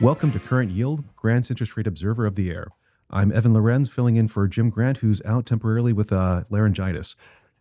Welcome 0.00 0.30
to 0.30 0.38
Current 0.38 0.70
Yield, 0.70 1.02
Grant's 1.16 1.50
interest 1.50 1.76
rate 1.76 1.88
observer 1.88 2.24
of 2.24 2.36
the 2.36 2.50
air. 2.50 2.68
I'm 3.10 3.32
Evan 3.32 3.52
Lorenz, 3.52 3.88
filling 3.88 4.14
in 4.14 4.28
for 4.28 4.46
Jim 4.46 4.70
Grant, 4.70 4.98
who's 4.98 5.20
out 5.24 5.44
temporarily 5.44 5.92
with 5.92 6.12
uh, 6.12 6.44
laryngitis. 6.50 7.16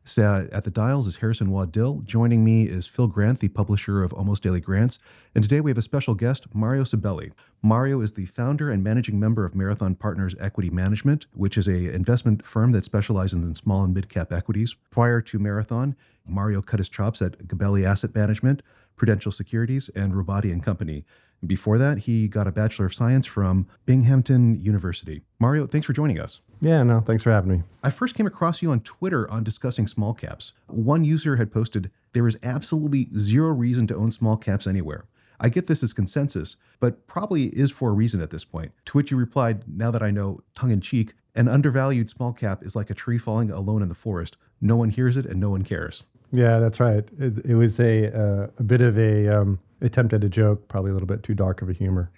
So, 0.05 0.21
uh, 0.21 0.45
at 0.55 0.63
the 0.63 0.69
dials 0.69 1.07
is 1.07 1.15
Harrison 1.15 1.47
Waddill. 1.47 2.05
Joining 2.05 2.45
me 2.45 2.67
is 2.67 2.85
Phil 2.85 3.07
Grant, 3.07 3.39
the 3.39 3.47
publisher 3.47 4.03
of 4.03 4.13
Almost 4.13 4.43
Daily 4.43 4.59
Grants. 4.59 4.99
And 5.33 5.43
today 5.43 5.61
we 5.61 5.71
have 5.71 5.79
a 5.79 5.81
special 5.81 6.13
guest, 6.13 6.45
Mario 6.53 6.83
Cibelli. 6.83 7.31
Mario 7.63 8.01
is 8.01 8.13
the 8.13 8.27
founder 8.27 8.69
and 8.69 8.83
managing 8.83 9.19
member 9.19 9.43
of 9.43 9.55
Marathon 9.55 9.95
Partners 9.95 10.35
Equity 10.39 10.69
Management, 10.69 11.25
which 11.33 11.57
is 11.57 11.67
a 11.67 11.91
investment 11.91 12.45
firm 12.45 12.71
that 12.73 12.83
specializes 12.85 13.33
in 13.33 13.55
small 13.55 13.83
and 13.83 13.95
mid-cap 13.95 14.31
equities. 14.31 14.75
Prior 14.91 15.21
to 15.21 15.39
Marathon, 15.39 15.95
Mario 16.27 16.61
cut 16.61 16.79
his 16.79 16.87
chops 16.87 17.19
at 17.19 17.47
Gabelli 17.47 17.83
Asset 17.83 18.13
Management, 18.13 18.61
Prudential 18.95 19.31
Securities, 19.31 19.89
and 19.95 20.13
Robotti 20.13 20.51
and 20.51 20.61
Company. 20.63 21.03
Before 21.45 21.77
that, 21.77 21.99
he 21.99 22.27
got 22.27 22.47
a 22.47 22.51
Bachelor 22.51 22.87
of 22.87 22.93
Science 22.93 23.25
from 23.25 23.67
Binghamton 23.85 24.59
University. 24.59 25.21
Mario, 25.39 25.67
thanks 25.67 25.85
for 25.85 25.93
joining 25.93 26.19
us. 26.19 26.41
Yeah, 26.61 26.81
no, 26.81 27.01
thanks 27.01 27.21
for 27.21 27.31
having 27.31 27.51
me. 27.51 27.63
I 27.83 27.91
first 27.91 28.15
came 28.15 28.25
across 28.25 28.61
you 28.61 28.71
on 28.71 28.79
Twitter 28.79 29.29
on 29.29 29.43
discussing 29.43 29.85
small 29.85 30.13
caps. 30.13 30.53
One 30.67 31.03
user 31.03 31.35
had 31.35 31.51
posted, 31.51 31.91
There 32.13 32.27
is 32.27 32.37
absolutely 32.41 33.09
zero 33.17 33.53
reason 33.53 33.85
to 33.87 33.95
own 33.95 34.09
small 34.09 34.37
caps 34.37 34.65
anywhere. 34.65 35.05
I 35.39 35.49
get 35.49 35.67
this 35.67 35.83
as 35.83 35.93
consensus, 35.93 36.55
but 36.79 37.05
probably 37.05 37.45
is 37.47 37.69
for 37.69 37.89
a 37.91 37.93
reason 37.93 38.21
at 38.21 38.31
this 38.31 38.43
point. 38.43 38.71
To 38.85 38.97
which 38.97 39.11
you 39.11 39.17
replied, 39.17 39.63
Now 39.67 39.91
that 39.91 40.01
I 40.01 40.09
know, 40.09 40.41
tongue 40.55 40.71
in 40.71 40.81
cheek, 40.81 41.13
an 41.35 41.47
undervalued 41.47 42.09
small 42.09 42.33
cap 42.33 42.63
is 42.65 42.75
like 42.75 42.89
a 42.89 42.95
tree 42.95 43.19
falling 43.19 43.51
alone 43.51 43.83
in 43.83 43.89
the 43.89 43.95
forest. 43.95 44.37
No 44.59 44.75
one 44.75 44.89
hears 44.89 45.15
it 45.17 45.27
and 45.27 45.39
no 45.39 45.51
one 45.51 45.63
cares. 45.63 46.03
Yeah, 46.31 46.57
that's 46.59 46.79
right. 46.79 47.07
It, 47.19 47.45
it 47.45 47.55
was 47.55 47.79
a 47.79 48.11
uh, 48.11 48.47
a 48.57 48.63
bit 48.63 48.81
of 48.81 48.97
a 48.97 49.27
um, 49.27 49.59
attempt 49.81 50.13
at 50.13 50.23
a 50.23 50.29
joke, 50.29 50.67
probably 50.67 50.91
a 50.91 50.93
little 50.93 51.07
bit 51.07 51.23
too 51.23 51.33
dark 51.33 51.61
of 51.61 51.69
a 51.69 51.73
humor. 51.73 52.11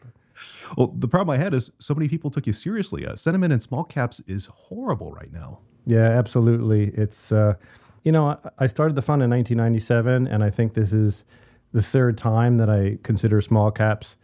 Well, 0.78 0.94
the 0.98 1.08
problem 1.08 1.38
I 1.38 1.44
had 1.44 1.54
is 1.54 1.72
so 1.80 1.94
many 1.94 2.08
people 2.08 2.32
took 2.32 2.48
you 2.48 2.54
seriously. 2.54 3.06
Uh, 3.06 3.16
sentiment 3.16 3.52
in 3.52 3.60
small 3.60 3.84
caps 3.84 4.22
is 4.28 4.46
horrible 4.46 5.12
right 5.12 5.32
now. 5.34 5.60
Yeah, 5.86 6.10
absolutely. 6.10 6.92
It's 6.96 7.32
uh, 7.32 7.56
you 8.04 8.12
know 8.12 8.40
I 8.58 8.68
started 8.68 8.96
the 8.96 9.02
fund 9.02 9.22
in 9.22 9.30
1997, 9.30 10.28
and 10.28 10.44
I 10.44 10.50
think 10.50 10.74
this 10.74 10.94
is 10.94 11.26
the 11.74 11.82
third 11.82 12.18
time 12.18 12.58
that 12.58 12.70
I 12.70 12.98
consider 13.04 13.42
small 13.42 13.70
caps 13.70 14.16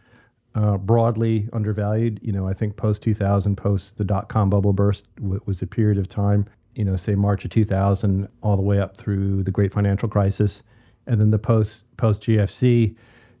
uh, 0.54 0.78
broadly 0.78 1.48
undervalued. 1.52 2.18
You 2.22 2.32
know, 2.32 2.48
I 2.48 2.54
think 2.54 2.76
post 2.76 3.02
2000, 3.02 3.56
post 3.56 3.98
the 3.98 4.04
dot 4.04 4.28
com 4.28 4.48
bubble 4.48 4.72
burst, 4.72 5.06
w- 5.16 5.40
was 5.44 5.60
a 5.60 5.66
period 5.66 5.98
of 5.98 6.08
time 6.08 6.46
you 6.76 6.84
know, 6.84 6.94
say 6.94 7.14
March 7.14 7.44
of 7.44 7.50
2000 7.50 8.28
all 8.42 8.56
the 8.56 8.62
way 8.62 8.78
up 8.78 8.96
through 8.96 9.42
the 9.42 9.50
great 9.50 9.72
financial 9.72 10.08
crisis. 10.08 10.62
And 11.06 11.20
then 11.20 11.30
the 11.30 11.38
post 11.38 11.84
post 11.96 12.22
GFC 12.22 12.94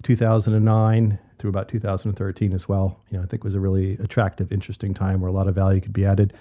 2009 0.06 1.18
through 1.36 1.50
about 1.50 1.68
2013 1.68 2.52
as 2.52 2.68
well. 2.68 3.00
You 3.10 3.18
know, 3.18 3.24
I 3.24 3.26
think 3.26 3.42
was 3.42 3.56
a 3.56 3.60
really 3.60 3.94
attractive, 3.94 4.52
interesting 4.52 4.94
time 4.94 5.20
where 5.20 5.28
a 5.28 5.32
lot 5.32 5.48
of 5.48 5.54
value 5.56 5.80
could 5.80 5.92
be 5.92 6.06
added. 6.06 6.32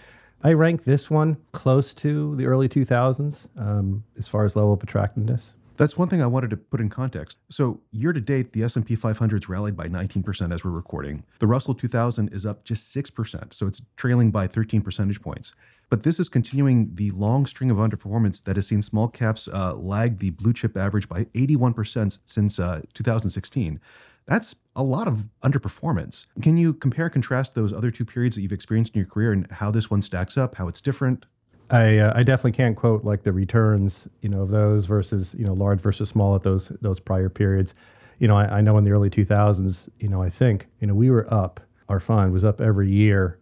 I 0.43 0.53
rank 0.53 0.83
this 0.83 1.09
one 1.09 1.37
close 1.51 1.91
to 1.95 2.35
the 2.35 2.45
early 2.45 2.69
2000s 2.69 3.49
um, 3.57 4.03
as 4.19 4.27
far 4.27 4.45
as 4.45 4.55
level 4.55 4.73
of 4.73 4.83
attractiveness. 4.83 5.55
That's 5.77 5.97
one 5.97 6.07
thing 6.07 6.21
I 6.21 6.27
wanted 6.27 6.49
to 6.51 6.57
put 6.57 6.79
in 6.79 6.89
context. 6.89 7.37
So, 7.49 7.81
year 7.91 8.13
to 8.13 8.21
date, 8.21 8.53
the 8.53 8.63
S&P 8.63 8.95
500's 8.95 9.49
rallied 9.49 9.75
by 9.75 9.87
19% 9.87 10.53
as 10.53 10.63
we're 10.63 10.71
recording. 10.71 11.23
The 11.39 11.47
Russell 11.47 11.75
2000 11.75 12.29
is 12.29 12.45
up 12.45 12.63
just 12.63 12.95
6%, 12.95 13.53
so 13.53 13.67
it's 13.67 13.81
trailing 13.97 14.31
by 14.31 14.47
13 14.47 14.81
percentage 14.81 15.21
points. 15.21 15.53
But 15.89 16.03
this 16.03 16.19
is 16.19 16.29
continuing 16.29 16.95
the 16.95 17.11
long 17.11 17.45
string 17.45 17.69
of 17.69 17.77
underperformance 17.77 18.43
that 18.45 18.55
has 18.55 18.67
seen 18.67 18.81
small 18.81 19.07
caps 19.07 19.47
uh, 19.47 19.75
lag 19.75 20.19
the 20.19 20.31
blue 20.31 20.53
chip 20.53 20.77
average 20.77 21.07
by 21.07 21.25
81% 21.25 22.19
since 22.25 22.59
uh, 22.59 22.81
2016. 22.93 23.79
That's 24.27 24.55
a 24.75 24.83
lot 24.83 25.07
of 25.07 25.25
underperformance. 25.43 26.25
Can 26.41 26.57
you 26.57 26.73
compare 26.73 27.05
and 27.05 27.13
contrast 27.13 27.53
those 27.53 27.71
other 27.71 27.91
two 27.91 28.05
periods 28.05 28.35
that 28.35 28.41
you've 28.41 28.51
experienced 28.51 28.95
in 28.95 28.99
your 28.99 29.07
career 29.07 29.31
and 29.31 29.49
how 29.51 29.69
this 29.69 29.91
one 29.91 30.01
stacks 30.01 30.37
up, 30.37 30.55
how 30.55 30.67
it's 30.67 30.81
different? 30.81 31.25
I 31.69 31.97
uh, 31.97 32.13
I 32.15 32.23
definitely 32.23 32.51
can't 32.51 32.75
quote 32.75 33.03
like 33.03 33.23
the 33.23 33.33
returns, 33.33 34.07
you 34.21 34.29
know, 34.29 34.41
of 34.41 34.49
those 34.49 34.85
versus 34.85 35.35
you 35.37 35.45
know 35.45 35.53
large 35.53 35.81
versus 35.81 36.09
small 36.09 36.35
at 36.35 36.43
those 36.43 36.71
those 36.81 36.99
prior 36.99 37.29
periods. 37.29 37.73
You 38.19 38.27
know, 38.27 38.37
I, 38.37 38.57
I 38.57 38.61
know 38.61 38.77
in 38.77 38.83
the 38.85 38.91
early 38.91 39.09
2000s, 39.09 39.89
you 39.99 40.07
know, 40.07 40.21
I 40.21 40.29
think 40.29 40.67
you 40.79 40.87
know 40.87 40.93
we 40.93 41.09
were 41.09 41.31
up. 41.33 41.59
Our 41.89 41.99
fund 41.99 42.31
was 42.31 42.45
up 42.45 42.61
every 42.61 42.89
year, 42.89 43.37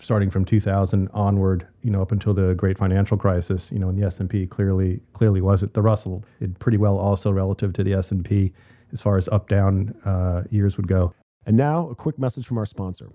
starting 0.00 0.30
from 0.30 0.44
2000 0.44 1.08
onward. 1.12 1.66
You 1.82 1.90
know, 1.90 2.02
up 2.02 2.12
until 2.12 2.34
the 2.34 2.54
great 2.54 2.78
financial 2.78 3.16
crisis. 3.16 3.70
You 3.70 3.78
know, 3.78 3.88
and 3.88 3.98
the 3.98 4.06
S 4.06 4.20
and 4.20 4.30
P 4.30 4.46
clearly 4.46 5.00
clearly 5.12 5.40
wasn't. 5.40 5.74
The 5.74 5.82
Russell 5.82 6.24
did 6.40 6.58
pretty 6.58 6.78
well 6.78 6.98
also 6.98 7.30
relative 7.30 7.72
to 7.74 7.84
the 7.84 7.94
S 7.94 8.10
and 8.10 8.24
P 8.24 8.52
as 8.92 9.00
far 9.00 9.18
as 9.18 9.28
up 9.28 9.48
down 9.48 9.94
uh, 10.04 10.42
years 10.50 10.76
would 10.76 10.88
go. 10.88 11.14
And 11.46 11.56
now 11.56 11.88
a 11.88 11.94
quick 11.94 12.18
message 12.18 12.46
from 12.46 12.58
our 12.58 12.66
sponsor. 12.66 13.10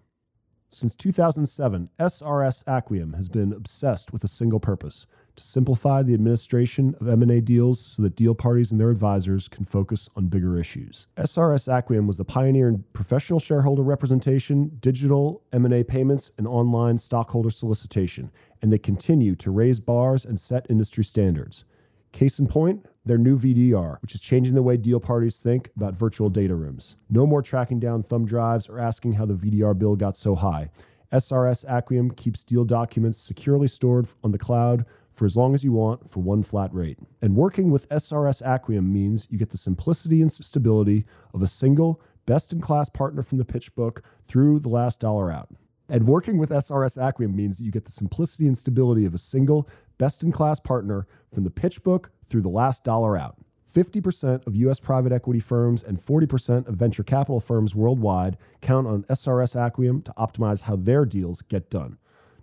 Since 0.71 0.95
2007, 0.95 1.89
SRS 1.99 2.63
Acquiom 2.65 3.15
has 3.15 3.29
been 3.29 3.53
obsessed 3.53 4.11
with 4.11 4.23
a 4.23 4.27
single 4.27 4.59
purpose 4.59 5.07
to 5.37 5.43
simplify 5.43 6.03
the 6.03 6.13
administration 6.13 6.95
of 6.99 7.07
M&A 7.07 7.39
deals 7.39 7.79
so 7.79 8.03
that 8.03 8.15
deal 8.15 8.35
parties 8.35 8.71
and 8.71 8.79
their 8.79 8.89
advisors 8.89 9.47
can 9.47 9.65
focus 9.65 10.09
on 10.15 10.27
bigger 10.27 10.59
issues. 10.59 11.07
SRS 11.17 11.67
Acquiom 11.67 12.07
was 12.07 12.17
the 12.17 12.25
pioneer 12.25 12.67
in 12.67 12.83
professional 12.93 13.39
shareholder 13.39 13.83
representation, 13.83 14.77
digital 14.79 15.43
M&A 15.53 15.83
payments, 15.83 16.31
and 16.37 16.47
online 16.47 16.97
stockholder 16.97 17.51
solicitation, 17.51 18.31
and 18.61 18.71
they 18.71 18.77
continue 18.77 19.35
to 19.35 19.51
raise 19.51 19.79
bars 19.79 20.25
and 20.25 20.39
set 20.39 20.65
industry 20.69 21.03
standards. 21.03 21.63
Case 22.15 22.39
in 22.39 22.47
point, 22.47 22.85
their 23.03 23.17
new 23.17 23.37
VDR, 23.37 24.01
which 24.01 24.15
is 24.15 24.21
changing 24.21 24.55
the 24.55 24.63
way 24.63 24.77
deal 24.77 25.01
parties 25.01 25.35
think 25.35 25.69
about 25.75 25.95
virtual 25.95 26.29
data 26.29 26.55
rooms. 26.55 26.95
No 27.09 27.27
more 27.27 27.41
tracking 27.41 27.77
down 27.77 28.03
thumb 28.03 28.25
drives 28.25 28.69
or 28.69 28.79
asking 28.79 29.11
how 29.15 29.25
the 29.25 29.33
VDR 29.33 29.77
bill 29.77 29.97
got 29.97 30.15
so 30.15 30.33
high. 30.33 30.69
SRS 31.11 31.65
Acquiom 31.65 32.15
keeps 32.15 32.45
deal 32.45 32.63
documents 32.63 33.17
securely 33.17 33.67
stored 33.67 34.07
on 34.23 34.31
the 34.31 34.37
cloud 34.37 34.85
for 35.11 35.25
as 35.25 35.35
long 35.35 35.53
as 35.53 35.65
you 35.65 35.73
want 35.73 36.09
for 36.09 36.21
one 36.21 36.41
flat 36.41 36.73
rate. 36.73 36.99
And 37.21 37.35
working 37.35 37.69
with 37.69 37.89
SRS 37.89 38.41
Acquiom 38.41 38.85
means 38.85 39.27
you 39.29 39.37
get 39.37 39.49
the 39.49 39.57
simplicity 39.57 40.21
and 40.21 40.31
stability 40.31 41.03
of 41.33 41.41
a 41.41 41.47
single, 41.47 42.01
best 42.25 42.53
in 42.53 42.61
class 42.61 42.87
partner 42.87 43.23
from 43.23 43.39
the 43.39 43.45
pitch 43.45 43.75
book 43.75 44.03
through 44.25 44.59
the 44.59 44.69
last 44.69 45.01
dollar 45.01 45.33
out. 45.33 45.49
And 45.87 46.07
working 46.07 46.37
with 46.37 46.49
SRS 46.49 46.97
Acquiom 46.97 47.35
means 47.35 47.57
that 47.57 47.63
you 47.63 47.71
get 47.71 47.85
the 47.85 47.91
simplicity 47.91 48.47
and 48.47 48.57
stability 48.57 49.05
of 49.05 49.13
a 49.13 49.19
single, 49.19 49.69
best 49.97 50.23
in 50.23 50.31
class 50.31 50.59
partner 50.59 51.07
from 51.33 51.43
the 51.43 51.51
pitch 51.51 51.83
book 51.83 52.11
through 52.27 52.41
the 52.41 52.49
last 52.49 52.83
dollar 52.83 53.17
out. 53.17 53.37
50% 53.73 54.47
of 54.47 54.55
US 54.55 54.79
private 54.79 55.11
equity 55.11 55.39
firms 55.39 55.83
and 55.83 56.03
40% 56.03 56.67
of 56.67 56.75
venture 56.75 57.03
capital 57.03 57.39
firms 57.39 57.75
worldwide 57.75 58.37
count 58.61 58.87
on 58.87 59.03
SRS 59.03 59.55
Acquiom 59.55 60.03
to 60.05 60.13
optimize 60.17 60.61
how 60.61 60.75
their 60.77 61.05
deals 61.05 61.41
get 61.43 61.69
done. 61.69 61.97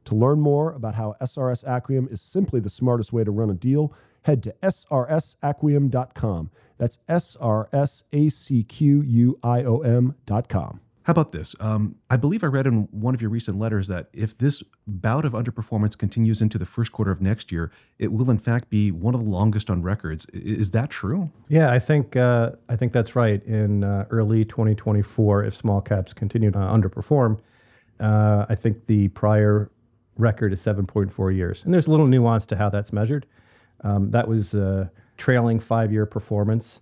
To 0.04 0.14
learn 0.14 0.41
more 0.41 0.72
about 0.72 0.94
how 0.94 1.16
SRS 1.22 1.64
Acquiom 1.64 2.12
is 2.12 2.20
simply 2.20 2.60
the 2.60 2.69
smartest 2.69 3.12
way 3.12 3.24
to 3.24 3.30
run 3.30 3.50
a 3.50 3.54
deal, 3.54 3.94
head 4.22 4.42
to 4.42 4.54
srsacquiom.com. 4.62 6.50
That's 6.76 6.98
S 7.09 7.36
R 7.41 7.69
S 7.72 8.04
A 8.12 8.28
C 8.28 8.62
Q 8.64 9.03
U 9.03 9.38
I 9.42 9.62
O 9.62 9.78
M.com. 9.78 10.80
How 11.05 11.11
about 11.11 11.33
this? 11.33 11.57
Um, 11.59 11.97
I 12.11 12.17
believe 12.17 12.45
I 12.45 12.47
read 12.47 12.67
in 12.67 12.89
one 12.93 13.15
of 13.15 13.21
your 13.21 13.31
recent 13.31 13.59
letters 13.59 13.89
that 13.89 14.09
if 14.13 14.39
this 14.39 14.63
bout 14.87 15.25
of 15.25 15.33
underperformance 15.33 15.99
continues 15.99 16.41
into 16.41 16.59
the 16.59 16.67
first 16.67 16.93
quarter 16.93 17.11
of 17.11 17.21
next 17.21 17.51
year, 17.51 17.73
it 17.99 18.13
will 18.13 18.31
in 18.31 18.39
fact 18.39 18.71
be 18.71 18.93
one 18.93 19.15
of 19.15 19.25
the 19.25 19.29
longest 19.29 19.69
on 19.69 19.83
records. 19.83 20.27
Is 20.33 20.71
that 20.73 20.91
true? 20.91 21.31
Yeah, 21.49 21.71
I 21.71 21.81
think 21.81 22.15
uh, 22.15 22.51
I 22.69 22.77
think 22.77 22.93
that's 22.93 23.17
right. 23.17 23.43
In 23.45 23.83
uh, 23.83 24.07
early 24.11 24.45
2024, 24.45 25.45
if 25.45 25.57
small 25.57 25.81
caps 25.81 26.13
continue 26.13 26.53
to 26.53 26.59
underperform, 26.59 27.41
uh, 27.99 28.47
I 28.49 28.55
think 28.55 28.87
the 28.87 29.09
prior 29.09 29.71
record 30.19 30.53
is 30.53 30.61
7.4 30.61 31.34
years, 31.34 31.65
and 31.65 31.75
there's 31.75 31.89
a 31.89 31.91
little 31.91 32.07
nuance 32.07 32.47
to 32.47 32.57
how 32.57 32.69
that's 32.69 32.93
measured. 32.93 33.27
Um, 33.83 34.11
that 34.13 34.29
was 34.29 34.55
trailing 35.17 35.59
five-year 35.59 36.07
performance, 36.07 36.81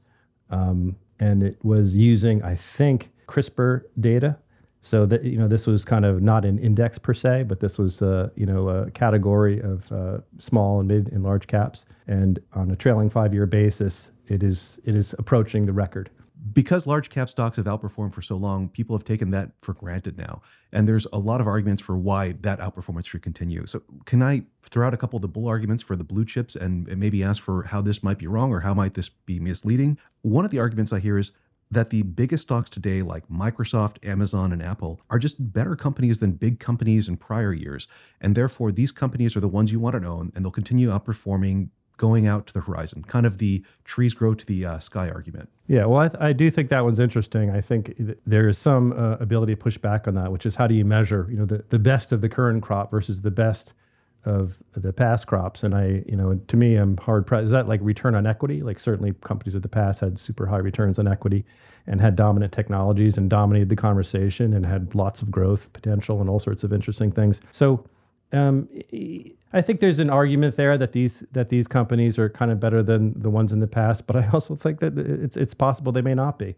um, 0.51 0.97
and 1.21 1.43
it 1.43 1.57
was 1.63 1.97
using, 1.97 2.43
I 2.43 2.55
think 2.55 3.11
CRSP 3.31 3.83
data. 4.01 4.37
So 4.83 5.05
that 5.07 5.25
you 5.25 5.37
know, 5.37 5.47
this 5.47 5.67
was 5.67 5.85
kind 5.85 6.07
of 6.07 6.23
not 6.23 6.47
an 6.47 6.59
index 6.59 6.99
per 6.99 7.13
se, 7.13 7.43
but 7.43 7.61
this 7.61 7.77
was 7.77 8.01
uh, 8.01 8.31
you 8.35 8.47
know 8.47 8.69
a 8.71 8.91
category 8.91 9.61
of 9.61 9.91
uh, 9.93 10.19
small 10.39 10.81
and 10.81 10.89
mid 10.89 11.13
and 11.13 11.23
large 11.23 11.47
caps. 11.47 11.85
And 12.07 12.39
on 12.55 12.71
a 12.71 12.77
trailing 12.77 13.11
five-year 13.11 13.45
basis, 13.45 14.11
it 14.27 14.43
is 14.43 14.81
it 14.85 14.97
is 14.97 15.15
approaching 15.19 15.67
the 15.67 15.73
record. 15.75 16.11
Because 16.55 16.87
large 16.87 17.11
cap 17.11 17.29
stocks 17.29 17.59
have 17.59 17.67
outperformed 17.67 18.15
for 18.15 18.23
so 18.23 18.35
long, 18.35 18.71
people 18.71 18.97
have 18.97 19.05
taken 19.05 19.31
that 19.33 19.51
for 19.61 19.75
granted 19.75 20.17
now. 20.17 20.41
And 20.73 20.89
there's 20.89 21.07
a 21.13 21.19
lot 21.19 21.41
of 21.41 21.47
arguments 21.47 21.83
for 21.83 21.99
why 21.99 22.33
that 22.41 22.61
outperformance 22.61 23.07
should 23.07 23.23
continue. 23.23 23.67
So, 23.67 23.83
can 24.07 24.23
I 24.23 24.45
throw 24.71 24.87
out 24.87 24.95
a 24.95 24.97
couple 24.97 25.19
of 25.19 25.23
the 25.23 25.29
bull 25.29 25.49
arguments 25.49 25.83
for 25.83 25.97
the 25.97 26.05
blue 26.05 26.25
chips 26.25 26.57
and, 26.57 26.89
and 26.89 26.99
maybe 26.99 27.23
ask 27.23 27.43
for 27.43 27.65
how 27.65 27.83
this 27.83 28.03
might 28.03 28.19
be 28.19 28.27
wrong 28.27 28.53
or 28.53 28.61
how 28.61 28.73
might 28.73 28.95
this 28.95 29.11
be 29.11 29.39
misleading? 29.39 29.99
One 30.23 30.47
of 30.47 30.51
the 30.51 30.59
arguments 30.59 30.93
I 30.93 31.01
hear 31.01 31.19
is 31.19 31.33
that 31.71 31.91
the 31.91 32.03
biggest 32.03 32.43
stocks 32.43 32.69
today, 32.69 33.03
like 33.03 33.29
Microsoft, 33.29 34.05
Amazon, 34.07 34.53
and 34.53 34.63
Apple, 34.63 35.01
are 35.09 35.19
just 35.19 35.53
better 35.53 35.77
companies 35.77 36.19
than 36.19 36.33
big 36.33 36.59
companies 36.59 37.09
in 37.09 37.17
prior 37.17 37.53
years. 37.53 37.87
And 38.21 38.35
therefore, 38.35 38.73
these 38.73 38.91
companies 38.91 39.37
are 39.37 39.41
the 39.41 39.49
ones 39.49 39.71
you 39.71 39.81
want 39.81 40.01
to 40.01 40.09
own, 40.09 40.33
and 40.35 40.45
they'll 40.45 40.51
continue 40.51 40.91
outperforming 40.91 41.69
going 42.01 42.27
out 42.27 42.47
to 42.47 42.55
the 42.55 42.61
horizon, 42.61 43.05
kind 43.05 43.27
of 43.27 43.37
the 43.37 43.63
trees 43.85 44.15
grow 44.15 44.35
to 44.35 44.47
the 44.47 44.65
uh, 44.65 44.79
sky 44.79 45.11
argument. 45.11 45.47
Yeah, 45.67 45.85
well, 45.85 46.01
I, 46.01 46.09
th- 46.09 46.23
I, 46.23 46.33
do 46.33 46.51
think 46.51 46.71
that 46.71 46.83
one's 46.83 46.99
interesting. 46.99 47.51
I 47.51 47.61
think 47.61 47.95
th- 47.99 48.17
there 48.25 48.49
is 48.49 48.57
some 48.57 48.93
uh, 48.95 49.19
ability 49.21 49.55
to 49.55 49.61
push 49.61 49.77
back 49.77 50.09
on 50.09 50.15
that, 50.15 50.33
which 50.33 50.47
is 50.47 50.55
how 50.55 50.67
do 50.67 50.75
you 50.75 50.87
measure, 50.87 51.27
you 51.31 51.37
know, 51.37 51.45
the, 51.45 51.63
the 51.69 51.79
best 51.79 52.11
of 52.11 52.23
the 52.23 52.29
current 52.31 52.63
crop 52.63 52.91
versus 52.91 53.21
the 53.21 53.31
best 53.31 53.75
of 54.25 54.59
the 54.77 54.93
past 54.93 55.27
crops. 55.27 55.63
And 55.63 55.75
I, 55.75 56.03
you 56.07 56.17
know, 56.17 56.35
to 56.35 56.57
me, 56.57 56.77
I'm 56.77 56.97
hard 56.99 57.27
pressed. 57.27 57.47
Is 57.47 57.51
that 57.51 57.69
like 57.69 57.81
return 57.83 58.15
on 58.15 58.27
equity? 58.27 58.63
Like 58.63 58.79
certainly 58.79 59.15
companies 59.23 59.55
of 59.55 59.63
the 59.63 59.69
past 59.69 60.01
had 60.01 60.19
super 60.19 60.47
high 60.47 60.59
returns 60.59 60.99
on 60.99 61.09
equity 61.09 61.45
and 61.87 62.01
had 62.01 62.17
dominant 62.17 62.53
technologies 62.53 63.17
and 63.17 63.31
dominated 63.31 63.69
the 63.69 63.77
conversation 63.77 64.55
and 64.55 64.67
had 64.67 64.95
lots 64.95 65.23
of 65.23 65.31
growth 65.31 65.73
potential 65.73 66.21
and 66.21 66.29
all 66.29 66.39
sorts 66.39 66.65
of 66.65 66.73
interesting 66.73 67.11
things. 67.11 67.41
So 67.53 67.85
um, 68.33 68.69
I 69.53 69.63
think 69.63 69.81
there's 69.81 69.99
an 69.99 70.11
argument 70.11 70.57
there 70.57 70.79
that 70.79 70.93
these 70.93 71.25
that 71.33 71.49
these 71.49 71.67
companies 71.67 72.19
are 72.19 72.29
kind 72.29 72.51
of 72.51 72.61
better 72.61 72.83
than 72.83 73.21
the 73.21 73.31
ones 73.31 73.53
in 73.53 73.59
the 73.59 73.67
past, 73.67 74.07
but 74.07 74.17
I 74.17 74.29
also 74.33 74.55
think 74.55 74.81
that 74.81 74.97
it's 74.99 75.37
it's 75.37 75.55
possible 75.55 75.93
they 75.93 76.03
may 76.03 76.15
not 76.15 76.39
be. 76.39 76.55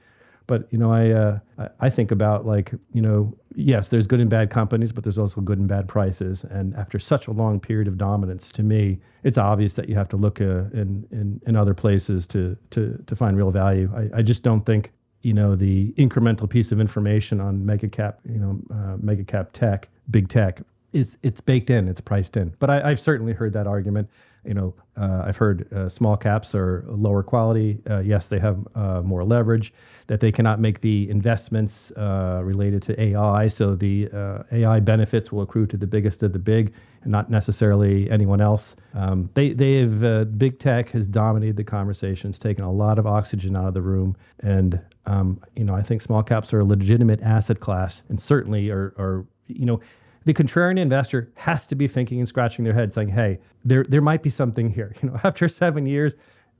But 0.47 0.67
you 0.71 0.79
know, 0.79 0.93
I 0.93 1.11
uh, 1.11 1.69
I 1.81 1.91
think 1.91 2.11
about 2.11 2.47
like 2.47 2.73
you 2.93 3.03
know, 3.03 3.37
yes, 3.55 3.89
there's 3.89 4.06
good 4.06 4.21
and 4.21 4.31
bad 4.31 4.50
companies, 4.50 4.93
but 4.93 5.05
there's 5.05 5.19
also 5.19 5.41
good 5.41 5.59
and 5.59 5.69
bad 5.69 5.89
prices. 5.89 6.44
And 6.44 6.75
after 6.77 6.99
such 6.99 7.27
a 7.29 7.33
long 7.33 7.61
period 7.61 7.89
of 7.89 7.99
dominance, 7.99 8.53
to 8.53 8.62
me, 8.62 8.99
it's 9.25 9.39
obvious 9.39 9.75
that 9.75 9.89
you 9.89 9.94
have 9.94 10.09
to 10.11 10.17
look 10.17 10.41
uh, 10.41 10.65
in, 10.73 11.06
in 11.11 11.41
in 11.47 11.56
other 11.56 11.75
places 11.75 12.27
to 12.29 12.56
to 12.71 13.03
to 13.06 13.17
find 13.17 13.37
real 13.37 13.50
value. 13.50 13.91
I, 13.97 14.19
I 14.19 14.23
just 14.23 14.43
don't 14.43 14.65
think 14.65 14.93
you 15.23 15.33
know 15.33 15.55
the 15.55 15.93
incremental 15.93 16.49
piece 16.49 16.73
of 16.73 16.81
information 16.81 17.41
on 17.41 17.65
mega 17.65 17.89
cap 17.89 18.19
you 18.29 18.39
know 18.39 18.61
uh, 18.75 18.97
mega 19.00 19.25
cap 19.25 19.50
tech, 19.53 19.89
big 20.11 20.29
tech 20.29 20.62
is 20.93 21.17
it's 21.23 21.41
baked 21.41 21.71
in, 21.71 21.89
it's 21.89 22.00
priced 22.00 22.37
in. 22.37 22.53
But 22.59 22.71
I, 22.71 22.89
have 22.91 23.00
certainly 23.00 23.33
heard 23.33 23.53
that 23.55 23.67
argument. 23.67 24.09
You 24.44 24.55
know, 24.55 24.75
uh, 24.97 25.23
I've 25.25 25.37
heard 25.37 25.73
uh, 25.73 25.89
small 25.89 26.17
caps 26.17 26.55
are 26.55 26.85
lower 26.89 27.23
quality. 27.23 27.79
Uh, 27.89 28.00
yes, 28.00 28.27
they 28.27 28.41
have 28.41 28.67
uh, 28.75 29.00
more 29.03 29.25
leverage. 29.25 29.73
That 30.09 30.19
they 30.21 30.33
cannot 30.33 30.59
make 30.61 30.81
the 30.81 31.09
investments 31.09 31.93
uh, 31.93 32.41
related 32.43 32.83
to 32.83 33.00
AI, 33.00 33.47
so 33.49 33.77
the 33.77 34.11
uh, 34.12 34.43
AI 34.50 34.81
benefits 34.81 35.31
will 35.31 35.43
accrue 35.43 35.67
to 35.69 35.77
the 35.77 35.87
biggest 35.87 36.25
of 36.25 36.33
the 36.33 36.41
big, 36.41 36.75
and 37.03 37.12
not 37.12 37.31
necessarily 37.31 38.11
anyone 38.11 38.41
else. 38.41 38.75
Um, 38.94 39.31
they 39.35 39.53
they 39.53 39.77
have 39.77 40.39
big 40.39 40.59
tech 40.59 40.91
has 40.91 41.06
dominated 41.06 41.56
the 41.56 41.65
conversations, 41.65 42.39
taken 42.39 42.65
a 42.65 42.73
lot 42.73 42.99
of 42.99 43.06
oxygen 43.06 43.55
out 43.56 43.69
of 43.69 43.75
the 43.75 43.83
room, 43.83 44.17
and 44.41 44.81
um, 45.06 45.41
you 45.55 45.65
know 45.65 45.75
I 45.75 45.83
think 45.83 46.03
small 46.03 46.23
caps 46.25 46.53
are 46.53 46.61
a 46.61 46.65
legitimate 46.65 47.23
asset 47.23 47.61
class, 47.61 48.03
and 48.09 48.21
certainly 48.21 48.71
are 48.71 48.93
are 48.99 49.25
you 49.47 49.67
know 49.67 49.81
the 50.24 50.34
contrarian 50.34 50.78
investor 50.78 51.32
has 51.34 51.66
to 51.66 51.74
be 51.74 51.88
thinking 51.88 52.19
and 52.19 52.28
scratching 52.28 52.64
their 52.64 52.74
head 52.74 52.92
saying, 52.92 53.08
hey, 53.08 53.38
there, 53.64 53.84
there 53.84 54.00
might 54.00 54.22
be 54.22 54.30
something 54.30 54.70
here. 54.70 54.94
You 55.02 55.10
know, 55.10 55.20
after 55.24 55.48
seven 55.48 55.86
years, 55.86 56.14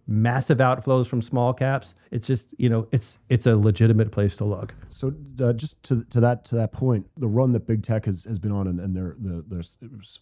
massive 0.09 0.59
outflows 0.59 1.07
from 1.07 1.23
small 1.23 1.53
caps. 1.53 1.95
It's 2.11 2.27
just, 2.27 2.55
you 2.59 2.69
know, 2.69 2.89
it's 2.91 3.19
it's 3.29 3.47
a 3.47 3.57
legitimate 3.57 4.11
place 4.11 4.35
to 4.37 4.45
look. 4.45 4.75
So 4.91 5.15
uh, 5.41 5.53
just 5.53 5.81
to, 5.85 6.05
to 6.11 6.21
that 6.21 6.45
to 6.47 6.57
that 6.57 6.73
point, 6.73 7.07
the 7.17 7.29
run 7.29 7.53
that 7.53 7.67
big 7.67 7.83
tech 7.83 8.07
has, 8.07 8.25
has 8.25 8.39
been 8.39 8.53
on 8.53 8.67
and, 8.67 8.81
and 8.81 8.97
their 8.97 9.17
the, 9.21 9.45
their 9.47 9.63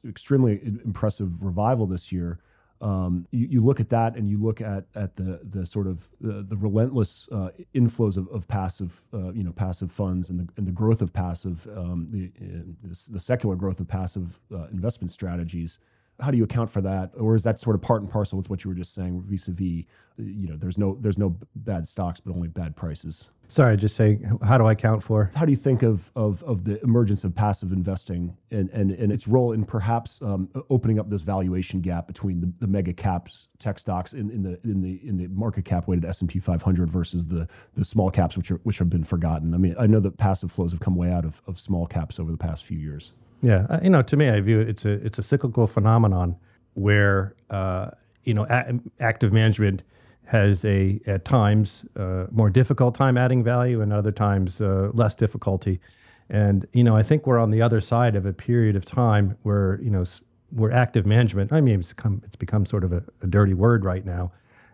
extremely 0.09 0.61
impressive 0.85 1.43
revival 1.43 1.87
this 1.87 2.13
year 2.13 2.41
um, 2.81 3.27
you, 3.31 3.47
you, 3.51 3.61
look 3.61 3.79
at 3.79 3.91
that 3.91 4.17
and 4.17 4.29
you 4.29 4.43
look 4.43 4.61
at 4.61 4.85
at 4.95 5.17
the 5.17 5.41
the 5.45 5.67
sort 5.67 5.87
of 5.87 6.09
the, 6.21 6.43
the 6.43 6.57
relentless 6.57 7.29
uh, 7.31 7.51
inflows 7.75 8.17
of, 8.17 8.27
of 8.29 8.49
passive 8.49 9.03
uh, 9.13 9.33
you 9.33 9.45
know 9.45 9.53
passive 9.53 9.93
funds 9.93 10.31
and 10.31 10.41
the 10.41 10.49
and 10.57 10.67
the 10.67 10.73
growth 10.73 11.03
of 11.03 11.13
passive 11.13 11.67
um, 11.77 12.09
the, 12.11 12.33
uh, 12.43 12.95
the 13.11 13.21
secular 13.21 13.55
growth 13.55 13.81
of 13.81 13.89
passive 13.89 14.41
uh, 14.55 14.67
investment 14.73 15.11
strategies. 15.11 15.79
How 16.21 16.31
do 16.31 16.37
you 16.37 16.45
account 16.45 16.71
for 16.71 16.81
that, 16.83 17.13
or 17.17 17.35
is 17.35 17.43
that 17.45 17.59
sort 17.59 17.77
of 17.77 17.83
part 17.83 18.03
and 18.03 18.11
parcel 18.11 18.39
with 18.39 18.51
what 18.51 18.65
you 18.65 18.71
were 18.71 18.75
just 18.75 18.95
saying 18.95 19.23
vis-a-vis? 19.23 19.85
You 20.19 20.49
know, 20.49 20.57
there's 20.57 20.79
no 20.79 20.99
there's 21.01 21.19
no 21.19 21.37
bad 21.55 21.87
stocks, 21.87 22.21
but 22.21 22.35
only 22.35 22.49
bad 22.49 22.77
prices. 22.77 23.31
Sorry, 23.51 23.77
just 23.77 23.97
saying, 23.97 24.39
how 24.45 24.59
do 24.59 24.67
I 24.69 24.77
count 24.77 25.03
for? 25.03 25.29
How 25.35 25.45
do 25.45 25.51
you 25.51 25.57
think 25.57 25.83
of, 25.83 26.13
of, 26.15 26.41
of 26.45 26.63
the 26.63 26.81
emergence 26.85 27.25
of 27.25 27.35
passive 27.35 27.73
investing 27.73 28.37
and, 28.53 28.71
and, 28.71 28.93
and 28.93 29.11
its 29.11 29.27
role 29.27 29.51
in 29.51 29.65
perhaps 29.65 30.23
um, 30.23 30.49
opening 30.71 31.01
up 31.01 31.11
this 31.11 31.23
valuation 31.23 31.81
gap 31.81 32.07
between 32.07 32.41
the, 32.41 32.53
the 32.61 32.69
mega 32.69 32.93
caps 32.93 33.49
tech 33.59 33.81
stocks 33.81 34.13
in, 34.13 34.31
in 34.31 34.45
the 34.45 34.61
in 34.63 34.81
the 34.83 35.01
in 35.05 35.17
the 35.17 35.27
market 35.27 35.65
cap 35.65 35.89
weighted 35.89 36.05
S 36.05 36.21
and 36.21 36.31
P 36.31 36.39
500 36.39 36.89
versus 36.89 37.27
the 37.27 37.49
the 37.75 37.85
small 37.85 38.09
caps 38.09 38.37
which 38.37 38.53
are 38.53 38.61
which 38.63 38.79
have 38.79 38.89
been 38.89 39.03
forgotten? 39.03 39.53
I 39.53 39.57
mean, 39.57 39.75
I 39.77 39.89
know 39.89 39.99
that 39.99 40.17
passive 40.17 40.53
flows 40.53 40.71
have 40.71 40.79
come 40.79 40.95
way 40.95 41.11
out 41.11 41.25
of, 41.25 41.43
of 41.49 41.59
small 41.59 41.89
caps 41.89 42.21
over 42.21 42.31
the 42.31 42.39
past 42.39 42.65
few 42.65 42.79
years. 42.79 43.15
Yeah, 43.43 43.67
uh, 43.71 43.81
you 43.83 43.91
know, 43.91 44.03
to 44.03 44.17
me, 44.17 44.29
I 44.29 44.41
view 44.41 44.61
it 44.61 44.69
it's 44.69 44.85
a 44.85 44.91
it's 45.07 45.19
a 45.19 45.23
cyclical 45.23 45.67
phenomenon 45.67 46.37
where 46.75 47.35
uh, 47.51 47.91
you 48.25 48.35
know 48.35 48.47
a- 48.51 48.79
active 49.01 49.33
management 49.33 49.83
has 50.27 50.65
a 50.65 51.01
at 51.07 51.25
times 51.25 51.85
uh, 51.97 52.27
more 52.31 52.51
difficult 52.51 52.95
time 52.95 53.17
adding 53.17 53.43
value 53.43 53.81
and 53.81 53.93
other 53.93 54.13
times 54.13 54.61
uh, 54.61 54.91
less 54.95 55.15
difficulty. 55.15 55.81
And 56.29 56.65
you 56.73 56.85
know 56.85 56.95
i 56.97 57.03
think 57.03 57.27
we're 57.27 57.41
on 57.41 57.51
the 57.51 57.61
other 57.61 57.81
side 57.81 58.15
of 58.15 58.25
a 58.25 58.33
period 58.33 58.77
of 58.77 58.85
time 58.85 59.37
where 59.43 59.81
you 59.83 59.91
know 59.91 60.05
where 60.51 60.71
active 60.73 61.05
management 61.05 61.53
i 61.53 61.61
mean 61.61 61.81
it's 61.81 61.93
become 61.93 62.23
it's 62.25 62.37
become 62.37 62.65
sort 62.67 62.85
of 62.85 62.93
a, 62.93 63.03
a 63.23 63.27
dirty 63.27 63.53
word 63.55 63.85
right 63.85 64.05
now 64.05 64.31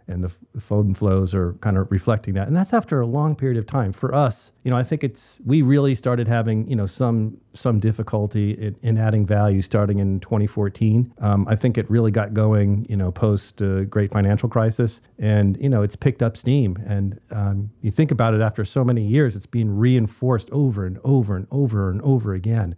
and 0.08 0.23
the, 0.23 0.31
phone 0.61 0.94
flows 0.94 1.35
are 1.35 1.53
kind 1.55 1.76
of 1.76 1.91
reflecting 1.91 2.35
that. 2.35 2.49
And 2.49 2.56
that's 2.56 2.73
after 2.73 3.00
a 3.00 3.06
long 3.06 3.35
period 3.37 3.58
of 3.58 3.67
time. 3.67 3.93
For 3.93 4.14
us, 4.14 4.53
you 4.64 4.70
know, 4.70 4.76
I 4.76 4.82
think 4.82 5.05
it's 5.05 5.38
we 5.44 5.62
really 5.62 5.94
started 5.94 6.26
having 6.29 6.69
you 6.69 6.76
know 6.76 6.87
some 6.87 7.37
some 7.55 7.81
difficulty 7.81 8.53
in, 8.53 8.76
in 8.82 8.99
adding 8.99 9.26
value 9.26 9.62
starting 9.62 9.99
in 9.99 10.20
2014. 10.20 11.12
Um, 11.19 11.47
I 11.49 11.56
think 11.56 11.79
it 11.79 11.91
really 11.91 12.11
got 12.11 12.35
going, 12.35 12.87
you 12.88 12.97
know, 12.97 13.11
post 13.11 13.62
uh, 13.62 13.85
Great 13.85 14.11
Financial 14.12 14.49
Crisis, 14.49 15.00
and 15.19 15.56
you 15.61 15.69
know, 15.69 15.82
it's 15.82 15.97
picked 15.97 16.23
up 16.23 16.37
steam. 16.37 16.76
And 16.87 17.20
um, 17.31 17.70
you 17.82 17.91
think 17.91 18.11
about 18.11 18.35
it, 18.35 18.41
after 18.41 18.64
so 18.64 18.85
many 18.85 19.05
years, 19.06 19.37
it's 19.37 19.47
being 19.47 19.70
reinforced 19.76 20.50
over 20.50 20.87
and 20.87 20.99
over 21.05 21.37
and 21.37 21.47
over 21.50 21.91
and 21.91 22.00
over 22.02 22.35
again. 22.35 22.76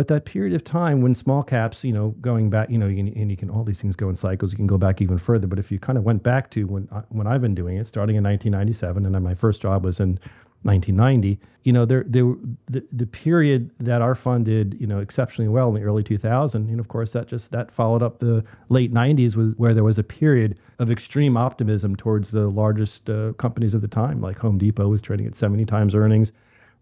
But 0.00 0.08
that 0.08 0.24
period 0.24 0.54
of 0.54 0.64
time 0.64 1.02
when 1.02 1.14
small 1.14 1.42
caps, 1.42 1.84
you 1.84 1.92
know, 1.92 2.14
going 2.22 2.48
back, 2.48 2.70
you 2.70 2.78
know, 2.78 2.86
you 2.86 2.96
can, 2.96 3.08
and 3.20 3.30
you 3.30 3.36
can 3.36 3.50
all 3.50 3.64
these 3.64 3.82
things 3.82 3.96
go 3.96 4.08
in 4.08 4.16
cycles. 4.16 4.50
You 4.50 4.56
can 4.56 4.66
go 4.66 4.78
back 4.78 5.02
even 5.02 5.18
further. 5.18 5.46
But 5.46 5.58
if 5.58 5.70
you 5.70 5.78
kind 5.78 5.98
of 5.98 6.04
went 6.04 6.22
back 6.22 6.50
to 6.52 6.66
when 6.66 6.88
I, 6.90 7.02
when 7.10 7.26
I've 7.26 7.42
been 7.42 7.54
doing 7.54 7.76
it, 7.76 7.86
starting 7.86 8.16
in 8.16 8.24
1997, 8.24 9.04
and 9.04 9.14
then 9.14 9.22
my 9.22 9.34
first 9.34 9.60
job 9.60 9.84
was 9.84 10.00
in 10.00 10.18
1990. 10.62 11.38
You 11.64 11.72
know, 11.74 11.84
there 11.84 12.06
there 12.06 12.34
the, 12.70 12.82
the 12.90 13.04
period 13.04 13.72
that 13.78 14.00
our 14.00 14.14
fund 14.14 14.46
did, 14.46 14.74
you 14.80 14.86
know, 14.86 15.00
exceptionally 15.00 15.50
well 15.50 15.68
in 15.68 15.74
the 15.74 15.82
early 15.82 16.02
2000s. 16.02 16.54
And 16.54 16.80
of 16.80 16.88
course, 16.88 17.12
that 17.12 17.28
just 17.28 17.50
that 17.50 17.70
followed 17.70 18.02
up 18.02 18.20
the 18.20 18.42
late 18.70 18.94
90s, 18.94 19.36
with, 19.36 19.54
where 19.56 19.74
there 19.74 19.84
was 19.84 19.98
a 19.98 20.02
period 20.02 20.58
of 20.78 20.90
extreme 20.90 21.36
optimism 21.36 21.94
towards 21.94 22.30
the 22.30 22.48
largest 22.48 23.10
uh, 23.10 23.34
companies 23.34 23.74
of 23.74 23.82
the 23.82 23.88
time, 23.88 24.22
like 24.22 24.38
Home 24.38 24.56
Depot 24.56 24.88
was 24.88 25.02
trading 25.02 25.26
at 25.26 25.34
70 25.34 25.66
times 25.66 25.94
earnings. 25.94 26.32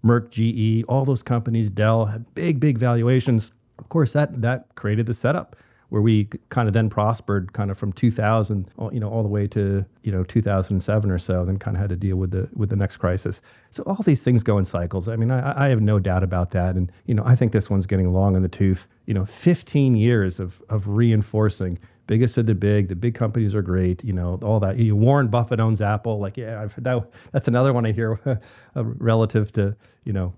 Merck, 0.04 0.30
GE, 0.30 0.84
all 0.88 1.04
those 1.04 1.22
companies, 1.22 1.70
Dell 1.70 2.06
had 2.06 2.34
big, 2.34 2.60
big 2.60 2.78
valuations. 2.78 3.50
Of 3.78 3.88
course, 3.88 4.12
that 4.12 4.40
that 4.42 4.74
created 4.74 5.06
the 5.06 5.14
setup 5.14 5.56
where 5.90 6.02
we 6.02 6.28
kind 6.50 6.68
of 6.68 6.74
then 6.74 6.90
prospered 6.90 7.52
kind 7.54 7.70
of 7.70 7.78
from 7.78 7.92
2000 7.92 8.70
you 8.92 9.00
know 9.00 9.08
all 9.08 9.22
the 9.22 9.28
way 9.28 9.46
to 9.46 9.84
you 10.02 10.12
know 10.12 10.22
2007 10.24 11.10
or 11.10 11.18
so 11.18 11.44
then 11.44 11.58
kind 11.58 11.76
of 11.76 11.80
had 11.80 11.88
to 11.88 11.96
deal 11.96 12.16
with 12.16 12.30
the 12.30 12.48
with 12.54 12.68
the 12.68 12.76
next 12.76 12.98
crisis. 12.98 13.40
So 13.70 13.82
all 13.84 14.02
these 14.04 14.22
things 14.22 14.42
go 14.42 14.58
in 14.58 14.64
cycles. 14.64 15.08
I 15.08 15.16
mean 15.16 15.30
i, 15.30 15.66
I 15.66 15.68
have 15.68 15.80
no 15.80 15.98
doubt 15.98 16.22
about 16.22 16.50
that. 16.50 16.76
And 16.76 16.92
you 17.06 17.14
know 17.14 17.22
i 17.24 17.34
think 17.34 17.52
this 17.52 17.70
one's 17.70 17.86
getting 17.86 18.12
long 18.12 18.36
in 18.36 18.42
the 18.42 18.48
tooth. 18.48 18.86
You 19.06 19.14
know 19.14 19.24
15 19.24 19.94
years 19.94 20.38
of 20.40 20.62
of 20.68 20.88
reinforcing 20.88 21.78
biggest 22.08 22.36
of 22.38 22.46
the 22.46 22.54
big. 22.56 22.88
The 22.88 22.96
big 22.96 23.14
companies 23.14 23.54
are 23.54 23.62
great. 23.62 24.02
You 24.02 24.12
know, 24.12 24.40
all 24.42 24.58
that. 24.58 24.78
You, 24.78 24.96
Warren 24.96 25.28
Buffett 25.28 25.60
owns 25.60 25.80
Apple. 25.80 26.18
Like, 26.18 26.36
yeah, 26.36 26.60
I've, 26.62 26.82
that, 26.82 27.08
that's 27.30 27.46
another 27.46 27.72
one 27.72 27.86
I 27.86 27.92
hear 27.92 28.18
uh, 28.76 28.84
relative 28.84 29.52
to 29.52 29.76
you 30.04 30.12
know 30.12 30.34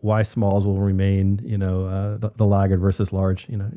why 0.00 0.22
smalls 0.22 0.66
will 0.66 0.80
remain. 0.80 1.40
You 1.42 1.56
know, 1.56 1.86
uh, 1.86 2.18
the, 2.18 2.30
the 2.36 2.44
laggard 2.44 2.80
versus 2.80 3.10
large. 3.10 3.48
You 3.48 3.56
know, 3.56 3.70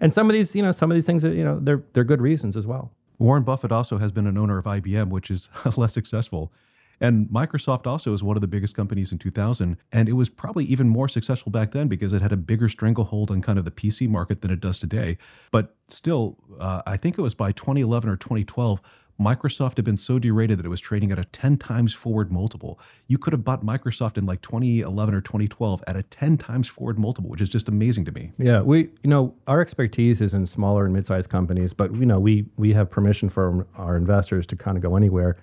and 0.00 0.14
some 0.14 0.30
of 0.30 0.34
these, 0.34 0.54
you 0.56 0.62
know, 0.62 0.72
some 0.72 0.90
of 0.90 0.94
these 0.94 1.04
things, 1.04 1.24
are, 1.24 1.32
you 1.32 1.44
know, 1.44 1.58
they're 1.60 1.82
they're 1.92 2.04
good 2.04 2.22
reasons 2.22 2.56
as 2.56 2.66
well. 2.66 2.92
Warren 3.18 3.42
Buffett 3.42 3.72
also 3.72 3.98
has 3.98 4.12
been 4.12 4.26
an 4.26 4.38
owner 4.38 4.58
of 4.58 4.64
IBM, 4.64 5.08
which 5.08 5.30
is 5.30 5.50
less 5.76 5.92
successful. 5.92 6.52
And 7.00 7.28
Microsoft 7.28 7.86
also 7.86 8.14
is 8.14 8.22
one 8.22 8.36
of 8.36 8.40
the 8.40 8.46
biggest 8.46 8.74
companies 8.74 9.12
in 9.12 9.18
2000. 9.18 9.76
And 9.92 10.08
it 10.08 10.14
was 10.14 10.28
probably 10.28 10.64
even 10.64 10.88
more 10.88 11.08
successful 11.08 11.52
back 11.52 11.72
then 11.72 11.88
because 11.88 12.12
it 12.12 12.22
had 12.22 12.32
a 12.32 12.36
bigger 12.36 12.68
stranglehold 12.68 13.30
on 13.30 13.42
kind 13.42 13.58
of 13.58 13.64
the 13.64 13.70
PC 13.70 14.08
market 14.08 14.40
than 14.40 14.50
it 14.50 14.60
does 14.60 14.78
today. 14.78 15.18
But 15.50 15.74
still, 15.88 16.38
uh, 16.58 16.82
I 16.86 16.96
think 16.96 17.18
it 17.18 17.22
was 17.22 17.34
by 17.34 17.52
2011 17.52 18.08
or 18.08 18.16
2012, 18.16 18.80
Microsoft 19.20 19.76
had 19.76 19.84
been 19.84 19.96
so 19.96 20.18
derated 20.18 20.58
that 20.58 20.66
it 20.66 20.68
was 20.68 20.80
trading 20.80 21.10
at 21.10 21.18
a 21.18 21.24
10 21.24 21.56
times 21.56 21.94
forward 21.94 22.30
multiple. 22.30 22.78
You 23.06 23.18
could 23.18 23.32
have 23.32 23.44
bought 23.44 23.64
Microsoft 23.64 24.18
in 24.18 24.26
like 24.26 24.42
2011 24.42 25.14
or 25.14 25.20
2012 25.20 25.82
at 25.86 25.96
a 25.96 26.02
10 26.02 26.36
times 26.36 26.68
forward 26.68 26.98
multiple, 26.98 27.30
which 27.30 27.40
is 27.40 27.48
just 27.48 27.68
amazing 27.68 28.04
to 28.06 28.12
me. 28.12 28.32
Yeah, 28.38 28.60
we 28.60 28.90
you 29.02 29.10
know 29.10 29.34
our 29.46 29.60
expertise 29.60 30.20
is 30.20 30.34
in 30.34 30.46
smaller 30.46 30.84
and 30.84 30.92
mid-sized 30.92 31.30
companies, 31.30 31.72
but 31.72 31.94
you 31.94 32.06
know 32.06 32.20
we 32.20 32.46
we 32.56 32.72
have 32.74 32.90
permission 32.90 33.30
from 33.30 33.66
our 33.76 33.96
investors 33.96 34.46
to 34.48 34.56
kind 34.56 34.76
of 34.76 34.82
go 34.82 34.96
anywhere. 34.96 35.38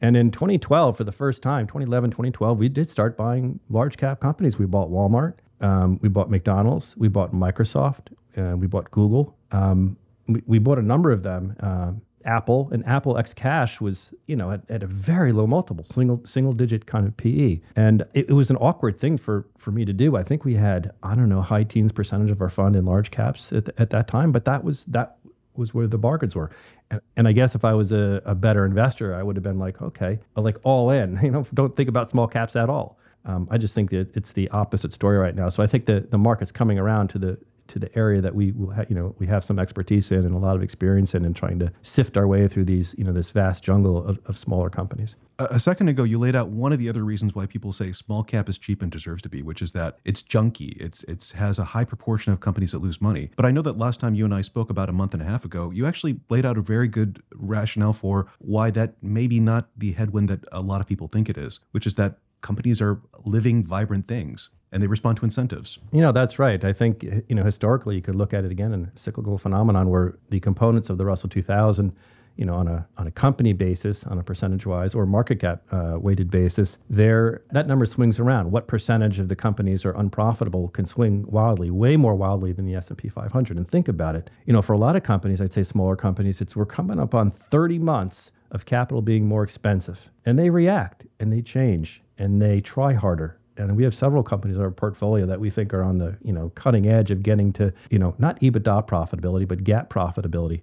And 0.00 0.16
in 0.16 0.30
2012, 0.30 0.96
for 0.96 1.04
the 1.04 1.12
first 1.12 1.42
time, 1.42 1.66
2011, 1.66 2.10
2012, 2.10 2.58
we 2.58 2.68
did 2.68 2.90
start 2.90 3.16
buying 3.16 3.60
large 3.70 3.96
cap 3.96 4.20
companies. 4.20 4.58
We 4.58 4.66
bought 4.66 4.90
Walmart, 4.90 5.34
um, 5.60 5.98
we 6.02 6.08
bought 6.08 6.30
McDonald's, 6.30 6.94
we 6.96 7.08
bought 7.08 7.32
Microsoft, 7.32 8.12
uh, 8.36 8.56
we 8.56 8.66
bought 8.66 8.90
Google. 8.90 9.36
Um, 9.52 9.96
we, 10.28 10.42
we 10.46 10.58
bought 10.58 10.78
a 10.78 10.82
number 10.82 11.12
of 11.12 11.22
them. 11.22 11.56
Uh, 11.60 11.92
Apple 12.26 12.68
and 12.72 12.84
Apple 12.86 13.16
X 13.16 13.32
Cash 13.32 13.80
was, 13.80 14.12
you 14.26 14.34
know, 14.34 14.50
at, 14.50 14.62
at, 14.68 14.82
a 14.82 14.86
very 14.86 15.32
low 15.32 15.46
multiple, 15.46 15.86
single 15.92 16.20
single 16.24 16.52
digit 16.52 16.84
kind 16.84 17.06
of 17.06 17.16
PE, 17.16 17.60
and 17.76 18.02
it, 18.14 18.28
it, 18.28 18.32
was 18.32 18.50
an 18.50 18.56
awkward 18.56 18.98
thing 18.98 19.16
for 19.16 19.46
for 19.56 19.70
me 19.70 19.84
to 19.84 19.92
do. 19.92 20.16
I 20.16 20.24
think 20.24 20.44
we 20.44 20.54
had 20.54 20.92
I 21.04 21.14
don't 21.14 21.28
know 21.28 21.40
high 21.40 21.62
teens 21.62 21.92
percentage 21.92 22.30
of 22.30 22.42
our 22.42 22.48
fund 22.48 22.74
in 22.74 22.84
large 22.84 23.12
caps 23.12 23.52
at, 23.52 23.68
at 23.78 23.90
that 23.90 24.08
time, 24.08 24.32
but 24.32 24.44
that 24.44 24.64
was 24.64 24.84
that 24.86 25.18
was 25.58 25.74
where 25.74 25.86
the 25.86 25.98
bargains 25.98 26.34
were. 26.34 26.50
And, 26.90 27.00
and 27.16 27.28
I 27.28 27.32
guess 27.32 27.54
if 27.54 27.64
I 27.64 27.74
was 27.74 27.92
a, 27.92 28.22
a 28.24 28.34
better 28.34 28.64
investor, 28.64 29.14
I 29.14 29.22
would 29.22 29.36
have 29.36 29.42
been 29.42 29.58
like, 29.58 29.80
okay, 29.82 30.18
like 30.36 30.58
all 30.62 30.90
in. 30.90 31.18
You 31.26 31.30
know, 31.32 31.46
don't 31.54 31.74
think 31.76 31.88
about 31.88 32.08
small 32.08 32.28
caps 32.28 32.54
at 32.54 32.70
all. 32.70 32.98
Um, 33.24 33.48
I 33.50 33.58
just 33.58 33.74
think 33.74 33.90
that 33.90 34.14
it's 34.14 34.32
the 34.32 34.48
opposite 34.50 34.92
story 34.92 35.18
right 35.18 35.34
now. 35.34 35.48
So 35.48 35.62
I 35.62 35.66
think 35.66 35.86
that 35.86 36.12
the 36.12 36.18
market's 36.18 36.52
coming 36.52 36.78
around 36.78 37.08
to 37.08 37.18
the 37.18 37.38
to 37.68 37.78
the 37.78 37.96
area 37.96 38.20
that 38.20 38.34
we 38.34 38.52
will 38.52 38.72
ha- 38.72 38.84
you 38.88 38.94
know 38.94 39.14
we 39.18 39.26
have 39.26 39.44
some 39.44 39.58
expertise 39.58 40.10
in 40.10 40.24
and 40.24 40.34
a 40.34 40.38
lot 40.38 40.56
of 40.56 40.62
experience 40.62 41.14
in, 41.14 41.24
and 41.24 41.34
trying 41.34 41.58
to 41.58 41.72
sift 41.82 42.16
our 42.16 42.26
way 42.26 42.48
through 42.48 42.64
these 42.64 42.94
you 42.98 43.04
know 43.04 43.12
this 43.12 43.30
vast 43.30 43.62
jungle 43.62 44.04
of, 44.04 44.18
of 44.26 44.36
smaller 44.36 44.70
companies. 44.70 45.16
A 45.38 45.60
second 45.60 45.88
ago, 45.88 46.02
you 46.02 46.18
laid 46.18 46.34
out 46.34 46.48
one 46.48 46.72
of 46.72 46.78
the 46.78 46.88
other 46.88 47.04
reasons 47.04 47.34
why 47.34 47.44
people 47.44 47.70
say 47.70 47.92
small 47.92 48.22
cap 48.22 48.48
is 48.48 48.56
cheap 48.56 48.80
and 48.80 48.90
deserves 48.90 49.20
to 49.22 49.28
be, 49.28 49.42
which 49.42 49.60
is 49.60 49.72
that 49.72 49.98
it's 50.04 50.22
junky. 50.22 50.80
It's 50.80 51.02
it's 51.04 51.32
has 51.32 51.58
a 51.58 51.64
high 51.64 51.84
proportion 51.84 52.32
of 52.32 52.40
companies 52.40 52.72
that 52.72 52.78
lose 52.78 53.00
money. 53.00 53.30
But 53.36 53.44
I 53.44 53.50
know 53.50 53.62
that 53.62 53.76
last 53.76 54.00
time 54.00 54.14
you 54.14 54.24
and 54.24 54.34
I 54.34 54.40
spoke 54.40 54.70
about 54.70 54.88
a 54.88 54.92
month 54.92 55.12
and 55.12 55.22
a 55.22 55.26
half 55.26 55.44
ago, 55.44 55.70
you 55.70 55.86
actually 55.86 56.18
laid 56.30 56.46
out 56.46 56.56
a 56.56 56.62
very 56.62 56.88
good 56.88 57.22
rationale 57.34 57.92
for 57.92 58.28
why 58.38 58.70
that 58.70 58.94
maybe 59.02 59.38
not 59.38 59.68
the 59.76 59.92
headwind 59.92 60.30
that 60.30 60.40
a 60.52 60.60
lot 60.60 60.80
of 60.80 60.86
people 60.86 61.08
think 61.08 61.28
it 61.28 61.36
is, 61.36 61.60
which 61.72 61.86
is 61.86 61.96
that 61.96 62.18
companies 62.40 62.80
are 62.80 63.00
living 63.24 63.64
vibrant 63.64 64.06
things 64.06 64.50
and 64.76 64.82
they 64.82 64.88
respond 64.88 65.16
to 65.16 65.24
incentives. 65.24 65.78
You 65.90 66.02
know, 66.02 66.12
that's 66.12 66.38
right. 66.38 66.62
I 66.62 66.70
think, 66.70 67.02
you 67.02 67.34
know, 67.34 67.42
historically, 67.42 67.94
you 67.94 68.02
could 68.02 68.14
look 68.14 68.34
at 68.34 68.44
it 68.44 68.52
again 68.52 68.74
in 68.74 68.84
a 68.84 68.98
cyclical 68.98 69.38
phenomenon 69.38 69.88
where 69.88 70.18
the 70.28 70.38
components 70.38 70.90
of 70.90 70.98
the 70.98 71.06
Russell 71.06 71.30
2000, 71.30 71.96
you 72.36 72.44
know, 72.44 72.52
on 72.52 72.68
a, 72.68 72.86
on 72.98 73.06
a 73.06 73.10
company 73.10 73.54
basis, 73.54 74.04
on 74.04 74.18
a 74.18 74.22
percentage 74.22 74.66
wise 74.66 74.94
or 74.94 75.06
market 75.06 75.40
cap 75.40 75.62
uh, 75.72 75.96
weighted 75.98 76.30
basis, 76.30 76.76
there, 76.90 77.40
that 77.52 77.66
number 77.66 77.86
swings 77.86 78.20
around. 78.20 78.50
What 78.50 78.68
percentage 78.68 79.18
of 79.18 79.30
the 79.30 79.34
companies 79.34 79.86
are 79.86 79.92
unprofitable 79.92 80.68
can 80.68 80.84
swing 80.84 81.24
wildly, 81.26 81.70
way 81.70 81.96
more 81.96 82.14
wildly 82.14 82.52
than 82.52 82.66
the 82.66 82.74
S&P 82.74 83.08
500. 83.08 83.56
And 83.56 83.66
think 83.66 83.88
about 83.88 84.14
it. 84.14 84.28
You 84.44 84.52
know, 84.52 84.60
for 84.60 84.74
a 84.74 84.78
lot 84.78 84.94
of 84.94 85.02
companies, 85.02 85.40
I'd 85.40 85.54
say 85.54 85.62
smaller 85.62 85.96
companies, 85.96 86.42
it's 86.42 86.54
we're 86.54 86.66
coming 86.66 87.00
up 87.00 87.14
on 87.14 87.30
30 87.30 87.78
months 87.78 88.32
of 88.50 88.66
capital 88.66 89.00
being 89.00 89.26
more 89.26 89.42
expensive. 89.42 90.10
And 90.26 90.38
they 90.38 90.50
react 90.50 91.06
and 91.18 91.32
they 91.32 91.40
change 91.40 92.02
and 92.18 92.42
they 92.42 92.60
try 92.60 92.92
harder 92.92 93.38
and 93.58 93.76
we 93.76 93.84
have 93.84 93.94
several 93.94 94.22
companies 94.22 94.56
in 94.56 94.62
our 94.62 94.70
portfolio 94.70 95.26
that 95.26 95.40
we 95.40 95.50
think 95.50 95.72
are 95.74 95.82
on 95.82 95.98
the 95.98 96.16
you 96.22 96.32
know 96.32 96.50
cutting 96.54 96.86
edge 96.86 97.10
of 97.10 97.22
getting 97.22 97.52
to 97.54 97.72
you 97.90 97.98
know 97.98 98.14
not 98.18 98.38
EBITDA 98.40 98.86
profitability 98.86 99.46
but 99.46 99.64
GAAP 99.64 99.88
profitability. 99.88 100.62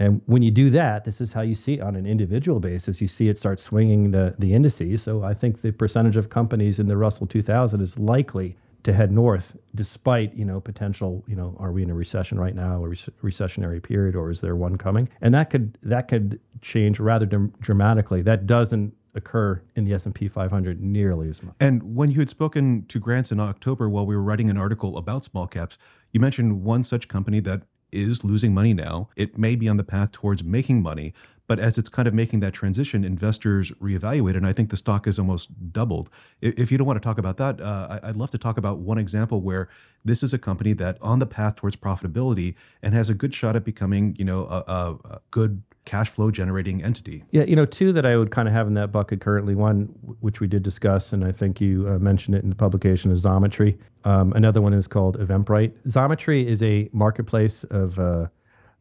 And 0.00 0.22
when 0.26 0.42
you 0.42 0.52
do 0.52 0.70
that, 0.70 1.04
this 1.04 1.20
is 1.20 1.32
how 1.32 1.40
you 1.40 1.56
see 1.56 1.80
on 1.80 1.96
an 1.96 2.06
individual 2.06 2.60
basis. 2.60 3.00
You 3.00 3.08
see 3.08 3.28
it 3.28 3.38
start 3.38 3.58
swinging 3.58 4.12
the 4.12 4.34
the 4.38 4.54
indices. 4.54 5.02
So 5.02 5.24
I 5.24 5.34
think 5.34 5.62
the 5.62 5.72
percentage 5.72 6.16
of 6.16 6.30
companies 6.30 6.78
in 6.78 6.86
the 6.86 6.96
Russell 6.96 7.26
2000 7.26 7.80
is 7.80 7.98
likely 7.98 8.56
to 8.84 8.92
head 8.92 9.10
north, 9.10 9.56
despite 9.74 10.34
you 10.34 10.44
know 10.44 10.60
potential. 10.60 11.24
You 11.26 11.36
know, 11.36 11.56
are 11.58 11.72
we 11.72 11.82
in 11.82 11.90
a 11.90 11.94
recession 11.94 12.38
right 12.38 12.54
now, 12.54 12.84
a 12.84 12.88
recessionary 12.88 13.82
period, 13.82 14.14
or 14.14 14.30
is 14.30 14.40
there 14.40 14.54
one 14.54 14.78
coming? 14.78 15.08
And 15.20 15.34
that 15.34 15.50
could 15.50 15.76
that 15.82 16.06
could 16.08 16.38
change 16.60 17.00
rather 17.00 17.26
dramatically. 17.26 18.22
That 18.22 18.46
doesn't 18.46 18.94
occur 19.14 19.62
in 19.76 19.84
the 19.84 19.94
S&P 19.94 20.28
500 20.28 20.80
nearly 20.80 21.28
as 21.28 21.42
much. 21.42 21.54
And 21.60 21.94
when 21.96 22.10
you 22.10 22.20
had 22.20 22.28
spoken 22.28 22.84
to 22.88 22.98
Grants 22.98 23.32
in 23.32 23.40
October 23.40 23.88
while 23.88 24.06
we 24.06 24.14
were 24.16 24.22
writing 24.22 24.50
an 24.50 24.56
article 24.56 24.96
about 24.96 25.24
small 25.24 25.46
caps, 25.46 25.78
you 26.12 26.20
mentioned 26.20 26.62
one 26.62 26.84
such 26.84 27.08
company 27.08 27.40
that 27.40 27.62
is 27.92 28.24
losing 28.24 28.52
money 28.52 28.74
now. 28.74 29.08
It 29.16 29.38
may 29.38 29.56
be 29.56 29.68
on 29.68 29.76
the 29.76 29.84
path 29.84 30.12
towards 30.12 30.44
making 30.44 30.82
money, 30.82 31.14
but 31.46 31.58
as 31.58 31.78
it's 31.78 31.88
kind 31.88 32.06
of 32.06 32.12
making 32.12 32.40
that 32.40 32.52
transition, 32.52 33.04
investors 33.04 33.72
reevaluate, 33.80 34.36
and 34.36 34.46
I 34.46 34.52
think 34.52 34.68
the 34.68 34.76
stock 34.76 35.06
has 35.06 35.18
almost 35.18 35.48
doubled. 35.72 36.10
If 36.42 36.70
you 36.70 36.76
don't 36.76 36.86
want 36.86 37.00
to 37.00 37.06
talk 37.06 37.16
about 37.16 37.38
that, 37.38 37.60
uh, 37.60 38.00
I'd 38.02 38.16
love 38.16 38.30
to 38.32 38.38
talk 38.38 38.58
about 38.58 38.80
one 38.80 38.98
example 38.98 39.40
where 39.40 39.70
this 40.04 40.22
is 40.22 40.34
a 40.34 40.38
company 40.38 40.74
that 40.74 40.98
on 41.00 41.18
the 41.18 41.26
path 41.26 41.56
towards 41.56 41.74
profitability 41.74 42.54
and 42.82 42.92
has 42.94 43.08
a 43.08 43.14
good 43.14 43.34
shot 43.34 43.56
at 43.56 43.64
becoming, 43.64 44.14
you 44.18 44.26
know, 44.26 44.44
a, 44.44 44.64
a, 44.66 44.98
a 45.14 45.20
good 45.30 45.62
cash 45.88 46.10
flow 46.10 46.30
generating 46.30 46.84
entity. 46.84 47.24
Yeah, 47.30 47.44
you 47.44 47.56
know, 47.56 47.64
two 47.64 47.92
that 47.94 48.04
I 48.04 48.18
would 48.18 48.30
kind 48.30 48.46
of 48.46 48.52
have 48.52 48.66
in 48.66 48.74
that 48.74 48.92
bucket 48.92 49.22
currently. 49.22 49.54
One, 49.54 49.86
which 50.20 50.38
we 50.38 50.46
did 50.46 50.62
discuss, 50.62 51.14
and 51.14 51.24
I 51.24 51.32
think 51.32 51.62
you 51.62 51.88
uh, 51.88 51.98
mentioned 51.98 52.36
it 52.36 52.42
in 52.42 52.50
the 52.50 52.54
publication, 52.54 53.10
is 53.10 53.24
Xometry. 53.24 53.78
Um, 54.04 54.34
another 54.34 54.60
one 54.60 54.74
is 54.74 54.86
called 54.86 55.18
Eventbrite. 55.18 55.72
Xometry 55.86 56.44
is 56.44 56.62
a 56.62 56.90
marketplace 56.92 57.64
of 57.70 57.98
uh, 57.98 58.26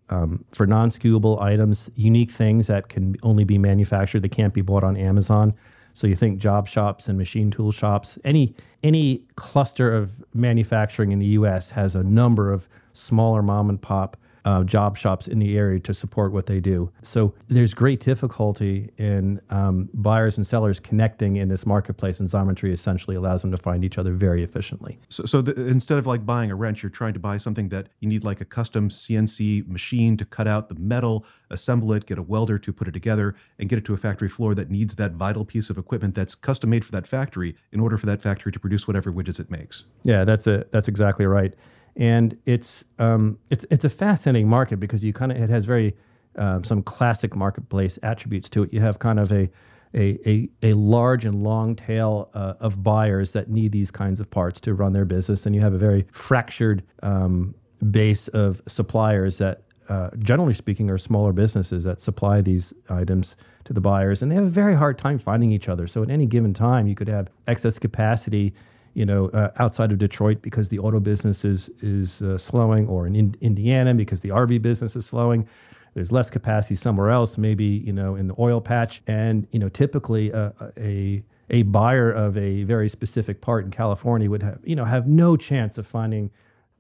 um, 0.10 0.44
for 0.52 0.68
non-skewable 0.68 1.42
items, 1.42 1.90
unique 1.96 2.30
things 2.30 2.68
that 2.68 2.90
can 2.90 3.16
only 3.24 3.46
be 3.46 3.58
manufactured 3.58 4.22
that 4.24 4.30
can't 4.30 4.54
be 4.54 4.62
bought 4.62 4.84
on 4.84 4.98
Amazon. 4.98 5.54
So 5.94 6.08
you 6.08 6.16
think 6.16 6.40
job 6.40 6.68
shops 6.68 7.08
and 7.08 7.18
machine 7.18 7.50
tool 7.50 7.72
shops. 7.72 8.20
Any 8.26 8.54
any 8.84 9.24
cluster 9.38 9.96
of 9.96 10.12
manufacturing 10.34 11.14
in 11.14 11.20
the 11.20 11.26
U.S. 11.40 11.70
has 11.70 11.96
a 11.96 12.04
number 12.04 12.52
of 12.52 12.68
smaller 12.92 13.42
mom 13.42 13.70
and 13.70 13.82
pop 13.82 14.18
uh, 14.46 14.64
job 14.64 14.98
shops 14.98 15.28
in 15.28 15.40
the 15.40 15.58
area 15.58 15.80
to 15.80 15.94
support 15.94 16.32
what 16.32 16.46
they 16.46 16.60
do. 16.60 16.92
So 17.04 17.34
there's 17.48 17.74
great 17.74 18.00
difficulty 18.00 18.90
in 18.98 19.42
um, 19.50 19.90
buyers 19.94 20.38
and 20.38 20.46
sellers 20.46 20.80
connecting 20.80 21.38
in 21.38 21.50
this 21.50 21.66
marketplace, 21.66 22.20
and 22.20 22.30
Xometry 22.30 22.72
essentially 22.72 23.16
allows 23.16 23.42
them 23.42 23.52
to 23.52 23.58
find 23.58 23.84
each 23.84 23.98
other 23.98 24.14
very 24.14 24.44
efficiently. 24.44 25.00
So, 25.10 25.26
so 25.26 25.42
the, 25.42 25.54
instead 25.68 25.98
of 25.98 26.08
like 26.08 26.26
buying 26.26 26.52
a 26.52 26.56
wrench, 26.56 26.84
you're 26.84 26.90
trying 26.90 27.14
to 27.14 27.20
buy 27.20 27.38
something 27.38 27.70
that 27.70 27.90
you 28.00 28.08
need 28.08 28.24
like 28.24 28.42
a 28.42 28.46
custom 28.46 28.90
CNC 28.90 29.68
machine 29.68 30.18
to 30.18 30.26
cut 30.26 30.48
out 30.48 30.70
the 30.70 30.76
metal, 30.76 31.26
assemble 31.50 31.94
it, 31.94 32.06
get 32.06 32.18
a 32.18 32.24
welder 32.24 32.58
to 32.58 32.74
put 32.74 32.88
it 32.88 32.92
together, 32.92 33.36
and 33.60 33.70
get 33.70 33.78
it 33.78 33.86
to 33.86 33.94
a 33.94 33.98
factory 33.98 34.30
floor 34.30 34.56
that 34.56 34.70
needs 34.70 34.96
that 34.96 35.14
vital 35.14 35.46
piece 35.46 35.70
of 35.70 35.78
equipment 35.78 36.16
that's 36.16 36.36
custom 36.36 36.70
made 36.70 36.86
for 36.86 36.92
that 36.92 37.08
factory 37.08 37.56
in 37.72 37.80
order 37.80 37.98
for 37.98 38.06
that 38.06 38.22
factory 38.22 38.52
to 38.52 38.60
produce 38.60 38.88
whatever 38.88 39.12
widgets 39.12 39.40
it 39.40 39.50
makes. 39.50 39.84
Yeah, 40.04 40.24
that's 40.24 40.48
a 40.48 40.66
that's 40.72 40.88
exactly 40.88 41.26
right 41.26 41.54
and 41.98 42.38
it's 42.46 42.86
um, 43.00 43.38
it's 43.50 43.66
it's 43.72 43.84
a 43.84 43.90
fascinating 43.90 44.48
market 44.48 44.80
because 44.80 45.04
you 45.04 45.14
kind 45.14 45.32
of 45.32 45.38
it 45.38 45.50
has 45.50 45.66
very 45.66 45.96
um, 46.38 46.64
some 46.64 46.84
classic 46.84 47.36
marketplace 47.36 47.98
attributes 48.04 48.50
to 48.50 48.64
it. 48.64 48.72
You 48.72 48.80
have 48.82 49.00
kind 49.00 49.20
of 49.20 49.32
a 49.32 49.50
a, 49.96 50.20
a, 50.30 50.50
a 50.62 50.74
large 50.74 51.26
and 51.26 51.44
long 51.44 51.76
tail 51.76 52.30
uh, 52.34 52.54
of 52.60 52.84
buyers 52.84 53.34
that 53.34 53.50
need 53.50 53.72
these 53.72 53.90
kinds 53.90 54.20
of 54.20 54.30
parts 54.30 54.62
to 54.62 54.74
run 54.74 54.94
their 54.94 55.06
business, 55.06 55.46
and 55.46 55.56
you 55.56 55.62
have 55.62 55.74
a 55.74 55.78
very 55.78 56.06
fractured 56.12 56.84
um, 57.04 57.56
base 57.90 58.28
of 58.30 58.62
suppliers 58.68 59.38
that, 59.38 59.64
uh, 59.88 60.10
generally 60.20 60.54
speaking, 60.54 60.90
are 60.90 60.98
smaller 60.98 61.32
businesses 61.32 61.86
that 61.86 62.02
supply 62.02 62.42
these 62.42 62.74
items 62.90 63.38
to 63.64 63.74
the 63.74 63.82
buyers, 63.82 64.22
and 64.22 64.30
they 64.30 64.36
have 64.36 64.44
a 64.44 64.50
very 64.50 64.76
hard 64.76 64.98
time 64.98 65.18
finding 65.18 65.52
each 65.52 65.70
other. 65.70 65.88
So 65.88 66.04
at 66.04 66.10
any 66.12 66.26
given 66.26 66.54
time, 66.54 66.86
you 66.86 66.94
could 66.94 67.08
have 67.08 67.30
excess 67.48 67.80
capacity 67.80 68.54
you 68.98 69.06
know, 69.06 69.28
uh, 69.30 69.52
outside 69.58 69.92
of 69.92 70.00
Detroit 70.00 70.42
because 70.42 70.70
the 70.70 70.80
auto 70.80 71.00
business 71.00 71.46
is 71.46 71.70
is 71.84 72.24
uh, 72.24 72.36
slowing, 72.36 72.88
or 72.88 73.06
in, 73.06 73.16
in 73.16 73.36
Indiana 73.42 73.94
because 73.94 74.22
the 74.22 74.30
RV 74.30 74.64
business 74.64 74.96
is 74.96 75.06
slowing. 75.06 75.48
There's 75.94 76.12
less 76.12 76.32
capacity 76.32 76.76
somewhere 76.76 77.12
else, 77.12 77.38
maybe 77.38 77.64
you 77.64 77.94
know, 77.94 78.16
in 78.16 78.28
the 78.28 78.34
oil 78.40 78.60
patch, 78.60 79.04
and 79.06 79.48
you 79.52 79.60
know, 79.60 79.70
typically 79.70 80.34
uh, 80.34 80.50
a 80.78 81.24
a 81.52 81.62
buyer 81.62 82.12
of 82.12 82.40
a 82.40 82.64
very 82.64 82.90
specific 82.90 83.40
part 83.40 83.66
in 83.66 83.70
California 83.70 84.32
would 84.32 84.42
have 84.42 84.58
you 84.64 84.76
know 84.76 84.86
have 84.86 85.06
no 85.06 85.38
chance 85.38 85.78
of 85.78 85.86
finding 85.86 86.32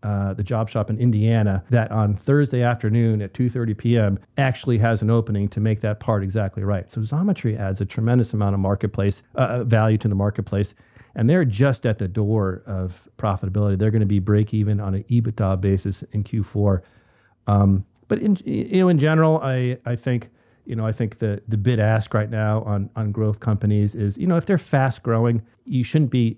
uh, 0.02 0.34
the 0.34 0.44
job 0.44 0.70
shop 0.70 0.90
in 0.90 0.98
Indiana 0.98 1.64
that 1.70 1.92
on 1.92 2.16
Thursday 2.16 2.64
afternoon 2.64 3.22
at 3.22 3.34
2:30 3.34 3.78
p.m. 3.78 4.20
actually 4.40 4.80
has 4.80 5.04
an 5.04 5.12
opening 5.12 5.48
to 5.50 5.60
make 5.60 5.82
that 5.82 6.00
part 6.00 6.24
exactly 6.24 6.64
right. 6.64 6.90
So 6.92 7.02
Xometry 7.02 7.60
adds 7.60 7.80
a 7.80 7.86
tremendous 7.86 8.34
amount 8.34 8.56
of 8.56 8.60
marketplace 8.60 9.22
uh, 9.36 9.64
value 9.64 10.00
to 10.00 10.08
the 10.08 10.16
marketplace 10.16 10.74
and 11.18 11.28
they're 11.28 11.44
just 11.44 11.86
at 11.86 11.98
the 11.98 12.08
door 12.08 12.62
of 12.68 13.10
profitability. 13.18 13.78
They're 13.78 13.92
going 13.92 14.02
to 14.02 14.06
be 14.06 14.20
break 14.20 14.54
even 14.54 14.80
on 14.80 14.94
an 14.94 15.04
EBITDA 15.10 15.60
basis 15.60 16.04
in 16.14 16.24
Q4. 16.24 16.82
Um, 17.48 17.84
but 18.08 18.20
in 18.20 18.38
you 18.46 18.80
know 18.80 18.90
in 18.90 19.00
general, 19.00 19.40
I 19.42 19.78
I 19.86 19.96
think 19.96 20.30
you 20.66 20.76
know 20.76 20.86
I 20.86 20.92
think 20.92 21.18
the 21.18 21.42
the 21.48 21.58
bid 21.58 21.80
ask 21.80 22.14
right 22.14 22.30
now 22.30 22.62
on 22.64 22.90
on 22.96 23.12
growth 23.12 23.40
companies 23.40 23.96
is 23.96 24.18
you 24.18 24.28
know 24.28 24.38
if 24.38 24.46
they're 24.46 24.58
fast 24.60 25.04
growing, 25.04 25.42
you 25.66 25.84
shouldn't 25.84 26.12
be 26.12 26.38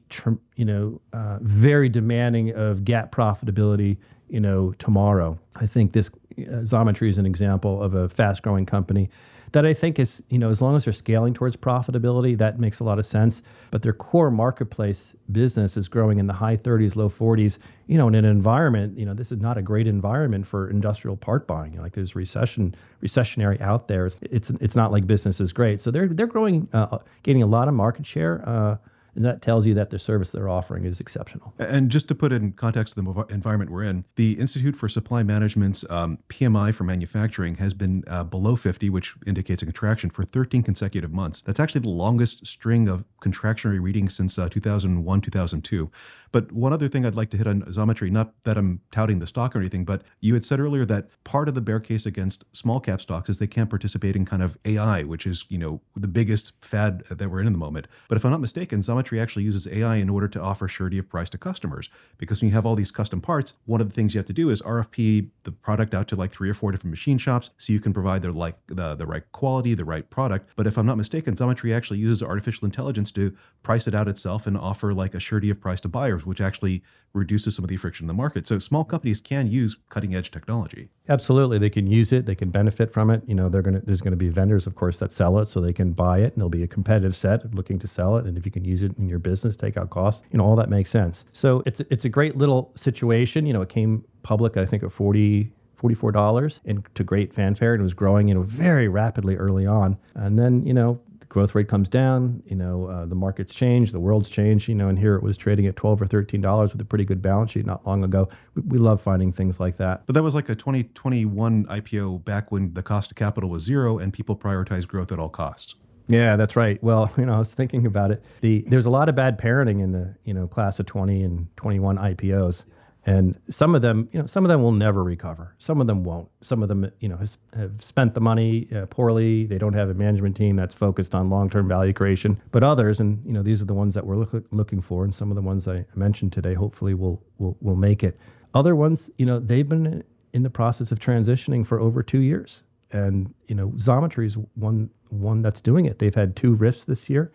you 0.55 0.65
know 0.65 1.01
uh, 1.13 1.37
very 1.41 1.89
demanding 1.89 2.51
of 2.55 2.79
GAAP 2.79 3.11
profitability 3.11 3.97
you 4.29 4.39
know 4.39 4.71
tomorrow. 4.79 5.37
I 5.57 5.67
think 5.67 5.91
this 5.91 6.07
uh, 6.07 6.63
Xometry 6.63 7.09
is 7.09 7.17
an 7.17 7.25
example 7.25 7.83
of 7.83 7.95
a 7.95 8.07
fast 8.07 8.43
growing 8.43 8.65
company 8.65 9.09
that 9.51 9.65
I 9.65 9.73
think 9.73 9.99
is, 9.99 10.21
you 10.29 10.37
know, 10.37 10.49
as 10.49 10.61
long 10.61 10.75
as 10.75 10.85
they're 10.85 10.93
scaling 10.93 11.33
towards 11.33 11.55
profitability, 11.55 12.37
that 12.37 12.59
makes 12.59 12.79
a 12.79 12.83
lot 12.83 12.99
of 12.99 13.05
sense. 13.05 13.41
But 13.71 13.81
their 13.81 13.93
core 13.93 14.31
marketplace 14.31 15.15
business 15.31 15.77
is 15.77 15.87
growing 15.87 16.19
in 16.19 16.27
the 16.27 16.33
high 16.33 16.57
30s, 16.57 16.95
low 16.95 17.09
40s, 17.09 17.57
you 17.87 17.97
know, 17.97 18.07
in 18.07 18.15
an 18.15 18.25
environment, 18.25 18.97
you 18.97 19.05
know, 19.05 19.13
this 19.13 19.31
is 19.31 19.39
not 19.39 19.57
a 19.57 19.61
great 19.61 19.87
environment 19.87 20.45
for 20.45 20.69
industrial 20.69 21.17
part 21.17 21.47
buying. 21.47 21.79
like 21.81 21.93
there's 21.93 22.15
recession, 22.15 22.75
recessionary 23.03 23.59
out 23.61 23.87
there. 23.87 24.05
It's, 24.05 24.19
it's, 24.21 24.49
it's 24.61 24.75
not 24.75 24.91
like 24.91 25.07
business 25.07 25.39
is 25.39 25.53
great. 25.53 25.81
So 25.81 25.91
they're, 25.91 26.07
they're 26.07 26.27
growing, 26.27 26.67
uh, 26.73 26.99
gaining 27.23 27.43
a 27.43 27.47
lot 27.47 27.67
of 27.67 27.73
market 27.73 28.05
share. 28.05 28.47
Uh, 28.47 28.77
and 29.19 29.25
that 29.25 29.41
tells 29.41 29.65
you 29.65 29.73
that 29.73 29.89
the 29.89 29.99
service 29.99 30.29
they're 30.29 30.47
offering 30.47 30.85
is 30.85 31.01
exceptional. 31.01 31.53
And 31.59 31.91
just 31.91 32.07
to 32.07 32.15
put 32.15 32.31
it 32.31 32.41
in 32.41 32.53
context 32.53 32.97
of 32.97 33.03
the 33.03 33.25
environment 33.33 33.69
we're 33.69 33.83
in, 33.83 34.05
the 34.15 34.39
Institute 34.39 34.77
for 34.77 34.87
Supply 34.87 35.23
Management's 35.23 35.83
um, 35.89 36.19
PMI 36.29 36.73
for 36.73 36.85
manufacturing 36.85 37.55
has 37.55 37.73
been 37.73 38.05
uh, 38.07 38.23
below 38.23 38.55
50, 38.55 38.89
which 38.89 39.13
indicates 39.27 39.61
a 39.61 39.65
contraction 39.65 40.09
for 40.09 40.23
13 40.23 40.63
consecutive 40.63 41.11
months. 41.11 41.41
That's 41.41 41.59
actually 41.59 41.81
the 41.81 41.89
longest 41.89 42.47
string 42.47 42.87
of 42.87 43.03
contractionary 43.21 43.81
readings 43.81 44.15
since 44.15 44.39
uh, 44.39 44.47
2001, 44.47 45.19
2002. 45.19 45.91
But 46.31 46.51
one 46.51 46.73
other 46.73 46.87
thing 46.87 47.05
I'd 47.05 47.15
like 47.15 47.29
to 47.31 47.37
hit 47.37 47.47
on 47.47 47.61
Xometry, 47.63 48.11
not 48.11 48.33
that 48.43 48.57
I'm 48.57 48.81
touting 48.91 49.19
the 49.19 49.27
stock 49.27 49.55
or 49.55 49.59
anything, 49.59 49.85
but 49.85 50.03
you 50.21 50.33
had 50.33 50.45
said 50.45 50.59
earlier 50.59 50.85
that 50.85 51.09
part 51.23 51.47
of 51.47 51.55
the 51.55 51.61
bear 51.61 51.79
case 51.79 52.05
against 52.05 52.45
small 52.53 52.79
cap 52.79 53.01
stocks 53.01 53.29
is 53.29 53.39
they 53.39 53.47
can't 53.47 53.69
participate 53.69 54.15
in 54.15 54.25
kind 54.25 54.43
of 54.43 54.57
AI, 54.65 55.03
which 55.03 55.25
is, 55.25 55.45
you 55.49 55.57
know, 55.57 55.81
the 55.95 56.07
biggest 56.07 56.53
fad 56.61 57.03
that 57.09 57.29
we're 57.29 57.41
in 57.41 57.47
in 57.47 57.53
the 57.53 57.59
moment. 57.59 57.87
But 58.07 58.17
if 58.17 58.25
I'm 58.25 58.31
not 58.31 58.41
mistaken, 58.41 58.81
Xometry 58.81 59.21
actually 59.21 59.43
uses 59.43 59.67
AI 59.67 59.95
in 59.95 60.09
order 60.09 60.27
to 60.27 60.41
offer 60.41 60.67
surety 60.67 60.97
of 60.97 61.09
price 61.09 61.29
to 61.29 61.37
customers. 61.37 61.89
Because 62.17 62.41
when 62.41 62.49
you 62.49 62.53
have 62.53 62.65
all 62.65 62.75
these 62.75 62.91
custom 62.91 63.21
parts, 63.21 63.53
one 63.65 63.81
of 63.81 63.89
the 63.89 63.93
things 63.93 64.13
you 64.13 64.19
have 64.19 64.27
to 64.27 64.33
do 64.33 64.49
is 64.49 64.61
RFP 64.61 65.29
the 65.43 65.51
product 65.51 65.93
out 65.93 66.07
to 66.09 66.15
like 66.15 66.31
three 66.31 66.49
or 66.49 66.53
four 66.53 66.71
different 66.71 66.91
machine 66.91 67.17
shops 67.17 67.49
so 67.57 67.73
you 67.73 67.79
can 67.79 67.93
provide 67.93 68.21
the 68.21 68.31
like 68.31 68.55
the, 68.67 68.95
the 68.95 69.05
right 69.05 69.23
quality, 69.31 69.73
the 69.73 69.85
right 69.85 70.09
product. 70.09 70.49
But 70.55 70.67
if 70.67 70.77
I'm 70.77 70.85
not 70.85 70.97
mistaken, 70.97 71.35
Xometry 71.35 71.75
actually 71.75 71.99
uses 71.99 72.21
artificial 72.21 72.65
intelligence 72.65 73.11
to 73.13 73.35
price 73.63 73.87
it 73.87 73.95
out 73.95 74.07
itself 74.07 74.47
and 74.47 74.57
offer 74.57 74.93
like 74.93 75.15
a 75.15 75.19
surety 75.19 75.49
of 75.49 75.59
price 75.59 75.81
to 75.81 75.87
buyers, 75.87 76.18
which 76.25 76.41
actually 76.41 76.83
reduces 77.13 77.55
some 77.55 77.65
of 77.65 77.69
the 77.69 77.77
friction 77.77 78.03
in 78.03 78.07
the 78.07 78.13
market. 78.13 78.47
So 78.47 78.59
small 78.59 78.83
companies 78.83 79.19
can 79.19 79.47
use 79.47 79.75
cutting 79.89 80.15
edge 80.15 80.31
technology. 80.31 80.89
Absolutely, 81.07 81.57
they 81.57 81.69
can 81.69 81.87
use 81.87 82.11
it. 82.11 82.25
They 82.25 82.35
can 82.35 82.49
benefit 82.49 82.93
from 82.93 83.09
it. 83.09 83.23
You 83.25 83.35
know, 83.35 83.49
they're 83.49 83.61
gonna 83.61 83.81
there's 83.83 84.01
going 84.01 84.11
to 84.11 84.17
be 84.17 84.29
vendors, 84.29 84.67
of 84.67 84.75
course, 84.75 84.99
that 84.99 85.11
sell 85.11 85.39
it, 85.39 85.47
so 85.47 85.59
they 85.59 85.73
can 85.73 85.91
buy 85.91 86.19
it, 86.19 86.33
and 86.33 86.37
there'll 86.37 86.49
be 86.49 86.63
a 86.63 86.67
competitive 86.67 87.15
set 87.15 87.53
looking 87.55 87.79
to 87.79 87.87
sell 87.87 88.17
it. 88.17 88.25
And 88.25 88.37
if 88.37 88.45
you 88.45 88.51
can 88.51 88.63
use 88.63 88.83
it 88.83 88.97
in 88.97 89.09
your 89.09 89.19
business, 89.19 89.55
take 89.55 89.77
out 89.77 89.89
costs, 89.89 90.23
you 90.31 90.37
know, 90.37 90.45
all 90.45 90.55
that 90.55 90.69
makes 90.69 90.89
sense. 90.89 91.25
So 91.31 91.63
it's 91.65 91.79
it's 91.89 92.05
a 92.05 92.09
great 92.09 92.37
little 92.37 92.71
situation. 92.75 93.45
You 93.45 93.53
know, 93.53 93.61
it 93.61 93.69
came 93.69 94.05
public, 94.23 94.57
I 94.57 94.65
think, 94.65 94.83
at 94.83 94.91
forty 94.91 95.51
$44 95.81 96.59
and 96.65 96.83
to 96.95 97.03
great 97.05 97.33
fanfare 97.33 97.73
and 97.73 97.81
was 97.81 97.93
growing 97.93 98.27
you 98.27 98.33
know 98.33 98.41
very 98.41 98.89
rapidly 98.89 99.37
early 99.37 99.65
on 99.65 99.97
and 100.15 100.37
then 100.37 100.65
you 100.65 100.73
know 100.73 100.99
growth 101.29 101.53
rate 101.53 101.67
comes 101.67 101.87
down, 101.87 102.41
you 102.45 102.55
know, 102.55 102.87
uh, 102.87 103.05
the 103.05 103.15
markets 103.15 103.53
change, 103.53 103.91
the 103.91 103.99
world's 103.99 104.29
changed, 104.29 104.67
you 104.67 104.75
know, 104.75 104.89
and 104.89 104.97
here 104.97 105.15
it 105.15 105.23
was 105.23 105.37
trading 105.37 105.67
at 105.67 105.75
12 105.75 106.01
or 106.01 106.07
13 106.07 106.41
dollars 106.41 106.73
with 106.73 106.81
a 106.81 106.85
pretty 106.85 107.05
good 107.05 107.21
balance 107.21 107.51
sheet 107.51 107.65
not 107.65 107.85
long 107.85 108.03
ago. 108.03 108.27
We, 108.55 108.63
we, 108.63 108.77
love 108.79 109.01
finding 109.01 109.31
things 109.31 109.59
like 109.59 109.77
that. 109.77 110.05
But 110.07 110.15
that 110.15 110.23
was 110.23 110.33
like 110.33 110.49
a 110.49 110.55
2021 110.55 111.65
IPO 111.65 112.25
back 112.25 112.51
when 112.51 112.73
the 112.73 112.81
cost 112.81 113.11
of 113.11 113.17
capital 113.17 113.49
was 113.49 113.63
zero 113.63 113.99
and 113.99 114.11
people 114.11 114.35
prioritized 114.35 114.87
growth 114.87 115.11
at 115.11 115.19
all 115.19 115.29
costs. 115.29 115.75
Yeah, 116.07 116.35
that's 116.35 116.55
right. 116.55 116.81
Well, 116.83 117.11
you 117.17 117.25
know, 117.25 117.35
I 117.35 117.39
was 117.39 117.53
thinking 117.53 117.85
about 117.85 118.11
it. 118.11 118.23
The 118.41 118.63
there's 118.67 118.87
a 118.87 118.89
lot 118.89 119.07
of 119.07 119.15
bad 119.15 119.39
parenting 119.39 119.81
in 119.81 119.91
the, 119.91 120.15
you 120.25 120.33
know, 120.33 120.47
class 120.47 120.79
of 120.79 120.87
20 120.87 121.23
and 121.23 121.47
21 121.57 121.97
IPOs 121.97 122.63
and 123.05 123.39
some 123.49 123.75
of 123.75 123.81
them 123.81 124.09
you 124.11 124.19
know 124.19 124.25
some 124.25 124.43
of 124.45 124.49
them 124.49 124.61
will 124.61 124.71
never 124.71 125.03
recover. 125.03 125.55
Some 125.57 125.79
of 125.79 125.87
them 125.87 126.03
won't. 126.03 126.29
Some 126.41 126.61
of 126.61 126.69
them 126.69 126.91
you 126.99 127.07
know 127.07 127.17
has, 127.17 127.37
have 127.55 127.83
spent 127.83 128.13
the 128.13 128.19
money 128.19 128.67
uh, 128.75 128.85
poorly. 128.87 129.45
They 129.45 129.57
don't 129.57 129.73
have 129.73 129.89
a 129.89 129.93
management 129.93 130.35
team 130.35 130.55
that's 130.55 130.75
focused 130.75 131.15
on 131.15 131.29
long-term 131.29 131.67
value 131.67 131.93
creation. 131.93 132.39
But 132.51 132.63
others 132.63 132.99
and 132.99 133.25
you 133.25 133.31
know 133.31 133.41
these 133.41 133.61
are 133.61 133.65
the 133.65 133.73
ones 133.73 133.93
that 133.93 134.05
we're 134.05 134.17
look, 134.17 134.43
looking 134.51 134.81
for 134.81 135.05
and 135.05 135.15
some 135.15 135.31
of 135.31 135.35
the 135.35 135.41
ones 135.41 135.67
i 135.67 135.85
mentioned 135.95 136.33
today 136.33 136.53
hopefully 136.53 136.93
will 136.93 137.21
will 137.37 137.57
will 137.61 137.75
make 137.77 138.03
it. 138.03 138.19
Other 138.53 138.75
ones 138.75 139.09
you 139.17 139.25
know 139.25 139.39
they've 139.39 139.67
been 139.67 140.03
in 140.33 140.43
the 140.43 140.49
process 140.49 140.91
of 140.91 140.99
transitioning 140.99 141.65
for 141.65 141.79
over 141.79 142.03
two 142.03 142.19
years. 142.19 142.63
And 142.91 143.33
you 143.47 143.55
know 143.55 143.69
Xometry 143.69 144.25
is 144.25 144.37
one 144.55 144.89
one 145.09 145.41
that's 145.41 145.61
doing 145.61 145.85
it. 145.85 145.99
They've 145.99 146.13
had 146.13 146.35
two 146.35 146.53
rifts 146.53 146.85
this 146.85 147.09
year. 147.09 147.31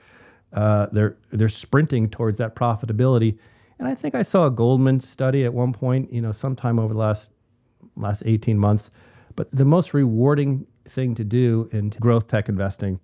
Uh, 0.52 0.86
they're 0.92 1.16
they're 1.32 1.48
sprinting 1.48 2.10
towards 2.10 2.38
that 2.38 2.54
profitability 2.54 3.38
and 3.78 3.88
I 3.88 3.94
think 3.94 4.14
I 4.14 4.22
saw 4.22 4.46
a 4.46 4.50
Goldman 4.50 5.00
study 5.00 5.44
at 5.44 5.52
one 5.52 5.72
point, 5.72 6.12
you 6.12 6.20
know, 6.20 6.32
sometime 6.32 6.78
over 6.78 6.94
the 6.94 7.00
last 7.00 7.30
last 7.96 8.22
18 8.26 8.58
months. 8.58 8.90
But 9.36 9.48
the 9.52 9.64
most 9.64 9.94
rewarding 9.94 10.66
thing 10.88 11.14
to 11.16 11.24
do 11.24 11.68
in 11.72 11.90
growth 11.90 12.26
tech 12.26 12.48
investing 12.48 13.00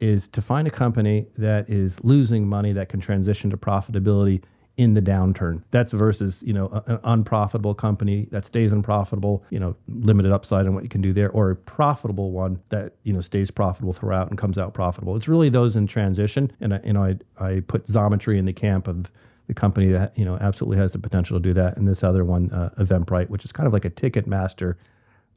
is 0.00 0.28
to 0.28 0.42
find 0.42 0.66
a 0.66 0.70
company 0.70 1.26
that 1.38 1.68
is 1.68 2.02
losing 2.02 2.46
money 2.46 2.72
that 2.72 2.88
can 2.88 3.00
transition 3.00 3.50
to 3.50 3.56
profitability 3.56 4.42
in 4.76 4.94
the 4.94 5.00
downturn. 5.00 5.62
That's 5.70 5.92
versus, 5.92 6.42
you 6.44 6.52
know, 6.52 6.82
an 6.86 6.98
unprofitable 7.04 7.74
company 7.74 8.26
that 8.32 8.44
stays 8.44 8.72
unprofitable, 8.72 9.44
you 9.50 9.60
know, 9.60 9.76
limited 9.88 10.32
upside 10.32 10.66
on 10.66 10.74
what 10.74 10.82
you 10.82 10.88
can 10.88 11.00
do 11.00 11.12
there, 11.12 11.30
or 11.30 11.52
a 11.52 11.56
profitable 11.56 12.32
one 12.32 12.60
that, 12.70 12.94
you 13.04 13.12
know, 13.12 13.20
stays 13.20 13.52
profitable 13.52 13.92
throughout 13.92 14.30
and 14.30 14.38
comes 14.38 14.58
out 14.58 14.74
profitable. 14.74 15.14
It's 15.14 15.28
really 15.28 15.48
those 15.48 15.76
in 15.76 15.86
transition. 15.86 16.50
And, 16.60 16.74
I, 16.74 16.80
you 16.84 16.92
know, 16.92 17.04
I, 17.04 17.16
I 17.38 17.60
put 17.60 17.86
Xometry 17.86 18.36
in 18.36 18.46
the 18.46 18.52
camp 18.52 18.88
of 18.88 19.10
the 19.46 19.54
company 19.54 19.88
that 19.88 20.16
you 20.18 20.24
know 20.24 20.36
absolutely 20.40 20.78
has 20.78 20.92
the 20.92 20.98
potential 20.98 21.38
to 21.38 21.42
do 21.42 21.54
that, 21.54 21.76
and 21.76 21.86
this 21.86 22.02
other 22.02 22.24
one, 22.24 22.50
uh, 22.52 22.70
Eventbrite, 22.78 23.28
which 23.28 23.44
is 23.44 23.52
kind 23.52 23.66
of 23.66 23.72
like 23.72 23.84
a 23.84 23.90
ticket 23.90 24.26
master 24.26 24.76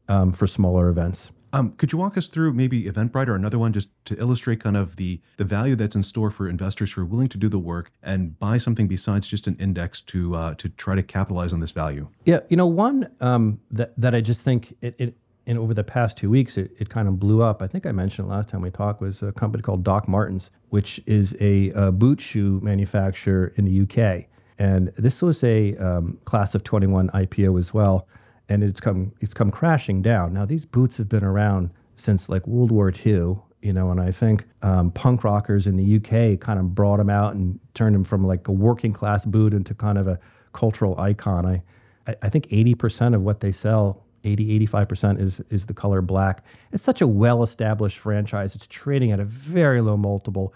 um, 0.07 0.31
for 0.31 0.47
smaller 0.47 0.89
events. 0.89 1.31
Um, 1.53 1.71
could 1.77 1.93
you 1.93 1.97
walk 1.97 2.17
us 2.17 2.27
through 2.27 2.53
maybe 2.53 2.83
Eventbrite 2.83 3.27
or 3.27 3.35
another 3.35 3.57
one 3.57 3.71
just 3.71 3.87
to 4.05 4.19
illustrate 4.19 4.61
kind 4.61 4.75
of 4.75 4.97
the 4.97 5.21
the 5.37 5.45
value 5.45 5.75
that's 5.75 5.95
in 5.95 6.03
store 6.03 6.29
for 6.29 6.49
investors 6.49 6.91
who 6.91 7.01
are 7.01 7.05
willing 7.05 7.29
to 7.29 7.37
do 7.37 7.47
the 7.47 7.59
work 7.59 7.91
and 8.03 8.37
buy 8.37 8.57
something 8.57 8.87
besides 8.87 9.27
just 9.27 9.47
an 9.47 9.55
index 9.59 10.01
to 10.01 10.35
uh, 10.35 10.53
to 10.55 10.69
try 10.69 10.95
to 10.95 11.03
capitalize 11.03 11.53
on 11.53 11.59
this 11.59 11.71
value? 11.71 12.07
Yeah, 12.25 12.39
you 12.49 12.57
know, 12.57 12.67
one 12.67 13.09
um, 13.21 13.59
that 13.71 13.93
that 13.97 14.13
I 14.13 14.21
just 14.21 14.41
think 14.41 14.75
it, 14.81 14.95
it 14.97 15.17
and 15.47 15.57
over 15.57 15.73
the 15.73 15.83
past 15.83 16.17
two 16.17 16.29
weeks, 16.29 16.57
it, 16.57 16.71
it 16.77 16.89
kind 16.89 17.07
of 17.07 17.19
blew 17.19 17.41
up. 17.41 17.61
I 17.61 17.67
think 17.67 17.85
I 17.85 17.93
mentioned 17.93 18.27
it 18.27 18.31
last 18.31 18.49
time 18.49 18.61
we 18.61 18.69
talked 18.69 19.01
was 19.01 19.23
a 19.23 19.31
company 19.31 19.63
called 19.63 19.81
Doc 19.81 20.07
Martens, 20.07 20.51
which 20.69 20.99
is 21.05 21.35
a, 21.39 21.69
a 21.69 21.91
boot 21.91 22.19
shoe 22.19 22.59
manufacturer 22.61 23.53
in 23.55 23.63
the 23.63 23.81
UK. 23.81 24.25
And 24.59 24.91
this 24.97 25.21
was 25.21 25.43
a 25.45 25.75
um, 25.77 26.19
class 26.25 26.53
of 26.53 26.65
21 26.65 27.09
IPO 27.11 27.57
as 27.57 27.73
well, 27.73 28.07
and 28.49 28.61
it's 28.61 28.81
come 28.81 29.13
it's 29.21 29.33
come 29.33 29.49
crashing 29.49 30.01
down. 30.01 30.33
Now 30.33 30.45
these 30.45 30.65
boots 30.65 30.97
have 30.97 31.07
been 31.07 31.23
around 31.23 31.69
since 31.95 32.27
like 32.27 32.45
World 32.45 32.71
War 32.71 32.91
II, 32.91 33.37
you 33.61 33.73
know, 33.73 33.91
and 33.91 34.01
I 34.01 34.11
think 34.11 34.45
um, 34.63 34.91
punk 34.91 35.23
rockers 35.23 35.65
in 35.67 35.77
the 35.77 35.95
UK 35.95 36.39
kind 36.39 36.59
of 36.59 36.75
brought 36.75 36.97
them 36.97 37.09
out 37.09 37.35
and 37.35 37.59
turned 37.73 37.95
them 37.95 38.03
from 38.03 38.25
like 38.25 38.47
a 38.47 38.51
working 38.51 38.93
class 38.93 39.25
boot 39.25 39.53
into 39.53 39.73
kind 39.73 39.97
of 39.97 40.07
a 40.07 40.19
cultural 40.53 40.99
icon. 40.99 41.45
I 41.45 41.61
I 42.21 42.29
think 42.29 42.47
80% 42.47 43.15
of 43.15 43.21
what 43.21 43.41
they 43.41 43.51
sell 43.51 44.06
80 44.27 44.67
85% 44.67 45.19
is 45.19 45.41
is 45.49 45.65
the 45.65 45.73
color 45.73 46.01
black. 46.01 46.43
It's 46.71 46.83
such 46.83 47.01
a 47.01 47.07
well 47.07 47.43
established 47.43 47.97
franchise. 47.97 48.55
It's 48.55 48.67
trading 48.67 49.11
at 49.11 49.19
a 49.19 49.25
very 49.25 49.81
low 49.81 49.97
multiple. 49.97 50.53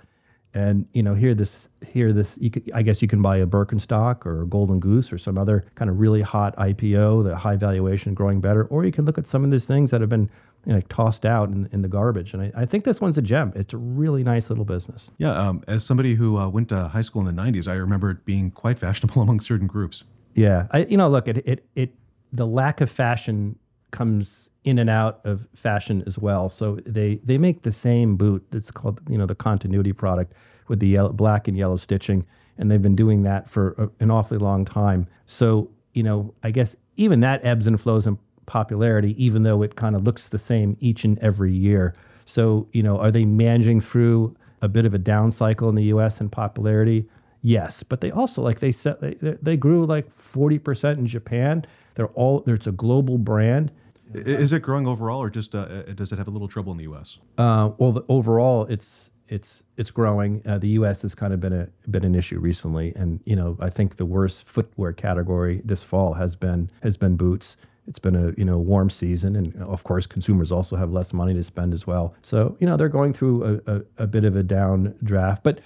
And 0.53 0.86
you 0.93 1.01
know 1.01 1.15
here 1.15 1.34
this 1.34 1.69
here 1.88 2.12
this 2.12 2.38
you 2.41 2.51
could, 2.51 2.69
i 2.73 2.81
guess 2.81 3.01
you 3.01 3.07
can 3.07 3.21
buy 3.21 3.38
a 3.38 3.47
birkenstock 3.47 4.25
or 4.25 4.41
a 4.41 4.45
golden 4.45 4.81
goose 4.81 5.13
or 5.13 5.17
some 5.17 5.38
other 5.38 5.63
kind 5.75 5.89
of 5.89 5.99
really 5.99 6.21
hot 6.21 6.53
ipo 6.57 7.23
the 7.23 7.38
high 7.38 7.55
valuation 7.55 8.13
growing 8.13 8.41
better 8.41 8.65
or 8.65 8.84
you 8.84 8.91
can 8.91 9.05
look 9.05 9.17
at 9.17 9.25
some 9.25 9.45
of 9.45 9.51
these 9.51 9.63
things 9.63 9.91
that 9.91 10.01
have 10.01 10.10
been 10.10 10.29
you 10.65 10.73
know, 10.73 10.75
like 10.75 10.89
tossed 10.89 11.25
out 11.25 11.49
in, 11.49 11.67
in 11.71 11.81
the 11.81 11.88
garbage. 11.88 12.34
And 12.34 12.43
I, 12.43 12.51
I, 12.55 12.65
think 12.65 12.84
this 12.84 13.01
one's 13.01 13.17
a 13.17 13.21
gem. 13.21 13.51
It's 13.55 13.73
a 13.73 13.77
really 13.77 14.23
nice 14.23 14.49
little 14.49 14.65
business. 14.65 15.10
Yeah 15.17 15.31
um, 15.31 15.63
as 15.67 15.84
somebody 15.84 16.15
who 16.15 16.38
uh, 16.38 16.49
went 16.49 16.69
to 16.69 16.88
high 16.88 17.01
school 17.01 17.25
in 17.25 17.34
the 17.34 17.41
90s 17.41 17.67
i 17.67 17.73
remember 17.73 18.12
it 18.12 18.25
being 18.25 18.51
quite 18.51 18.77
fashionable 18.77 19.21
among 19.25 19.39
certain 19.39 19.67
groups. 19.67 20.03
Yeah. 20.36 20.67
I, 20.71 20.79
you 20.79 20.97
know 20.97 21.10
look 21.10 21.29
it, 21.29 21.38
it 21.47 21.65
it 21.75 21.93
the 22.34 22.45
lack 22.45 22.81
of 22.81 22.91
fashion 22.91 23.57
comes 23.91 24.49
in 24.63 24.80
and 24.80 24.89
out 24.89 25.21
of 25.23 25.47
fashion 25.56 26.04
as 26.06 26.17
well. 26.17 26.49
So 26.49 26.80
they 26.86 27.19
they 27.23 27.38
make 27.38 27.63
the 27.63 27.71
same 27.71 28.15
boot 28.15 28.45
that's 28.51 28.71
called 28.71 29.01
you 29.10 29.17
know 29.17 29.25
the 29.25 29.36
continuity 29.36 29.93
product 29.93 30.34
with 30.67 30.80
the 30.80 30.88
yellow, 30.88 31.12
black 31.12 31.47
and 31.47 31.58
yellow 31.58 31.75
stitching, 31.75 32.25
and 32.58 32.69
they've 32.69 32.82
been 32.82 32.95
doing 32.95 33.23
that 33.23 33.49
for 33.49 33.75
a, 33.77 34.04
an 34.04 34.12
awfully 34.12 34.38
long 34.38 34.65
time. 34.65 35.08
So 35.25 35.69
you 35.93 36.04
know 36.04 36.34
I 36.43 36.51
guess 36.51 36.75
even 36.97 37.19
that 37.21 37.43
ebbs 37.43 37.67
and 37.67 37.80
flows 37.80 38.08
in 38.08 38.17
popularity, 38.45 39.15
even 39.23 39.43
though 39.43 39.62
it 39.62 39.75
kind 39.75 39.95
of 39.95 40.04
looks 40.04 40.30
the 40.30 40.39
same 40.39 40.77
each 40.80 41.04
and 41.04 41.17
every 41.19 41.54
year. 41.54 41.95
So 42.25 42.67
you 42.73 42.84
know 42.84 42.97
are 42.97 43.12
they 43.12 43.25
managing 43.25 43.82
through 43.82 44.36
a 44.62 44.67
bit 44.67 44.86
of 44.86 44.93
a 44.93 44.99
down 44.99 45.32
cycle 45.32 45.69
in 45.69 45.75
the 45.75 45.86
U.S. 45.86 46.21
in 46.21 46.30
popularity? 46.30 47.08
Yes, 47.43 47.82
but 47.82 48.01
they 48.01 48.12
also 48.12 48.43
like 48.43 48.60
they 48.60 48.71
set 48.71 49.01
they, 49.01 49.15
they 49.41 49.58
grew 49.58 49.88
like 49.88 50.13
forty 50.15 50.60
percent 50.60 50.99
in 50.99 51.08
Japan. 51.08 51.65
They're 51.95 52.08
all 52.10 52.41
there's 52.41 52.67
a 52.67 52.71
global 52.71 53.17
brand 53.17 53.71
is 54.13 54.54
it 54.54 54.62
growing 54.62 54.88
overall, 54.88 55.21
or 55.21 55.30
just 55.30 55.56
uh, 55.56 55.60
uh, 55.60 55.82
does 55.93 56.12
it 56.12 56.17
have 56.17 56.28
a 56.28 56.32
little 56.32 56.47
trouble 56.47 56.71
in 56.71 56.78
the 56.78 56.84
U.S.? 56.86 57.17
Uh, 57.38 57.71
well, 57.78 57.91
the, 57.91 58.04
overall, 58.10 58.65
it's 58.65 59.12
it's 59.28 59.63
it's 59.78 59.91
growing. 59.91 60.41
Uh, 60.45 60.58
the 60.58 60.69
U.S. 60.69 61.02
has 61.04 61.15
kind 61.15 61.34
of 61.34 61.39
been 61.39 61.54
a 61.54 61.67
been 61.89 62.04
an 62.04 62.15
issue 62.15 62.39
recently, 62.39 62.93
and 62.95 63.19
you 63.26 63.36
know 63.36 63.58
I 63.60 63.69
think 63.69 63.97
the 63.97 64.06
worst 64.06 64.47
footwear 64.47 64.93
category 64.93 65.62
this 65.63 65.84
fall 65.84 66.13
has 66.13 66.36
been 66.36 66.69
has 66.84 66.97
been 66.97 67.15
boots. 67.15 67.58
It's 67.88 68.00
been 68.00 68.15
a 68.15 68.34
you 68.38 68.45
know 68.45 68.58
warm 68.58 68.89
season, 68.89 69.36
and 69.36 69.56
of 69.63 69.84
course 69.84 70.06
consumers 70.06 70.52
also 70.52 70.76
have 70.76 70.91
less 70.91 71.13
money 71.13 71.34
to 71.34 71.43
spend 71.43 71.74
as 71.74 71.88
well. 71.88 72.13
So 72.21 72.58
you 72.60 72.67
know 72.67 72.78
they're 72.78 72.89
going 72.89 73.13
through 73.13 73.62
a, 73.65 73.76
a, 73.76 73.82
a 74.00 74.08
bit 74.08 74.26
of 74.26 74.36
a 74.36 74.43
down 74.43 74.95
draft, 75.04 75.43
but 75.43 75.62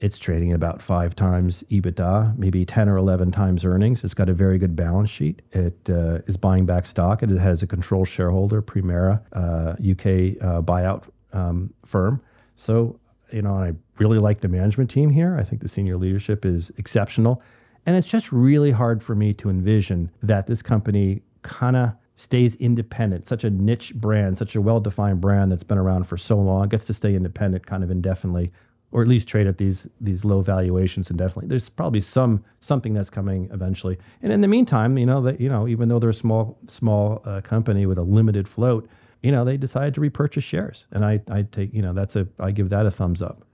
it's 0.00 0.18
trading 0.18 0.52
about 0.52 0.80
five 0.80 1.14
times 1.14 1.62
EBITDA, 1.70 2.36
maybe 2.38 2.64
10 2.64 2.88
or 2.88 2.96
11 2.96 3.32
times 3.32 3.64
earnings. 3.64 4.02
It's 4.02 4.14
got 4.14 4.30
a 4.30 4.32
very 4.32 4.56
good 4.56 4.74
balance 4.74 5.10
sheet. 5.10 5.42
It 5.52 5.78
uh, 5.90 6.20
is 6.26 6.38
buying 6.38 6.64
back 6.64 6.86
stock. 6.86 7.22
and 7.22 7.30
It 7.30 7.38
has 7.38 7.62
a 7.62 7.66
control 7.66 8.06
shareholder, 8.06 8.62
Permira, 8.62 9.20
uh, 9.32 9.72
UK 9.78 10.42
uh, 10.42 10.62
buyout 10.62 11.04
um, 11.34 11.72
firm. 11.84 12.22
So, 12.56 12.98
you 13.30 13.42
know, 13.42 13.54
I 13.54 13.74
really 13.98 14.18
like 14.18 14.40
the 14.40 14.48
management 14.48 14.88
team 14.88 15.10
here. 15.10 15.36
I 15.38 15.44
think 15.44 15.60
the 15.60 15.68
senior 15.68 15.98
leadership 15.98 16.46
is 16.46 16.72
exceptional. 16.78 17.42
And 17.84 17.94
it's 17.94 18.08
just 18.08 18.32
really 18.32 18.70
hard 18.70 19.02
for 19.02 19.14
me 19.14 19.34
to 19.34 19.50
envision 19.50 20.10
that 20.22 20.46
this 20.46 20.62
company 20.62 21.22
kind 21.42 21.76
of 21.76 21.92
stays 22.16 22.54
independent, 22.56 23.26
such 23.26 23.44
a 23.44 23.50
niche 23.50 23.94
brand, 23.94 24.36
such 24.38 24.54
a 24.54 24.60
well 24.60 24.80
defined 24.80 25.20
brand 25.20 25.50
that's 25.52 25.62
been 25.62 25.78
around 25.78 26.04
for 26.04 26.16
so 26.16 26.38
long, 26.38 26.68
gets 26.68 26.86
to 26.86 26.94
stay 26.94 27.14
independent 27.14 27.66
kind 27.66 27.82
of 27.82 27.90
indefinitely. 27.90 28.52
Or 28.92 29.02
at 29.02 29.08
least 29.08 29.28
trade 29.28 29.46
at 29.46 29.58
these 29.58 29.86
these 30.00 30.24
low 30.24 30.40
valuations 30.40 31.10
indefinitely. 31.10 31.46
There's 31.46 31.68
probably 31.68 32.00
some 32.00 32.44
something 32.58 32.92
that's 32.92 33.10
coming 33.10 33.48
eventually. 33.52 33.98
And 34.20 34.32
in 34.32 34.40
the 34.40 34.48
meantime, 34.48 34.98
you 34.98 35.06
know 35.06 35.22
that 35.22 35.40
you 35.40 35.48
know 35.48 35.68
even 35.68 35.88
though 35.88 36.00
they're 36.00 36.10
a 36.10 36.14
small 36.14 36.58
small 36.66 37.22
uh, 37.24 37.40
company 37.40 37.86
with 37.86 37.98
a 37.98 38.02
limited 38.02 38.48
float, 38.48 38.88
you 39.22 39.30
know 39.30 39.44
they 39.44 39.56
decided 39.56 39.94
to 39.94 40.00
repurchase 40.00 40.42
shares, 40.42 40.86
and 40.90 41.04
I 41.04 41.20
I 41.30 41.42
take 41.42 41.72
you 41.72 41.82
know 41.82 41.92
that's 41.92 42.16
a 42.16 42.26
I 42.40 42.50
give 42.50 42.70
that 42.70 42.84
a 42.84 42.90
thumbs 42.90 43.22
up. 43.22 43.44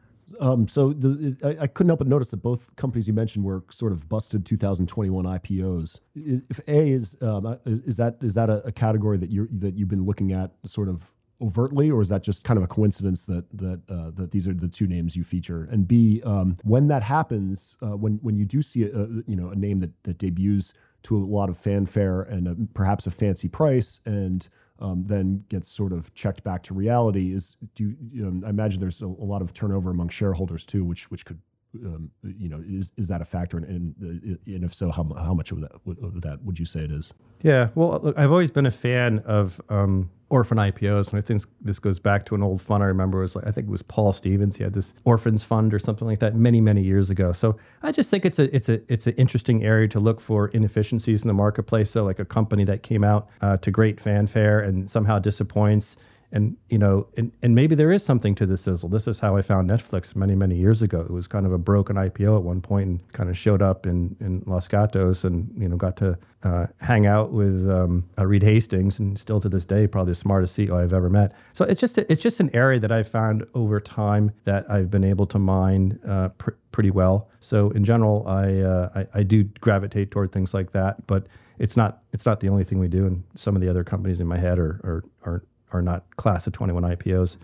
Um, 0.41 0.67
so 0.67 0.93
the, 0.93 1.37
I, 1.43 1.63
I, 1.63 1.67
couldn't 1.69 1.89
help 1.89 1.99
but 2.01 2.09
notice 2.09 2.29
that 2.29 2.39
both 2.39 2.75
companies 2.75 3.07
you 3.07 3.15
mentioned 3.15 3.45
were 3.45 3.63
sort 3.71 3.93
of 3.93 4.09
busted 4.09 4.45
2021 4.45 5.25
IPOs. 5.25 6.01
Is, 6.17 6.43
if 6.51 6.59
A 6.67 6.91
is 6.91 7.17
um, 7.23 7.47
uh, 7.47 7.57
is 7.65 7.97
that 7.97 8.17
is 8.21 8.35
that 8.35 8.51
a, 8.51 8.67
a, 8.67 8.73
category 8.73 9.19
that 9.19 9.31
you 9.31 9.49
that 9.59 9.77
you've 9.77 9.89
been 9.89 10.05
looking 10.05 10.33
at 10.33 10.51
sort 10.65 10.89
of 10.89 11.13
overtly, 11.41 11.91
or 11.91 12.01
is 12.01 12.09
that 12.09 12.23
just 12.23 12.45
kind 12.45 12.59
of 12.59 12.65
a 12.65 12.67
coincidence 12.67 13.25
that 13.25 13.45
that 13.57 13.81
uh, 13.89 14.11
that 14.15 14.31
these 14.31 14.49
are 14.49 14.55
the 14.55 14.69
two 14.69 14.87
names 14.87 15.17
you 15.17 15.25
feature? 15.25 15.69
And 15.71 15.87
B, 15.87 16.23
um, 16.25 16.57
when 16.63 16.89
that 16.89 17.03
happens, 17.03 17.77
uh, 17.83 17.97
when 17.97 18.19
when 18.23 18.37
you 18.37 18.45
do 18.45 18.63
see 18.63 18.85
a, 18.85 18.89
a, 18.89 19.07
you 19.27 19.37
know 19.37 19.51
a 19.51 19.57
name 19.57 19.81
that 19.81 19.91
that 20.05 20.19
debuts 20.19 20.73
to 21.05 21.17
a 21.17 21.19
lot 21.19 21.49
of 21.49 21.57
fanfare 21.57 22.23
and 22.23 22.49
a, 22.49 22.57
perhaps 22.75 23.07
a 23.07 23.11
fancy 23.11 23.49
price 23.49 24.01
and 24.07 24.49
um, 24.81 25.05
then 25.07 25.45
gets 25.49 25.69
sort 25.69 25.93
of 25.93 26.13
checked 26.15 26.43
back 26.43 26.63
to 26.65 26.75
reality 26.75 27.33
is 27.33 27.57
do 27.75 27.95
you 28.11 28.43
I 28.45 28.51
imagine 28.51 28.81
there's 28.81 29.01
a, 29.03 29.07
a, 29.07 29.07
lot 29.07 29.41
of 29.41 29.55
turnover 29.55 29.91
among 29.91 30.09
shareholders 30.09 30.67
too, 30.67 30.85
which 30.85 31.11
which 31.11 31.25
could 31.25 31.41
um, 31.85 32.11
you 32.23 32.49
know 32.49 32.63
is 32.67 32.93
is 32.97 33.09
that 33.09 33.21
a 33.21 33.25
factor 33.25 33.57
and 33.59 33.67
and, 33.67 34.39
and 34.47 34.65
if 34.65 34.75
so, 34.75 34.91
how 34.91 35.05
how 35.17 35.35
much 35.35 35.53
of 35.53 35.61
that 35.61 35.73
of 36.03 36.21
that 36.23 36.43
would 36.43 36.59
you 36.59 36.67
say 36.67 36.81
it 36.81 36.91
is? 36.91 37.13
Yeah, 37.43 37.69
well, 37.75 38.01
look, 38.03 38.19
I've 38.19 38.31
always 38.31 38.51
been 38.51 38.67
a 38.67 38.71
fan 38.71 39.21
of 39.21 39.61
um, 39.69 40.11
orphan 40.29 40.59
IPOs, 40.59 41.11
and 41.11 41.19
I 41.19 41.23
think 41.23 41.43
this 41.61 41.79
goes 41.79 41.99
back 41.99 42.27
to 42.27 42.35
an 42.35 42.43
old 42.43 42.61
fund 42.61 42.83
I 42.83 42.87
remember. 42.87 43.19
It 43.19 43.23
was 43.23 43.37
like 43.37 43.47
I 43.47 43.51
think 43.51 43.69
it 43.69 43.71
was 43.71 43.83
Paul 43.83 44.13
Stevens. 44.13 44.57
He 44.57 44.65
had 44.65 44.73
this 44.73 44.95
orphans 45.05 45.43
fund 45.43 45.73
or 45.73 45.79
something 45.79 46.07
like 46.07 46.19
that 46.21 46.35
many 46.35 46.61
many 46.61 46.83
years 46.83 47.11
ago. 47.11 47.33
So 47.33 47.57
I 47.83 47.93
just 47.93 48.11
think 48.11 48.25
it's 48.25 48.39
a 48.39 48.55
it's 48.55 48.69
a 48.69 48.81
it's 48.93 49.07
an 49.07 49.15
interesting 49.15 49.65
area 49.65 49.89
to 49.89 50.01
look 50.01 50.21
for 50.21 50.49
inefficiencies 50.49 51.23
in 51.23 51.29
the 51.29 51.35
marketplace. 51.35 51.91
So 51.91 52.05
like 52.05 52.19
a 52.19 52.25
company 52.25 52.65
that 52.65 52.83
came 52.83 53.05
out 53.05 53.29
uh, 53.41 53.57
to 53.59 53.71
great 53.71 54.01
fanfare 54.01 54.61
and 54.61 54.91
somehow 54.91 55.19
disappoints 55.19 55.97
and 56.33 56.57
you 56.69 56.79
know 56.79 57.07
and, 57.17 57.33
and 57.43 57.55
maybe 57.55 57.75
there 57.75 57.93
is 57.93 58.05
something 58.05 58.35
to 58.35 58.47
the 58.47 58.57
sizzle. 58.57 58.89
This 58.89 59.07
is 59.07 59.19
how 59.19 59.37
i 59.37 59.43
found 59.43 59.69
netflix 59.69 60.15
many 60.17 60.35
many 60.35 60.57
years 60.57 60.83
ago. 60.83 61.01
It 61.01 61.11
was 61.11 61.27
kind 61.27 61.47
of 61.47 61.53
a 61.53 61.59
broken 61.59 61.97
ipo 61.97 62.37
at 62.37 62.43
one 62.43 62.61
point 62.61 62.89
and 62.89 63.13
kind 63.13 63.29
of 63.31 63.39
showed 63.39 63.63
up 63.63 63.87
in, 63.87 64.17
in 64.21 64.43
los 64.47 64.69
gatos 64.69 65.25
and 65.25 65.51
you 65.57 65.69
know 65.69 65.77
got 65.77 65.97
to 65.99 66.19
uh, 66.43 66.67
hang 66.79 67.07
out 67.07 67.33
with 67.33 67.69
um, 67.69 68.05
uh, 68.19 68.27
reed 68.27 68.43
hastings 68.43 68.99
and 68.99 69.19
still 69.19 69.41
to 69.41 69.49
this 69.49 69.65
day 69.65 69.87
probably 69.87 70.13
the 70.13 70.17
smartest 70.17 70.57
ceo 70.57 70.83
i've 70.83 70.93
ever 70.93 71.11
met. 71.11 71.33
So 71.53 71.65
it's 71.65 71.81
just 71.81 71.99
it's 71.99 72.23
just 72.23 72.41
an 72.41 72.51
area 72.55 72.81
that 72.81 72.93
i've 72.93 73.09
found 73.09 73.45
over 73.55 73.81
time 73.81 74.33
that 74.45 74.71
i've 74.71 74.91
been 74.91 75.05
able 75.05 75.27
to 75.27 75.39
mine 75.39 75.99
uh, 76.09 76.29
pr- 76.29 76.51
pretty 76.73 76.91
well. 76.91 77.31
So 77.41 77.71
in 77.71 77.85
general 77.85 78.27
I, 78.29 78.61
uh, 78.61 78.91
I, 78.95 79.21
I 79.21 79.23
do 79.23 79.45
gravitate 79.61 80.11
toward 80.11 80.33
things 80.33 80.53
like 80.53 80.73
that 80.73 81.07
but 81.07 81.27
it's 81.59 81.77
not 81.77 82.03
it's 82.13 82.27
not 82.27 82.41
the 82.41 82.49
only 82.49 82.65
thing 82.65 82.79
we 82.79 82.89
do. 82.89 83.07
And 83.07 83.23
some 83.35 83.57
of 83.57 83.63
the 83.63 83.69
other 83.69 83.85
companies 83.85 84.21
in 84.21 84.27
my 84.27 84.39
head 84.39 84.59
are 84.59 84.81
are, 84.85 85.05
are 85.25 85.43
are 85.73 85.83
not 85.83 86.17
class 86.17 86.47
of 86.47 86.53
21 86.53 86.83
IPOs. 86.83 87.37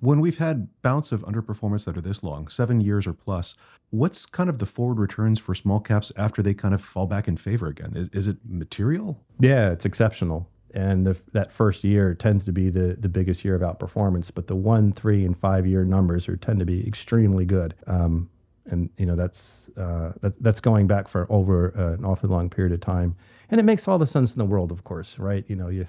When 0.00 0.20
we've 0.20 0.38
had 0.38 0.68
bouts 0.82 1.10
of 1.10 1.22
underperformance 1.22 1.84
that 1.84 1.96
are 1.96 2.00
this 2.00 2.22
long, 2.22 2.48
seven 2.48 2.80
years 2.80 3.06
or 3.06 3.12
plus, 3.12 3.56
what's 3.90 4.26
kind 4.26 4.48
of 4.48 4.58
the 4.58 4.66
forward 4.66 4.98
returns 4.98 5.40
for 5.40 5.54
small 5.54 5.80
caps 5.80 6.12
after 6.16 6.40
they 6.40 6.54
kind 6.54 6.72
of 6.72 6.80
fall 6.80 7.06
back 7.06 7.26
in 7.26 7.36
favor 7.36 7.66
again? 7.66 7.94
Is, 7.96 8.08
is 8.12 8.26
it 8.28 8.36
material? 8.48 9.20
Yeah, 9.40 9.70
it's 9.70 9.84
exceptional. 9.84 10.48
And 10.74 11.06
the, 11.06 11.16
that 11.32 11.52
first 11.52 11.82
year 11.82 12.14
tends 12.14 12.44
to 12.44 12.52
be 12.52 12.70
the, 12.70 12.96
the 13.00 13.08
biggest 13.08 13.44
year 13.44 13.56
of 13.56 13.62
outperformance, 13.62 14.30
but 14.32 14.46
the 14.46 14.54
one, 14.54 14.92
three, 14.92 15.24
and 15.24 15.36
five 15.36 15.66
year 15.66 15.84
numbers 15.84 16.28
are 16.28 16.36
tend 16.36 16.60
to 16.60 16.66
be 16.66 16.86
extremely 16.86 17.44
good. 17.44 17.74
Um, 17.86 18.28
and 18.70 18.90
you 18.98 19.06
know 19.06 19.16
that's 19.16 19.70
uh, 19.76 20.12
that, 20.20 20.40
that's 20.42 20.60
going 20.60 20.86
back 20.86 21.08
for 21.08 21.26
over 21.30 21.74
uh, 21.76 21.94
an 21.94 22.04
awfully 22.04 22.30
long 22.30 22.50
period 22.50 22.72
of 22.72 22.80
time, 22.80 23.16
and 23.50 23.58
it 23.58 23.64
makes 23.64 23.88
all 23.88 23.98
the 23.98 24.06
sense 24.06 24.34
in 24.34 24.38
the 24.38 24.44
world, 24.44 24.70
of 24.70 24.84
course, 24.84 25.18
right? 25.18 25.44
You 25.48 25.56
know, 25.56 25.68
you 25.68 25.86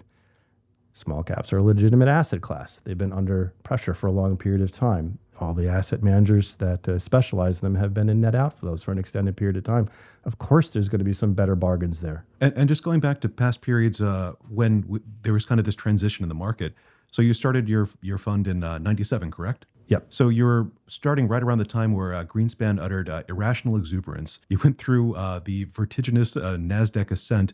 Small 1.00 1.24
caps 1.24 1.54
are 1.54 1.60
a 1.60 1.64
legitimate 1.64 2.10
asset 2.10 2.42
class. 2.42 2.82
They've 2.84 2.98
been 2.98 3.14
under 3.14 3.54
pressure 3.64 3.94
for 3.94 4.08
a 4.08 4.12
long 4.12 4.36
period 4.36 4.62
of 4.62 4.70
time. 4.70 5.18
All 5.40 5.54
the 5.54 5.70
asset 5.70 6.04
managers 6.04 6.56
that 6.56 6.90
uh, 6.90 7.00
specialize 7.00 7.62
in 7.62 7.68
them 7.68 7.82
have 7.82 7.94
been 7.94 8.10
in 8.10 8.20
net 8.20 8.34
outflows 8.34 8.84
for 8.84 8.92
an 8.92 8.98
extended 8.98 9.38
period 9.38 9.56
of 9.56 9.64
time. 9.64 9.90
Of 10.26 10.40
course, 10.40 10.72
there's 10.72 10.90
going 10.90 11.00
to 11.00 11.06
be 11.06 11.14
some 11.14 11.34
better 11.34 11.56
bargains 11.56 12.02
there. 12.02 12.26
And, 12.42 12.52
and 12.58 12.68
just 12.68 12.84
going 12.84 13.00
back 13.00 13.22
to 13.22 13.30
past 13.30 13.62
periods 13.62 14.02
uh, 14.02 14.34
when 14.50 14.82
w- 14.82 15.02
there 15.22 15.32
was 15.32 15.46
kind 15.46 15.58
of 15.58 15.66
this 15.66 15.74
transition 15.74 16.24
in 16.24 16.28
the 16.28 16.36
market. 16.36 16.74
So 17.12 17.22
you 17.22 17.34
started 17.34 17.70
your 17.70 17.88
your 18.02 18.18
fund 18.18 18.46
in 18.46 18.62
uh, 18.62 18.78
'97, 18.80 19.32
correct? 19.32 19.68
Yep. 19.88 20.08
So 20.10 20.28
you're 20.28 20.70
starting 20.88 21.30
right 21.30 21.42
around 21.42 21.60
the 21.60 21.66
time 21.66 21.94
where 21.94 22.14
uh, 22.14 22.26
Greenspan 22.26 22.80
uttered 22.80 23.10
uh, 23.10 23.24
irrational 23.30 23.78
exuberance. 23.78 24.40
You 24.50 24.60
went 24.64 24.78
through 24.78 25.16
uh, 25.16 25.40
the 25.40 25.64
vertiginous 25.74 26.36
uh, 26.36 26.58
Nasdaq 26.58 27.10
ascent, 27.10 27.54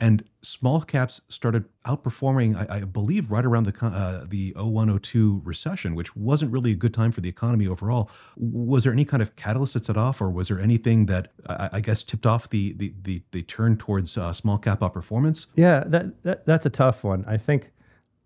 and 0.00 0.24
small 0.42 0.80
caps 0.80 1.20
started 1.28 1.64
outperforming. 1.86 2.56
I, 2.56 2.76
I 2.76 2.80
believe 2.80 3.30
right 3.30 3.44
around 3.44 3.64
the 3.64 3.86
uh, 3.86 4.24
the 4.28 4.52
0102 4.56 5.42
recession, 5.44 5.94
which 5.94 6.16
wasn't 6.16 6.50
really 6.50 6.72
a 6.72 6.74
good 6.74 6.92
time 6.92 7.12
for 7.12 7.20
the 7.20 7.28
economy 7.28 7.66
overall. 7.66 8.10
Was 8.36 8.84
there 8.84 8.92
any 8.92 9.04
kind 9.04 9.22
of 9.22 9.36
catalyst 9.36 9.74
that 9.74 9.86
set 9.86 9.96
off, 9.96 10.20
or 10.20 10.30
was 10.30 10.48
there 10.48 10.60
anything 10.60 11.06
that 11.06 11.32
I, 11.48 11.70
I 11.74 11.80
guess 11.80 12.02
tipped 12.02 12.26
off 12.26 12.50
the 12.50 12.72
the 12.74 12.92
the, 13.02 13.22
the 13.30 13.42
turn 13.42 13.76
towards 13.76 14.18
uh, 14.18 14.32
small 14.32 14.58
cap 14.58 14.80
outperformance? 14.80 15.46
Yeah, 15.54 15.84
that, 15.86 16.22
that 16.24 16.46
that's 16.46 16.66
a 16.66 16.70
tough 16.70 17.04
one. 17.04 17.24
I 17.28 17.36
think 17.36 17.70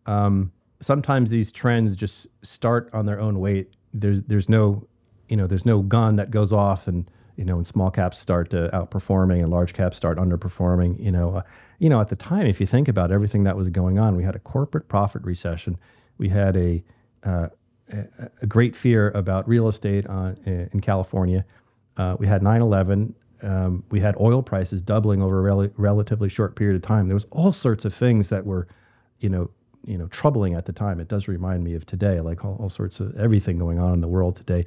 um, 0.06 0.52
sometimes 0.80 1.30
these 1.30 1.52
trends 1.52 1.96
just 1.96 2.28
start 2.42 2.88
on 2.94 3.04
their 3.04 3.20
own 3.20 3.40
weight. 3.40 3.74
There's 3.92 4.22
there's 4.22 4.48
no 4.48 4.86
you 5.28 5.36
know 5.36 5.46
there's 5.46 5.66
no 5.66 5.82
gun 5.82 6.16
that 6.16 6.30
goes 6.30 6.52
off 6.52 6.88
and 6.88 7.10
you 7.38 7.44
know, 7.44 7.54
when 7.56 7.64
small 7.64 7.88
caps 7.88 8.18
start 8.18 8.52
uh, 8.52 8.68
outperforming 8.72 9.40
and 9.40 9.48
large 9.48 9.72
caps 9.72 9.96
start 9.96 10.18
underperforming, 10.18 11.02
you 11.02 11.12
know, 11.12 11.36
uh, 11.36 11.42
you 11.78 11.88
know, 11.88 12.00
at 12.00 12.08
the 12.08 12.16
time, 12.16 12.48
if 12.48 12.58
you 12.60 12.66
think 12.66 12.88
about 12.88 13.12
everything 13.12 13.44
that 13.44 13.56
was 13.56 13.70
going 13.70 13.96
on, 13.96 14.16
we 14.16 14.24
had 14.24 14.34
a 14.34 14.40
corporate 14.40 14.88
profit 14.88 15.22
recession, 15.22 15.78
we 16.18 16.28
had 16.28 16.56
a 16.56 16.82
uh, 17.24 17.46
a, 18.42 18.46
great 18.46 18.76
fear 18.76 19.10
about 19.12 19.48
real 19.48 19.68
estate 19.68 20.06
on, 20.08 20.36
in 20.44 20.80
California, 20.80 21.44
uh, 21.96 22.16
we 22.18 22.26
had 22.26 22.42
9/11, 22.42 23.14
um, 23.42 23.84
we 23.90 24.00
had 24.00 24.16
oil 24.20 24.42
prices 24.42 24.82
doubling 24.82 25.22
over 25.22 25.38
a 25.38 25.42
rel- 25.42 25.70
relatively 25.76 26.28
short 26.28 26.56
period 26.56 26.74
of 26.74 26.82
time. 26.82 27.06
There 27.06 27.14
was 27.14 27.26
all 27.30 27.52
sorts 27.52 27.84
of 27.84 27.94
things 27.94 28.30
that 28.30 28.44
were, 28.44 28.66
you 29.20 29.28
know, 29.28 29.48
you 29.86 29.96
know, 29.96 30.08
troubling 30.08 30.54
at 30.54 30.66
the 30.66 30.72
time. 30.72 30.98
It 30.98 31.06
does 31.06 31.28
remind 31.28 31.62
me 31.62 31.74
of 31.74 31.86
today, 31.86 32.20
like 32.20 32.44
all, 32.44 32.56
all 32.60 32.68
sorts 32.68 32.98
of 32.98 33.16
everything 33.16 33.58
going 33.58 33.78
on 33.78 33.94
in 33.94 34.00
the 34.00 34.08
world 34.08 34.34
today. 34.34 34.66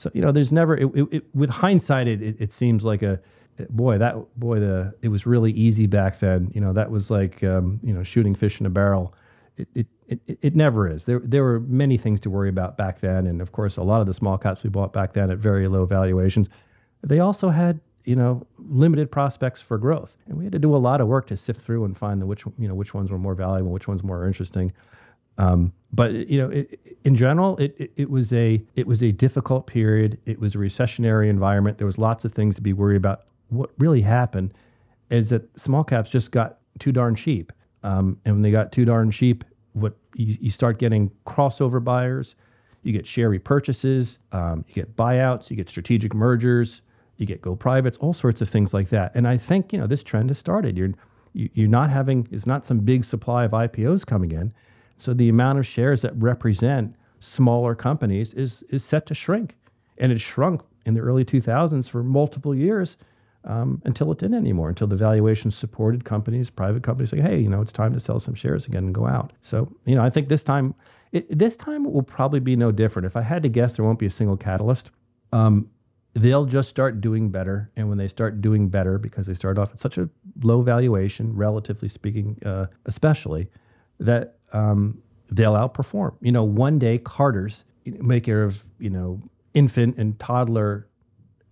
So 0.00 0.10
you 0.14 0.22
know, 0.22 0.32
there's 0.32 0.50
never 0.50 0.76
it, 0.76 0.90
it, 0.94 1.08
it, 1.12 1.24
with 1.34 1.50
hindsight, 1.50 2.08
it, 2.08 2.36
it 2.40 2.52
seems 2.52 2.84
like 2.84 3.02
a 3.02 3.20
boy 3.68 3.98
that 3.98 4.16
boy 4.38 4.58
the 4.58 4.94
it 5.02 5.08
was 5.08 5.26
really 5.26 5.52
easy 5.52 5.86
back 5.86 6.18
then. 6.18 6.50
You 6.54 6.60
know, 6.62 6.72
that 6.72 6.90
was 6.90 7.10
like 7.10 7.44
um, 7.44 7.78
you 7.82 7.92
know 7.92 8.02
shooting 8.02 8.34
fish 8.34 8.60
in 8.60 8.66
a 8.66 8.70
barrel. 8.70 9.14
It, 9.58 9.68
it 9.74 9.86
it 10.08 10.38
it 10.40 10.56
never 10.56 10.88
is. 10.88 11.04
There 11.04 11.20
there 11.22 11.44
were 11.44 11.60
many 11.60 11.98
things 11.98 12.18
to 12.20 12.30
worry 12.30 12.48
about 12.48 12.78
back 12.78 13.00
then, 13.00 13.26
and 13.26 13.42
of 13.42 13.52
course, 13.52 13.76
a 13.76 13.82
lot 13.82 14.00
of 14.00 14.06
the 14.06 14.14
small 14.14 14.38
caps 14.38 14.62
we 14.62 14.70
bought 14.70 14.94
back 14.94 15.12
then 15.12 15.30
at 15.30 15.36
very 15.36 15.68
low 15.68 15.84
valuations. 15.84 16.48
They 17.02 17.18
also 17.18 17.50
had 17.50 17.80
you 18.04 18.16
know 18.16 18.46
limited 18.58 19.12
prospects 19.12 19.60
for 19.60 19.76
growth, 19.76 20.16
and 20.28 20.38
we 20.38 20.44
had 20.44 20.52
to 20.52 20.58
do 20.58 20.74
a 20.74 20.78
lot 20.78 21.02
of 21.02 21.08
work 21.08 21.26
to 21.26 21.36
sift 21.36 21.60
through 21.60 21.84
and 21.84 21.96
find 21.96 22.22
the 22.22 22.26
which 22.26 22.44
you 22.58 22.68
know 22.68 22.74
which 22.74 22.94
ones 22.94 23.10
were 23.10 23.18
more 23.18 23.34
valuable, 23.34 23.70
which 23.70 23.86
ones 23.86 24.02
more 24.02 24.26
interesting. 24.26 24.72
Um, 25.38 25.72
but 25.92 26.12
you 26.12 26.40
know, 26.40 26.50
it, 26.50 26.98
in 27.04 27.16
general, 27.16 27.56
it, 27.56 27.74
it, 27.78 27.92
it, 27.96 28.10
was 28.10 28.32
a 28.32 28.62
it 28.76 28.86
was 28.86 29.02
a 29.02 29.10
difficult 29.10 29.66
period. 29.66 30.18
It 30.26 30.38
was 30.38 30.54
a 30.54 30.58
recessionary 30.58 31.28
environment. 31.28 31.78
There 31.78 31.86
was 31.86 31.98
lots 31.98 32.24
of 32.24 32.32
things 32.32 32.54
to 32.56 32.62
be 32.62 32.72
worried 32.72 32.96
about. 32.96 33.22
What 33.48 33.70
really 33.78 34.02
happened 34.02 34.54
is 35.10 35.30
that 35.30 35.58
small 35.58 35.82
caps 35.82 36.10
just 36.10 36.30
got 36.30 36.58
too 36.78 36.92
darn 36.92 37.16
cheap, 37.16 37.52
um, 37.82 38.18
and 38.24 38.36
when 38.36 38.42
they 38.42 38.52
got 38.52 38.70
too 38.70 38.84
darn 38.84 39.10
cheap, 39.10 39.44
what 39.72 39.96
you, 40.14 40.36
you 40.40 40.50
start 40.50 40.78
getting 40.78 41.10
crossover 41.26 41.82
buyers, 41.82 42.36
you 42.82 42.92
get 42.92 43.06
share 43.06 43.28
repurchases, 43.30 44.18
um, 44.30 44.64
you 44.68 44.74
get 44.74 44.94
buyouts, 44.96 45.50
you 45.50 45.56
get 45.56 45.68
strategic 45.68 46.14
mergers, 46.14 46.82
you 47.16 47.26
get 47.26 47.42
go 47.42 47.56
privates, 47.56 47.96
all 47.98 48.12
sorts 48.12 48.40
of 48.40 48.48
things 48.48 48.72
like 48.72 48.90
that. 48.90 49.10
And 49.16 49.26
I 49.26 49.36
think 49.36 49.72
you 49.72 49.78
know 49.80 49.88
this 49.88 50.04
trend 50.04 50.30
has 50.30 50.38
started. 50.38 50.76
You're 50.76 50.92
you, 51.32 51.46
are 51.46 51.50
you 51.54 51.64
are 51.64 51.68
not 51.68 51.90
having 51.90 52.28
is 52.30 52.46
not 52.46 52.66
some 52.66 52.78
big 52.78 53.04
supply 53.04 53.44
of 53.44 53.50
IPOs 53.50 54.06
coming 54.06 54.30
in 54.30 54.52
so 55.00 55.14
the 55.14 55.28
amount 55.28 55.58
of 55.58 55.66
shares 55.66 56.02
that 56.02 56.12
represent 56.16 56.94
smaller 57.18 57.74
companies 57.74 58.34
is 58.34 58.62
is 58.70 58.84
set 58.84 59.06
to 59.06 59.14
shrink, 59.14 59.56
and 59.98 60.12
it 60.12 60.20
shrunk 60.20 60.62
in 60.86 60.94
the 60.94 61.00
early 61.00 61.24
2000s 61.24 61.88
for 61.88 62.02
multiple 62.02 62.54
years 62.54 62.96
um, 63.44 63.80
until 63.84 64.10
it 64.12 64.18
didn't 64.18 64.36
anymore. 64.38 64.68
Until 64.68 64.86
the 64.86 64.96
valuation 64.96 65.50
supported 65.50 66.04
companies, 66.04 66.50
private 66.50 66.82
companies, 66.82 67.10
say, 67.10 67.20
hey, 67.20 67.38
you 67.38 67.48
know, 67.48 67.60
it's 67.60 67.72
time 67.72 67.92
to 67.92 68.00
sell 68.00 68.20
some 68.20 68.34
shares 68.34 68.66
again 68.66 68.84
and 68.84 68.94
go 68.94 69.06
out. 69.06 69.32
So 69.40 69.70
you 69.86 69.94
know, 69.94 70.02
I 70.02 70.10
think 70.10 70.28
this 70.28 70.44
time 70.44 70.74
It, 71.12 71.26
this 71.38 71.56
time 71.56 71.84
will 71.92 72.02
probably 72.04 72.40
be 72.40 72.56
no 72.56 72.70
different. 72.72 73.06
If 73.06 73.16
I 73.16 73.22
had 73.22 73.42
to 73.42 73.48
guess, 73.48 73.76
there 73.76 73.84
won't 73.84 73.98
be 73.98 74.06
a 74.06 74.10
single 74.10 74.36
catalyst. 74.36 74.90
Um, 75.32 75.68
they'll 76.14 76.46
just 76.46 76.68
start 76.68 77.00
doing 77.00 77.30
better. 77.30 77.70
And 77.76 77.88
when 77.88 77.98
they 77.98 78.08
start 78.08 78.40
doing 78.40 78.68
better, 78.68 78.98
because 78.98 79.26
they 79.26 79.34
start 79.34 79.58
off 79.58 79.70
at 79.72 79.78
such 79.80 79.98
a 79.98 80.08
low 80.42 80.62
valuation, 80.62 81.34
relatively 81.34 81.88
speaking, 81.88 82.38
uh, 82.44 82.66
especially, 82.86 83.48
that 83.98 84.38
um, 84.52 85.02
they'll 85.30 85.54
outperform. 85.54 86.14
You 86.20 86.32
know, 86.32 86.44
one 86.44 86.78
day 86.78 86.98
Carter's 86.98 87.64
maker 87.84 88.42
of 88.42 88.64
you 88.78 88.90
know 88.90 89.20
infant 89.54 89.96
and 89.96 90.18
toddler 90.18 90.86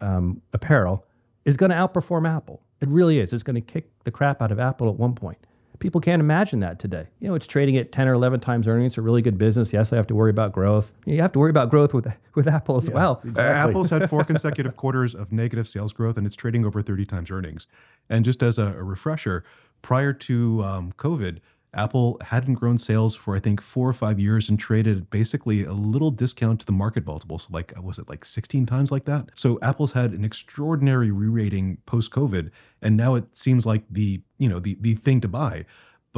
um, 0.01 0.41
apparel 0.53 1.05
is 1.45 1.57
going 1.57 1.71
to 1.71 1.77
outperform 1.77 2.29
Apple. 2.29 2.63
It 2.81 2.89
really 2.89 3.19
is. 3.19 3.33
It's 3.33 3.43
going 3.43 3.55
to 3.55 3.61
kick 3.61 3.91
the 4.05 4.11
crap 4.11 4.41
out 4.41 4.53
of 4.53 4.61
Apple 4.61 4.89
at 4.89 4.97
one 4.97 5.15
point. 5.15 5.39
People 5.81 6.01
can't 6.01 6.19
imagine 6.19 6.59
that 6.61 6.81
today. 6.81 7.07
You 7.21 7.29
know, 7.29 7.37
it's 7.37 7.47
trading 7.47 7.77
at 7.77 7.93
10 7.93 8.09
or 8.09 8.15
11 8.15 8.41
times 8.41 8.67
earnings. 8.67 8.93
It's 8.93 8.99
a 8.99 9.03
really 9.03 9.23
good 9.23 9.39
business. 9.39 9.73
Yes, 9.73 9.93
I 9.93 9.97
have 9.97 10.09
to 10.09 10.15
worry 10.15 10.31
about 10.31 10.53
growth. 10.53 10.91
You 11.07 11.23
have 11.23 11.31
to 11.33 11.39
worry 11.39 11.51
about 11.51 11.71
growth 11.71 11.95
with 11.95 12.09
with 12.35 12.49
Apple 12.49 12.77
as 12.77 12.89
yeah, 12.89 12.95
well. 12.95 13.21
Exactly. 13.25 13.71
Apple's 13.71 13.91
had 13.91 14.11
four 14.11 14.25
consecutive 14.25 14.77
quarters 14.77 15.15
of 15.15 15.31
negative 15.31 15.69
sales 15.69 15.93
growth, 15.93 16.17
and 16.17 16.27
it's 16.27 16.35
trading 16.35 16.65
over 16.65 16.83
30 16.83 17.07
times 17.07 17.31
earnings. 17.31 17.69
And 18.11 18.25
just 18.25 18.43
as 18.43 18.59
a, 18.59 18.67
a 18.67 18.83
refresher, 18.83 19.45
prior 19.83 20.13
to 20.13 20.65
um, 20.65 20.93
COVID, 20.99 21.39
Apple 21.79 22.19
hadn't 22.23 22.55
grown 22.55 22.77
sales 22.77 23.14
for 23.14 23.37
I 23.37 23.41
think 23.41 23.61
four 23.61 23.88
or 23.88 23.93
five 23.93 24.19
years 24.19 24.49
and 24.49 24.59
traded 24.59 25.09
basically 25.11 25.62
a 25.64 25.73
little 25.73 26.11
discount 26.11 26.59
to 26.61 26.67
the 26.67 26.73
market 26.73 27.07
multiple. 27.07 27.38
So 27.38 27.49
like 27.53 27.73
was 27.81 27.99
it 27.99 28.09
like 28.09 28.25
16 28.25 28.67
times 28.67 28.91
like 28.91 29.05
that? 29.05 29.31
So 29.37 29.61
Apple's 29.62 29.93
had 29.93 30.12
an 30.12 30.25
extraordinary 30.25 31.12
re-rating 31.12 31.79
post-COVID, 31.87 32.51
and 32.83 32.97
now 32.97 33.14
it 33.14 33.25
seems 33.37 33.64
like 33.64 33.85
the 33.91 34.21
you 34.38 34.49
know 34.49 34.59
the 34.59 34.77
the 34.81 34.95
thing 34.95 35.21
to 35.21 35.29
buy. 35.29 35.64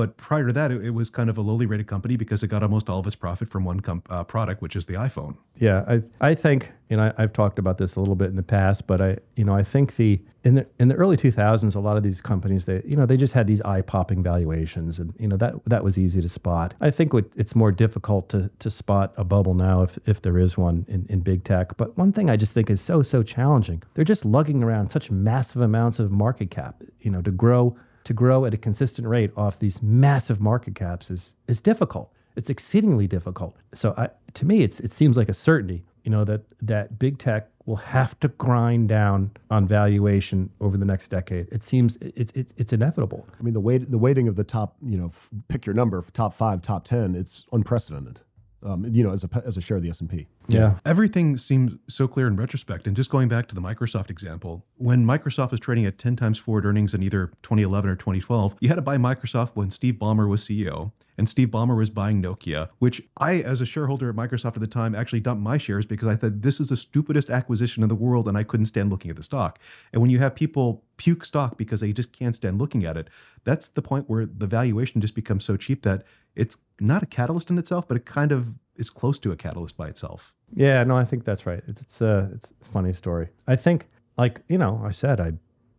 But 0.01 0.17
prior 0.17 0.47
to 0.47 0.53
that, 0.55 0.73
it, 0.73 0.83
it, 0.83 0.95
was 0.95 1.11
kind 1.11 1.29
of 1.29 1.37
a 1.37 1.43
lowly 1.43 1.67
rated 1.67 1.87
company 1.87 2.17
because 2.17 2.43
it 2.43 2.47
got 2.47 2.63
almost 2.63 2.89
all 2.89 3.01
of 3.01 3.07
its 3.07 3.15
profit 3.15 3.51
from 3.51 3.65
one 3.65 3.83
uh, 4.09 4.25
product, 4.25 4.63
which 4.63 4.75
is 4.75 4.87
the 4.87 4.95
iPhone. 4.95 5.37
Yeah, 5.59 5.85
I 5.87 6.03
I 6.23 6.35
think 6.35 6.71
you 6.89 6.97
know 6.97 7.13
I, 7.19 7.21
have 7.21 7.35
talked 7.35 7.59
about 7.59 7.77
this 7.77 7.97
a 7.97 8.01
little 8.01 8.15
bit 8.15 8.31
in 8.31 8.37
the 8.37 8.43
past, 8.43 8.87
but 8.87 9.03
I 9.03 9.19
you 9.37 9.45
know 9.45 9.55
I 9.55 9.63
think 9.63 9.97
the 9.97 10.19
in 10.43 10.55
the 10.55 10.67
in 10.79 10.89
the 10.89 10.95
early 10.95 11.19
2000s, 11.19 11.77
a 11.77 11.81
lot 11.81 11.99
of 11.99 12.03
these 12.03 12.23
companies 12.23 12.65
they 12.65 12.81
you 12.83 12.97
know 12.97 13.05
they 13.05 13.19
just 13.19 13.35
had 13.35 13.47
these 13.47 13.61
eye 13.61 13.83
popping 13.83 14.23
valuations, 14.23 14.99
and 14.99 15.13
you 15.19 15.29
know 15.29 15.37
that 15.37 15.53
that 15.67 15.85
was 15.85 15.99
easy 15.99 16.23
to 16.23 16.31
spot. 16.31 16.75
I 16.81 16.91
think 16.91 17.13
it's 17.37 17.55
more 17.55 17.71
difficult 17.71 18.31
to 18.31 18.51
to 18.59 18.71
spot 18.71 19.13
a 19.19 19.25
bubble 19.25 19.53
now 19.53 19.83
if 19.83 19.99
if 20.07 20.23
there 20.23 20.39
is 20.39 20.57
one 20.57 20.87
in, 20.89 21.05
in 21.11 21.21
big 21.21 21.45
tech. 21.45 21.77
But 21.77 21.95
one 21.99 22.11
thing 22.11 22.31
I 22.31 22.39
just 22.39 22.55
think 22.55 22.71
is 22.71 22.81
so 22.81 23.03
so 23.03 23.23
challenging. 23.23 23.83
They're 23.93 24.03
just 24.03 24.25
lugging 24.25 24.63
around 24.63 24.89
such 24.89 25.11
massive 25.11 25.61
amounts 25.61 25.99
of 25.99 26.11
market 26.11 26.51
cap, 26.51 26.83
you 27.03 27.11
know, 27.11 27.21
to 27.21 27.31
grow 27.31 27.77
to 28.11 28.15
grow 28.15 28.45
at 28.45 28.53
a 28.53 28.57
consistent 28.57 29.07
rate 29.07 29.31
off 29.37 29.61
these 29.61 29.81
massive 29.85 30.41
market 30.41 30.75
caps 30.75 31.13
is 31.13 31.37
is 31.47 31.61
difficult. 31.61 32.13
It's 32.35 32.51
exceedingly 32.51 33.07
difficult. 33.07 33.55
So 33.73 33.95
I, 33.97 34.09
to 34.35 34.45
me, 34.45 34.65
it's 34.65 34.81
it 34.81 34.93
seems 34.93 35.17
like 35.17 35.29
a 35.29 35.33
certainty, 35.33 35.85
you 36.03 36.11
know, 36.11 36.25
that 36.25 36.43
that 36.61 36.99
big 36.99 37.19
tech 37.19 37.49
will 37.67 37.77
have 37.77 38.19
to 38.19 38.27
grind 38.27 38.89
down 38.89 39.31
on 39.53 39.69
valuation 39.69 40.51
over 40.61 40.77
the 40.77 40.85
next 40.85 41.07
decade. 41.07 41.47
It 41.53 41.63
seems 41.63 41.99
it's 42.01 42.33
it, 42.33 42.51
it's 42.57 42.73
inevitable. 42.73 43.29
I 43.39 43.45
mean, 43.45 43.55
the 43.55 43.61
weight 43.61 43.89
the 43.89 43.99
weighting 43.99 44.27
of 44.27 44.35
the 44.35 44.43
top, 44.43 44.75
you 44.85 44.99
know, 44.99 45.13
pick 45.47 45.65
your 45.65 45.77
number, 45.77 46.05
top 46.13 46.35
five, 46.35 46.63
top 46.63 46.85
ten, 46.85 47.15
it's 47.15 47.47
unprecedented 47.53 48.19
um, 48.63 48.85
you 48.91 49.03
know, 49.03 49.13
as 49.13 49.25
a 49.25 49.43
as 49.45 49.57
a 49.57 49.61
share 49.61 49.77
of 49.77 49.83
the 49.83 49.91
S 49.91 50.01
and 50.01 50.11
P. 50.11 50.27
Yeah, 50.49 50.79
everything 50.85 51.37
seems 51.37 51.73
so 51.89 52.07
clear 52.07 52.27
in 52.27 52.37
retrospect. 52.37 52.87
And 52.87 52.97
just 52.97 53.11
going 53.11 53.29
back 53.29 53.49
to 53.49 53.55
the 53.55 53.61
Microsoft 53.61 54.11
example, 54.11 54.65
when 54.77 55.05
Microsoft 55.05 55.53
was 55.53 55.61
trading 55.61 55.87
at 55.87 55.99
ten 55.99 56.17
times 56.17 56.39
forward 56.39 56.67
earnings 56.67 56.95
in 56.95 57.03
either 57.03 57.29
2011 57.43 57.91
or 57.91 57.97
2012, 57.97 58.57
you 58.61 58.69
had 58.69 58.77
to 58.77 58.83
buy 58.83 58.97
Microsoft 58.97 59.51
when 59.55 59.71
Steve 59.71 59.95
Ballmer 59.95 60.29
was 60.29 60.43
CEO, 60.43 60.93
and 61.21 61.29
Steve 61.29 61.49
Ballmer 61.49 61.77
was 61.77 61.91
buying 61.91 62.23
Nokia, 62.23 62.69
which 62.79 63.03
I, 63.19 63.41
as 63.41 63.61
a 63.61 63.67
shareholder 63.67 64.09
at 64.09 64.17
Microsoft 64.17 64.55
at 64.55 64.61
the 64.61 64.67
time, 64.67 64.95
actually 64.95 65.21
dumped 65.21 65.43
my 65.43 65.59
shares 65.59 65.85
because 65.85 66.09
I 66.09 66.17
thought 66.17 66.43
this 66.43 66.61
is 66.61 66.71
the 66.71 66.77
stupidest 66.77 67.31
acquisition 67.31 67.83
in 67.83 67.89
the 67.89 67.95
world, 67.95 68.29
and 68.29 68.37
I 68.39 68.43
couldn't 68.43 68.67
stand 68.67 68.91
looking 68.91 69.11
at 69.11 69.17
the 69.17 69.23
stock. 69.23 69.59
And 69.93 70.01
when 70.01 70.11
you 70.11 70.19
have 70.19 70.35
people 70.35 70.83
puke 70.97 71.25
stock 71.25 71.59
because 71.59 71.81
they 71.81 71.93
just 71.93 72.13
can't 72.13 72.37
stand 72.37 72.59
looking 72.59 72.85
at 72.85 72.97
it, 72.97 73.09
that's 73.45 73.69
the 73.69 73.83
point 73.83 74.09
where 74.09 74.27
the 74.27 74.47
valuation 74.47 75.01
just 75.01 75.15
becomes 75.15 75.45
so 75.45 75.57
cheap 75.57 75.83
that 75.83 76.05
it's 76.37 76.57
not 76.81 77.03
a 77.03 77.07
catalyst 77.07 77.51
in 77.51 77.59
itself, 77.59 77.87
but 77.87 77.97
it 77.97 78.07
kind 78.07 78.33
of 78.33 78.47
is 78.77 78.91
close 78.91 79.19
to 79.21 79.33
a 79.33 79.37
catalyst 79.37 79.77
by 79.77 79.89
itself. 79.89 80.33
Yeah, 80.55 80.83
no, 80.85 80.97
I 80.97 81.05
think 81.05 81.25
that's 81.25 81.47
right. 81.47 81.63
It's 81.67 81.81
it's 81.81 82.01
a 82.01 82.09
uh, 82.09 82.29
it's 82.35 82.53
a 82.63 82.69
funny 82.71 82.93
story. 82.93 83.29
I 83.47 83.57
think 83.57 83.89
like 84.19 84.43
you 84.49 84.59
know 84.59 84.81
I 84.85 84.91
said 84.91 85.21
I 85.21 85.33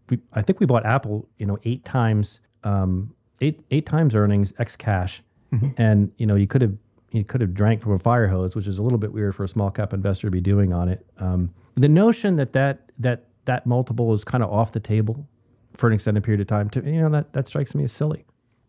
we, 0.09 0.19
I 0.33 0.41
think 0.41 0.59
we 0.59 0.65
bought 0.65 0.85
Apple 0.85 1.27
you 1.37 1.45
know 1.45 1.57
eight 1.63 1.83
times 1.85 2.39
um, 2.63 3.13
eight 3.41 3.61
eight 3.71 3.85
times 3.85 4.15
earnings 4.15 4.53
ex 4.59 4.75
cash, 4.75 5.21
mm-hmm. 5.53 5.69
and 5.77 6.11
you 6.17 6.25
know 6.25 6.35
you 6.35 6.47
could 6.47 6.61
have 6.61 6.73
you 7.11 7.23
could 7.23 7.41
have 7.41 7.53
drank 7.53 7.81
from 7.81 7.93
a 7.93 7.99
fire 7.99 8.27
hose, 8.27 8.55
which 8.55 8.67
is 8.67 8.77
a 8.77 8.83
little 8.83 8.97
bit 8.97 9.11
weird 9.11 9.35
for 9.35 9.43
a 9.43 9.47
small 9.47 9.69
cap 9.69 9.93
investor 9.93 10.27
to 10.27 10.31
be 10.31 10.41
doing 10.41 10.71
on 10.71 10.87
it. 10.87 11.05
Um, 11.17 11.53
the 11.75 11.89
notion 11.89 12.37
that 12.37 12.53
that 12.53 12.91
that 12.99 13.25
that 13.45 13.65
multiple 13.65 14.13
is 14.13 14.23
kind 14.23 14.43
of 14.43 14.51
off 14.51 14.71
the 14.71 14.79
table 14.79 15.27
for 15.75 15.87
an 15.87 15.93
extended 15.93 16.23
period 16.23 16.41
of 16.41 16.47
time, 16.47 16.69
to 16.69 16.83
you 16.85 17.01
know 17.01 17.09
that 17.09 17.33
that 17.33 17.47
strikes 17.47 17.75
me 17.75 17.83
as 17.83 17.91
silly. 17.91 18.25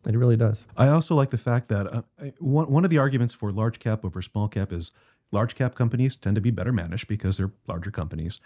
It 0.06 0.16
really 0.16 0.36
does. 0.36 0.66
I 0.76 0.88
also 0.88 1.14
like 1.14 1.30
the 1.30 1.38
fact 1.38 1.68
that 1.68 1.86
uh, 1.86 2.02
one, 2.38 2.70
one 2.70 2.84
of 2.84 2.90
the 2.90 2.98
arguments 2.98 3.34
for 3.34 3.52
large 3.52 3.78
cap 3.78 4.04
over 4.04 4.20
small 4.20 4.48
cap 4.48 4.72
is 4.72 4.90
large 5.30 5.54
cap 5.54 5.74
companies 5.74 6.16
tend 6.16 6.34
to 6.34 6.40
be 6.40 6.50
better 6.50 6.72
managed 6.72 7.06
because 7.08 7.36
they're 7.36 7.52
larger 7.68 7.90
companies. 7.90 8.40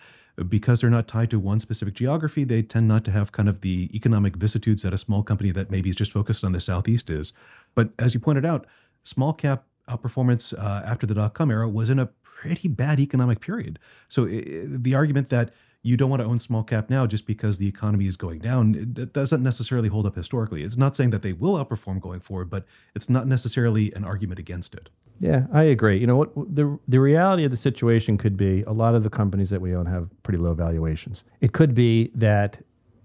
Because 0.49 0.81
they're 0.81 0.90
not 0.90 1.09
tied 1.09 1.31
to 1.31 1.38
one 1.38 1.59
specific 1.59 1.95
geography, 1.95 2.45
they 2.45 2.62
tend 2.62 2.87
not 2.88 3.05
to 3.07 3.11
have 3.11 3.33
kind 3.33 3.49
of 3.49 3.62
the 3.62 3.88
economic 3.95 4.37
vicissitudes 4.37 4.83
that 4.83 4.92
a 4.92 4.99
small 4.99 5.23
company 5.23 5.51
that 5.51 5.71
maybe 5.71 5.88
is 5.88 5.97
just 5.97 6.12
focused 6.12 6.45
on 6.45 6.53
the 6.53 6.61
Southeast 6.61 7.09
is. 7.09 7.33
But 7.75 7.88
as 7.99 8.12
you 8.12 8.21
pointed 8.21 8.45
out, 8.45 8.66
small 9.03 9.33
cap 9.33 9.64
outperformance 9.88 10.53
uh, 10.59 10.83
after 10.85 11.07
the 11.07 11.14
dot 11.14 11.33
com 11.33 11.51
era 11.51 11.69
was 11.69 11.88
in 11.88 11.99
a 11.99 12.11
pretty 12.23 12.69
bad 12.69 13.01
economic 13.01 13.40
period. 13.40 13.79
So 14.09 14.25
it, 14.25 14.83
the 14.83 14.95
argument 14.95 15.31
that 15.31 15.55
you 15.87 15.96
don't 15.96 16.11
want 16.11 16.20
to 16.20 16.27
own 16.27 16.40
small 16.40 16.64
cap 16.64 16.90
now 16.90 17.07
just 17.07 17.27
because 17.27 17.59
the 17.59 17.68
economy 17.68 18.09
is 18.09 18.16
going 18.16 18.40
down. 18.40 18.75
It 18.75 19.12
doesn't 19.12 19.40
necessarily 19.40 19.88
hold 19.88 20.05
up 20.05 20.16
historically. 20.16 20.64
It's 20.64 20.77
not 20.77 20.96
saying 20.96 21.11
that 21.11 21.22
they 21.22 21.33
will 21.33 21.64
outperform 21.64 22.01
going 22.01 22.18
forward, 22.18 22.51
but 22.51 22.66
it's 22.96 23.09
not 23.09 23.29
necessarily 23.29 23.92
an 23.94 24.05
argument 24.05 24.40
against 24.40 24.75
it. 24.75 24.88
Yeah, 25.20 25.46
I 25.53 25.62
agree. 25.62 25.96
You 25.99 26.09
know 26.09 26.16
what 26.16 26.35
the 26.35 26.77
the 26.88 26.99
reality 26.99 27.44
of 27.44 27.53
the 27.53 27.57
situation 27.57 28.18
could 28.18 28.37
be 28.37 28.62
a 28.66 28.72
lot 28.72 28.96
of 28.96 29.05
the 29.05 29.11
companies 29.11 29.49
that 29.51 29.61
we 29.61 29.77
own 29.77 29.87
have 29.87 30.11
pretty 30.25 30.38
low 30.38 30.55
valuations. 30.55 31.22
It 31.40 31.53
could 31.53 31.72
be 31.72 32.11
that 32.16 32.59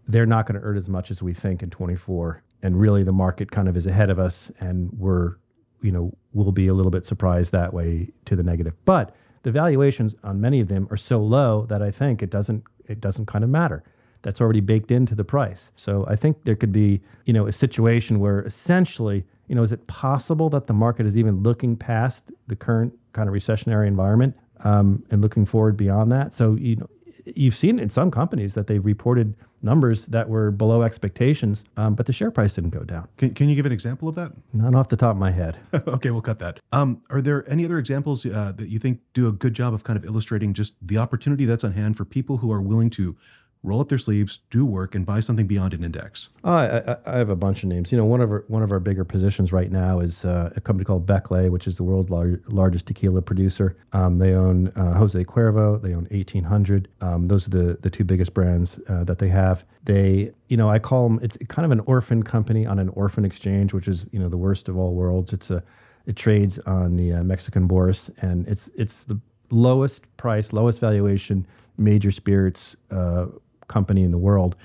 they're 0.08 0.26
not 0.26 0.48
going 0.48 0.60
to 0.60 0.65
earn 0.65 0.76
as 0.76 0.89
much 0.89 1.12
as 1.12 1.22
we 1.22 1.34
think 1.36 1.62
in 1.62 1.70
24 1.70 2.41
and 2.63 2.80
really 2.82 3.04
the 3.04 3.13
market 3.13 3.52
kind 3.52 3.70
of 3.70 3.78
is 3.78 3.86
ahead 3.86 4.10
of 4.10 4.20
us 4.20 4.52
and 4.60 4.91
we're 4.98 5.36
you 5.82 5.91
know 5.91 6.12
we'll 6.34 6.52
be 6.52 6.67
a 6.67 6.74
little 6.74 6.91
bit 6.91 7.06
surprised 7.06 7.52
that 7.52 7.74
way 7.74 8.10
to 8.26 8.36
the 8.36 8.44
negative. 8.44 8.74
But 8.86 9.15
the 9.44 9.52
valuations 9.52 10.13
on 10.24 10.39
many 10.39 10.60
of 10.60 10.67
them 10.67 10.88
are 10.91 10.98
so 10.98 11.20
low 11.20 11.65
that 11.67 11.82
I 11.82 11.91
think 11.91 12.22
it 12.22 12.30
doesn't 12.30 12.63
it 12.91 13.01
doesn't 13.01 13.25
kind 13.25 13.43
of 13.43 13.49
matter. 13.49 13.84
That's 14.21 14.39
already 14.39 14.60
baked 14.60 14.91
into 14.91 15.15
the 15.15 15.23
price. 15.23 15.71
So 15.75 16.06
I 16.08 16.15
think 16.15 16.43
there 16.43 16.56
could 16.56 16.71
be, 16.71 17.01
you 17.25 17.34
know, 17.34 17.47
a 17.47 17.51
situation 17.51 18.19
where 18.19 18.41
essentially, 18.41 19.25
you 19.47 19.56
know, 19.56 19.63
is 19.63 19.71
it 19.71 19.88
possible 19.88 20.49
that 20.51 20.67
the 20.67 20.73
market 20.73 21.06
is 21.06 21.17
even 21.17 21.41
looking 21.41 21.75
past 21.75 22.32
the 22.47 22.56
current 22.56 22.93
kind 23.13 23.27
of 23.27 23.34
recessionary 23.34 23.88
environment 23.88 24.36
um, 24.63 25.04
and 25.10 25.21
looking 25.21 25.45
forward 25.45 25.75
beyond 25.75 26.12
that? 26.12 26.34
So 26.34 26.56
you 26.56 26.75
know, 26.75 26.89
you've 27.25 27.56
seen 27.56 27.80
in 27.80 27.89
some 27.89 28.12
companies 28.12 28.54
that 28.54 28.67
they've 28.67 28.86
reported 28.86 29.34
numbers 29.63 30.06
that 30.08 30.28
were 30.28 30.52
below 30.52 30.82
expectations, 30.82 31.63
um, 31.78 31.95
but 31.95 32.06
the 32.06 32.13
share 32.13 32.32
price 32.32 32.56
didn't 32.56 32.71
go 32.71 32.84
down. 32.84 33.08
Can, 33.17 33.34
can 33.34 33.50
you 33.50 33.56
give 33.56 33.65
an 33.65 33.71
example 33.71 34.08
of 34.08 34.15
that? 34.15 34.32
Not 34.54 34.76
off 34.76 34.89
the 34.89 34.97
top 34.97 35.12
of 35.12 35.17
my 35.17 35.32
head. 35.32 35.58
okay, 35.74 36.10
we'll 36.12 36.21
cut 36.21 36.39
that. 36.39 36.60
Um, 36.71 37.02
are 37.10 37.21
there 37.21 37.50
any 37.50 37.65
other 37.65 37.78
examples 37.78 38.26
uh, 38.26 38.54
that 38.56 38.69
you 38.69 38.80
think 38.80 39.00
do 39.13 39.28
a 39.28 39.32
good 39.32 39.54
job 39.54 39.74
of 39.74 39.84
kind 39.84 39.97
of 39.97 40.06
illustrating 40.06 40.54
just 40.54 40.74
the 40.82 40.97
opportunity 40.97 41.45
that's 41.45 41.63
on 41.63 41.74
hand 41.74 41.97
for 41.97 42.06
people 42.06 42.38
who 42.38 42.52
are 42.52 42.62
willing 42.62 42.89
to 42.91 43.15
roll 43.63 43.80
up 43.80 43.89
their 43.89 43.97
sleeves, 43.97 44.39
do 44.50 44.65
work, 44.65 44.95
and 44.95 45.06
buy 45.06 45.19
something 45.19 45.45
beyond 45.45 45.74
an 45.74 45.84
index? 45.84 46.30
I, 46.43 46.95
I, 47.06 47.17
have 47.17 47.30
a 47.30 47.36
bunch 47.36 47.62
of 47.62 47.69
names. 47.69 47.91
You 47.91 47.97
know, 47.97 48.06
one 48.06 48.21
of 48.21 48.32
our 48.32 48.43
one 48.47 48.63
of 48.63 48.71
our 48.71 48.80
bigger 48.80 49.04
positions 49.04 49.54
right 49.54 49.71
now 49.71 50.00
is 50.00 50.26
uh, 50.26 50.52
a 50.56 50.62
company 50.62 50.86
called 50.86 51.06
Becle, 51.06 51.50
which 51.50 51.67
is 51.67 51.78
the 51.78 51.84
world's 51.84 52.10
lar- 52.10 52.41
largest 52.47 52.88
tequila 52.88 53.21
producer. 53.21 53.78
Um, 53.93 54.17
they 54.17 54.34
own 54.34 54.69
uh, 54.69 54.93
Jose 54.95 55.24
Cuervo. 55.24 55.82
They 55.82 55.93
own 55.93 56.08
1800. 56.10 56.88
Um, 57.02 57.28
those 57.28 57.47
are 57.47 57.52
the 57.52 57.78
the 57.82 57.89
two 57.89 58.04
biggest 58.04 58.34
brands 58.34 58.80
uh, 58.89 59.04
that 59.04 59.19
they 59.19 59.30
have. 59.30 59.63
They, 59.84 60.32
you 60.47 60.58
know, 60.58 60.69
I 60.69 60.80
call 60.80 61.08
them. 61.08 61.19
It's 61.21 61.38
kind 61.47 61.65
of 61.65 61.71
an 61.71 61.82
orphan 61.82 62.24
company 62.24 62.65
on 62.65 62.80
an 62.80 62.89
orphan 62.89 63.26
exchange, 63.26 63.74
which 63.74 63.88
is 63.88 64.08
you 64.12 64.19
know 64.19 64.30
the 64.30 64.38
worst 64.38 64.69
of 64.69 64.78
all 64.78 64.93
worlds. 64.93 65.34
It's 65.34 65.52
a 65.52 65.63
it 66.08 66.15
trades 66.15 66.58
on 66.60 66.97
the 66.97 67.13
uh, 67.13 67.24
Mexican 67.24 67.67
bourse, 67.67 68.10
and 68.21 68.47
it's 68.47 68.71
it's 68.76 69.04
the 69.04 69.19
lowest 69.52 70.06
price, 70.17 70.52
lowest 70.52 70.80
valuation 70.80 71.45
major 71.78 72.12
spirits 72.12 72.76
uh, 72.91 73.26
company 73.71 74.03
in 74.03 74.12
the 74.12 74.17
world, 74.17 74.55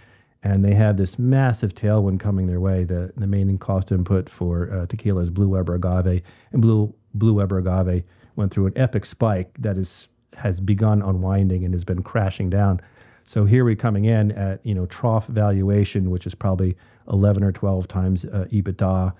and 0.42 0.64
they 0.64 0.74
have 0.74 0.96
this 0.96 1.18
massive 1.18 1.74
tailwind 1.74 2.20
coming 2.20 2.46
their 2.46 2.60
way. 2.60 2.84
The 2.84 3.12
the 3.16 3.26
main 3.26 3.58
cost 3.58 3.92
input 3.92 4.28
for 4.28 4.72
uh, 4.72 4.86
tequila 4.86 5.22
is 5.22 5.30
blue 5.30 5.48
Weber 5.48 5.74
agave, 5.74 6.22
and 6.52 6.62
blue 6.62 6.94
blue 7.14 7.34
Weber 7.34 7.58
agave 7.58 8.04
went 8.36 8.52
through 8.52 8.66
an 8.66 8.72
epic 8.76 9.06
spike 9.06 9.50
that 9.58 9.78
is 9.78 10.08
has 10.34 10.60
begun 10.60 11.02
unwinding 11.02 11.64
and 11.64 11.72
has 11.72 11.84
been 11.84 12.02
crashing 12.02 12.50
down. 12.50 12.80
So 13.24 13.44
here 13.44 13.64
we're 13.64 13.74
coming 13.74 14.04
in 14.04 14.32
at 14.32 14.64
you 14.64 14.74
know 14.74 14.86
trough 14.86 15.26
valuation, 15.26 16.10
which 16.10 16.26
is 16.26 16.34
probably 16.34 16.76
11 17.10 17.42
or 17.42 17.52
12 17.52 17.88
times 17.88 18.24
uh, 18.24 18.46
EBITDA, 18.52 19.12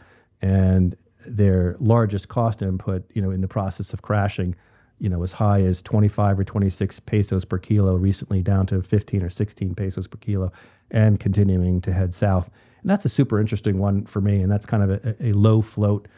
and 0.43 0.97
their 1.27 1.77
largest 1.81 2.29
cost 2.29 2.63
input, 2.63 3.05
you 3.15 3.23
know, 3.23 3.31
in 3.31 3.41
the 3.41 3.49
process 3.49 3.93
of 3.93 4.03
crashing, 4.03 4.55
you 4.99 5.09
know, 5.09 5.23
as 5.23 5.33
high 5.33 5.63
as 5.63 5.83
25 5.83 6.41
or 6.41 6.45
26 6.45 7.01
pesos 7.01 7.45
per 7.45 7.59
kilo, 7.59 7.97
recently 7.97 8.43
down 8.43 8.67
to 8.67 8.83
15 8.83 9.23
or 9.23 9.31
16 9.31 9.75
pesos 9.75 10.07
per 10.07 10.19
kilo, 10.19 10.53
and 10.91 11.21
continuing 11.21 11.81
to 11.83 11.93
head 11.93 12.15
south. 12.15 12.51
And 12.81 12.91
that's 12.91 13.05
a 13.05 13.09
super 13.09 13.41
interesting 13.41 13.79
one 13.79 14.07
for 14.07 14.21
me. 14.21 14.41
And 14.41 14.51
that's 14.51 14.67
kind 14.67 14.83
of 14.83 14.91
a, 15.05 15.17
a 15.21 15.33
low 15.33 15.61
float 15.61 16.09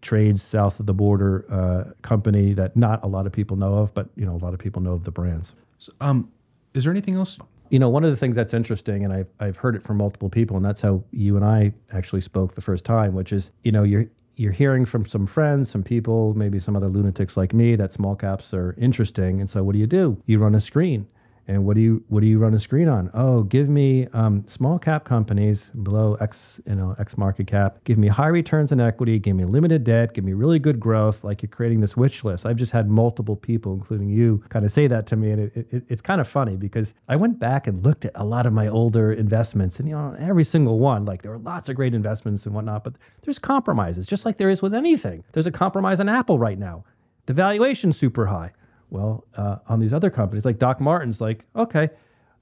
trades 0.00 0.42
south 0.42 0.80
of 0.80 0.86
the 0.86 0.94
border 0.94 1.44
uh, 1.50 1.92
company 2.02 2.52
that 2.54 2.76
not 2.76 3.02
a 3.04 3.06
lot 3.06 3.26
of 3.26 3.32
people 3.32 3.56
know 3.56 3.74
of, 3.74 3.94
but 3.94 4.08
you 4.16 4.26
know, 4.26 4.34
a 4.34 4.42
lot 4.42 4.52
of 4.52 4.60
people 4.60 4.82
know 4.82 4.92
of 4.92 5.04
the 5.04 5.10
brands. 5.10 5.54
So, 5.78 5.92
um, 6.00 6.30
is 6.74 6.84
there 6.84 6.92
anything 6.92 7.14
else? 7.14 7.38
You 7.70 7.78
know, 7.78 7.88
one 7.88 8.04
of 8.04 8.10
the 8.10 8.16
things 8.16 8.36
that's 8.36 8.52
interesting, 8.52 9.04
and 9.04 9.12
I've, 9.12 9.28
I've 9.40 9.56
heard 9.56 9.74
it 9.74 9.82
from 9.82 9.96
multiple 9.96 10.28
people, 10.28 10.56
and 10.56 10.64
that's 10.64 10.80
how 10.80 11.02
you 11.10 11.36
and 11.36 11.44
I 11.44 11.72
actually 11.92 12.20
spoke 12.20 12.54
the 12.54 12.60
first 12.60 12.84
time, 12.84 13.14
which 13.14 13.32
is, 13.32 13.52
you 13.62 13.72
know, 13.72 13.82
you're 13.82 14.06
you're 14.36 14.52
hearing 14.52 14.84
from 14.84 15.06
some 15.06 15.26
friends, 15.26 15.70
some 15.70 15.82
people, 15.82 16.34
maybe 16.34 16.58
some 16.60 16.76
other 16.76 16.88
lunatics 16.88 17.36
like 17.36 17.54
me 17.54 17.76
that 17.76 17.92
small 17.92 18.16
caps 18.16 18.52
are 18.52 18.74
interesting. 18.78 19.40
And 19.40 19.48
so 19.48 19.62
what 19.62 19.72
do 19.72 19.78
you 19.78 19.86
do? 19.86 20.20
You 20.26 20.38
run 20.38 20.54
a 20.54 20.60
screen. 20.60 21.06
And 21.46 21.66
what 21.66 21.74
do 21.74 21.82
you 21.82 22.02
what 22.08 22.20
do 22.20 22.26
you 22.26 22.38
run 22.38 22.54
a 22.54 22.58
screen 22.58 22.88
on? 22.88 23.10
Oh, 23.12 23.42
give 23.42 23.68
me 23.68 24.06
um, 24.14 24.44
small 24.46 24.78
cap 24.78 25.04
companies 25.04 25.70
below 25.82 26.14
X 26.14 26.60
you 26.66 26.74
know 26.74 26.96
X 26.98 27.18
market 27.18 27.46
cap. 27.46 27.84
Give 27.84 27.98
me 27.98 28.08
high 28.08 28.28
returns 28.28 28.72
on 28.72 28.80
equity. 28.80 29.18
Give 29.18 29.36
me 29.36 29.44
limited 29.44 29.84
debt. 29.84 30.14
Give 30.14 30.24
me 30.24 30.32
really 30.32 30.58
good 30.58 30.80
growth. 30.80 31.22
Like 31.22 31.42
you're 31.42 31.50
creating 31.50 31.80
this 31.80 31.96
wish 31.96 32.24
list. 32.24 32.46
I've 32.46 32.56
just 32.56 32.72
had 32.72 32.88
multiple 32.88 33.36
people, 33.36 33.74
including 33.74 34.08
you, 34.08 34.42
kind 34.48 34.64
of 34.64 34.72
say 34.72 34.86
that 34.86 35.06
to 35.08 35.16
me, 35.16 35.30
and 35.32 35.42
it, 35.42 35.66
it, 35.70 35.84
it's 35.88 36.02
kind 36.02 36.20
of 36.20 36.26
funny 36.26 36.56
because 36.56 36.94
I 37.08 37.16
went 37.16 37.38
back 37.38 37.66
and 37.66 37.84
looked 37.84 38.06
at 38.06 38.12
a 38.14 38.24
lot 38.24 38.46
of 38.46 38.54
my 38.54 38.68
older 38.68 39.12
investments, 39.12 39.78
and 39.78 39.88
you 39.88 39.94
know 39.94 40.16
every 40.18 40.44
single 40.44 40.78
one, 40.78 41.04
like 41.04 41.20
there 41.20 41.30
were 41.30 41.38
lots 41.38 41.68
of 41.68 41.76
great 41.76 41.94
investments 41.94 42.46
and 42.46 42.54
whatnot, 42.54 42.84
but 42.84 42.94
there's 43.22 43.38
compromises, 43.38 44.06
just 44.06 44.24
like 44.24 44.38
there 44.38 44.50
is 44.50 44.62
with 44.62 44.72
anything. 44.72 45.22
There's 45.32 45.46
a 45.46 45.52
compromise 45.52 46.00
on 46.00 46.08
Apple 46.08 46.38
right 46.38 46.58
now. 46.58 46.84
The 47.26 47.34
valuation's 47.34 47.98
super 47.98 48.26
high. 48.26 48.52
Well, 48.94 49.24
uh, 49.36 49.56
on 49.68 49.80
these 49.80 49.92
other 49.92 50.08
companies, 50.08 50.44
like 50.44 50.60
Doc 50.60 50.80
Martens, 50.80 51.20
like, 51.20 51.44
okay, 51.56 51.90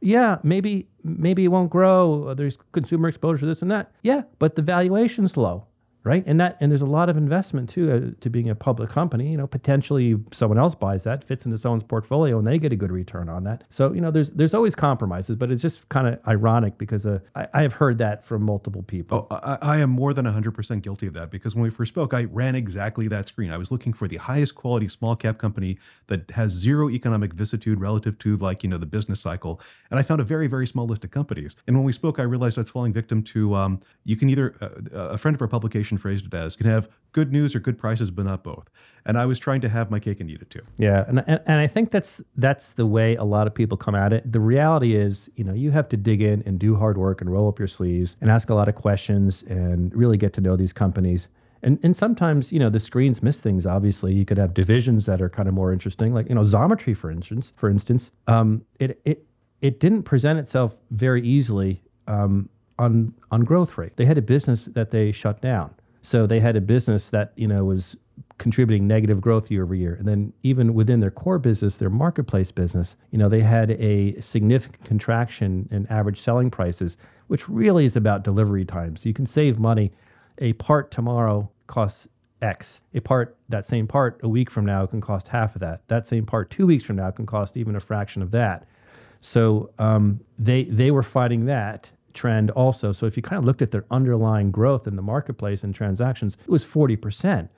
yeah, 0.02 0.36
maybe 0.42 0.86
maybe 1.02 1.46
it 1.46 1.48
won't 1.48 1.70
grow. 1.70 2.34
There's 2.34 2.58
consumer 2.72 3.08
exposure, 3.08 3.46
this 3.46 3.62
and 3.62 3.70
that. 3.70 3.90
Yeah, 4.02 4.24
but 4.38 4.54
the 4.54 4.60
valuation's 4.60 5.38
low 5.38 5.64
right? 6.04 6.24
And 6.26 6.40
that 6.40 6.56
and 6.60 6.70
there's 6.70 6.82
a 6.82 6.86
lot 6.86 7.08
of 7.08 7.16
investment 7.16 7.68
too 7.68 7.92
uh, 7.92 8.20
to 8.20 8.30
being 8.30 8.48
a 8.48 8.54
public 8.54 8.90
company. 8.90 9.30
You 9.30 9.36
know, 9.36 9.46
potentially 9.46 10.16
someone 10.32 10.58
else 10.58 10.74
buys 10.74 11.04
that, 11.04 11.24
fits 11.24 11.44
into 11.44 11.58
someone's 11.58 11.82
portfolio, 11.82 12.38
and 12.38 12.46
they 12.46 12.58
get 12.58 12.72
a 12.72 12.76
good 12.76 12.92
return 12.92 13.28
on 13.28 13.44
that. 13.44 13.64
So 13.68 13.92
you 13.92 14.00
know, 14.00 14.10
there's 14.10 14.30
there's 14.30 14.54
always 14.54 14.74
compromises, 14.74 15.36
but 15.36 15.50
it's 15.50 15.62
just 15.62 15.88
kind 15.88 16.06
of 16.06 16.18
ironic 16.26 16.78
because 16.78 17.06
uh, 17.06 17.18
I, 17.34 17.46
I, 17.54 17.62
have 17.62 17.72
heard 17.72 17.98
that 17.98 18.24
from 18.24 18.42
multiple 18.42 18.82
people. 18.82 19.28
Oh, 19.30 19.36
I, 19.36 19.58
I 19.60 19.78
am 19.78 19.90
more 19.90 20.14
than 20.14 20.24
100% 20.24 20.82
guilty 20.82 21.06
of 21.06 21.14
that 21.14 21.30
because 21.30 21.54
when 21.54 21.62
we 21.62 21.70
first 21.70 21.92
spoke, 21.92 22.14
I 22.14 22.24
ran 22.24 22.54
exactly 22.54 23.08
that 23.08 23.28
screen. 23.28 23.50
I 23.50 23.56
was 23.56 23.70
looking 23.70 23.92
for 23.92 24.08
the 24.08 24.16
highest 24.16 24.54
quality 24.54 24.88
small 24.88 25.16
cap 25.16 25.38
company 25.38 25.78
that 26.08 26.30
has 26.30 26.50
zero 26.52 26.90
economic 26.90 27.32
vicissitude 27.32 27.80
relative 27.80 28.18
to 28.20 28.36
like 28.38 28.62
you 28.62 28.68
know 28.68 28.78
the 28.78 28.86
business 28.86 29.20
cycle, 29.20 29.60
and 29.90 29.98
I 29.98 30.02
found 30.02 30.20
a 30.20 30.24
very 30.24 30.46
very 30.46 30.66
small 30.66 30.86
list 30.86 31.04
of 31.04 31.10
companies. 31.10 31.56
And 31.66 31.76
when 31.76 31.84
we 31.84 31.92
spoke, 31.92 32.18
I 32.18 32.22
realized 32.22 32.58
was 32.62 32.70
falling 32.70 32.92
victim 32.92 33.22
to 33.22 33.54
um, 33.54 33.80
you 34.04 34.16
can 34.16 34.28
either 34.28 34.54
uh, 34.60 34.98
a 34.98 35.18
friend 35.18 35.34
of 35.34 35.42
our 35.42 35.48
publication 35.48 35.91
phrased 35.98 36.26
it 36.26 36.34
as 36.34 36.56
can 36.56 36.66
have 36.66 36.88
good 37.12 37.32
news 37.32 37.54
or 37.54 37.60
good 37.60 37.78
prices, 37.78 38.10
but 38.10 38.24
not 38.24 38.42
both. 38.42 38.70
And 39.04 39.18
I 39.18 39.26
was 39.26 39.38
trying 39.38 39.60
to 39.62 39.68
have 39.68 39.90
my 39.90 39.98
cake 39.98 40.20
and 40.20 40.30
eat 40.30 40.40
it 40.40 40.50
too. 40.50 40.62
Yeah, 40.78 41.04
and, 41.08 41.24
and 41.26 41.40
and 41.46 41.56
I 41.58 41.66
think 41.66 41.90
that's 41.90 42.20
that's 42.36 42.70
the 42.70 42.86
way 42.86 43.16
a 43.16 43.24
lot 43.24 43.46
of 43.46 43.54
people 43.54 43.76
come 43.76 43.94
at 43.94 44.12
it. 44.12 44.30
The 44.30 44.40
reality 44.40 44.94
is, 44.94 45.30
you 45.36 45.44
know, 45.44 45.52
you 45.52 45.70
have 45.72 45.88
to 45.90 45.96
dig 45.96 46.22
in 46.22 46.42
and 46.46 46.58
do 46.58 46.76
hard 46.76 46.96
work 46.96 47.20
and 47.20 47.30
roll 47.30 47.48
up 47.48 47.58
your 47.58 47.68
sleeves 47.68 48.16
and 48.20 48.30
ask 48.30 48.50
a 48.50 48.54
lot 48.54 48.68
of 48.68 48.74
questions 48.74 49.42
and 49.48 49.94
really 49.94 50.16
get 50.16 50.32
to 50.34 50.40
know 50.40 50.56
these 50.56 50.72
companies. 50.72 51.28
And, 51.64 51.78
and 51.84 51.96
sometimes, 51.96 52.50
you 52.50 52.58
know, 52.58 52.70
the 52.70 52.80
screens 52.80 53.22
miss 53.22 53.40
things. 53.40 53.66
Obviously, 53.66 54.12
you 54.12 54.24
could 54.24 54.38
have 54.38 54.52
divisions 54.52 55.06
that 55.06 55.22
are 55.22 55.28
kind 55.28 55.48
of 55.48 55.54
more 55.54 55.72
interesting, 55.72 56.12
like 56.12 56.28
you 56.28 56.34
know, 56.34 56.42
Xometry, 56.42 56.96
for 56.96 57.10
instance. 57.10 57.52
For 57.56 57.70
instance, 57.70 58.10
um, 58.26 58.64
it 58.80 59.00
it 59.04 59.26
it 59.60 59.80
didn't 59.80 60.02
present 60.02 60.38
itself 60.38 60.76
very 60.90 61.26
easily 61.26 61.82
um, 62.08 62.48
on 62.78 63.14
on 63.30 63.42
growth 63.42 63.78
rate. 63.78 63.96
They 63.96 64.04
had 64.04 64.18
a 64.18 64.22
business 64.22 64.66
that 64.66 64.90
they 64.90 65.12
shut 65.12 65.40
down. 65.40 65.74
So 66.02 66.26
they 66.26 66.40
had 66.40 66.56
a 66.56 66.60
business 66.60 67.10
that, 67.10 67.32
you 67.36 67.46
know, 67.46 67.64
was 67.64 67.96
contributing 68.38 68.86
negative 68.86 69.20
growth 69.20 69.50
year 69.50 69.62
over 69.62 69.74
year. 69.74 69.94
And 69.94 70.06
then 70.06 70.32
even 70.42 70.74
within 70.74 71.00
their 71.00 71.10
core 71.10 71.38
business, 71.38 71.76
their 71.76 71.90
marketplace 71.90 72.50
business, 72.50 72.96
you 73.10 73.18
know, 73.18 73.28
they 73.28 73.40
had 73.40 73.70
a 73.72 74.20
significant 74.20 74.84
contraction 74.84 75.68
in 75.70 75.86
average 75.86 76.20
selling 76.20 76.50
prices, 76.50 76.96
which 77.28 77.48
really 77.48 77.84
is 77.84 77.96
about 77.96 78.24
delivery 78.24 78.64
times. 78.64 79.06
You 79.06 79.14
can 79.14 79.26
save 79.26 79.58
money. 79.58 79.92
A 80.38 80.54
part 80.54 80.90
tomorrow 80.90 81.50
costs 81.68 82.08
X. 82.42 82.80
A 82.94 83.00
part, 83.00 83.36
that 83.48 83.66
same 83.66 83.86
part 83.86 84.18
a 84.24 84.28
week 84.28 84.50
from 84.50 84.66
now 84.66 84.84
can 84.86 85.00
cost 85.00 85.28
half 85.28 85.54
of 85.54 85.60
that. 85.60 85.86
That 85.86 86.08
same 86.08 86.26
part 86.26 86.50
two 86.50 86.66
weeks 86.66 86.82
from 86.82 86.96
now 86.96 87.10
can 87.12 87.26
cost 87.26 87.56
even 87.56 87.76
a 87.76 87.80
fraction 87.80 88.22
of 88.22 88.32
that. 88.32 88.66
So 89.20 89.70
um, 89.78 90.18
they 90.36 90.64
they 90.64 90.90
were 90.90 91.04
fighting 91.04 91.44
that, 91.46 91.92
trend 92.14 92.50
also. 92.50 92.92
So 92.92 93.06
if 93.06 93.16
you 93.16 93.22
kind 93.22 93.38
of 93.38 93.44
looked 93.44 93.62
at 93.62 93.70
their 93.70 93.84
underlying 93.90 94.50
growth 94.50 94.86
in 94.86 94.96
the 94.96 95.02
marketplace 95.02 95.64
and 95.64 95.74
transactions, 95.74 96.36
it 96.40 96.50
was 96.50 96.64
40%, 96.64 97.48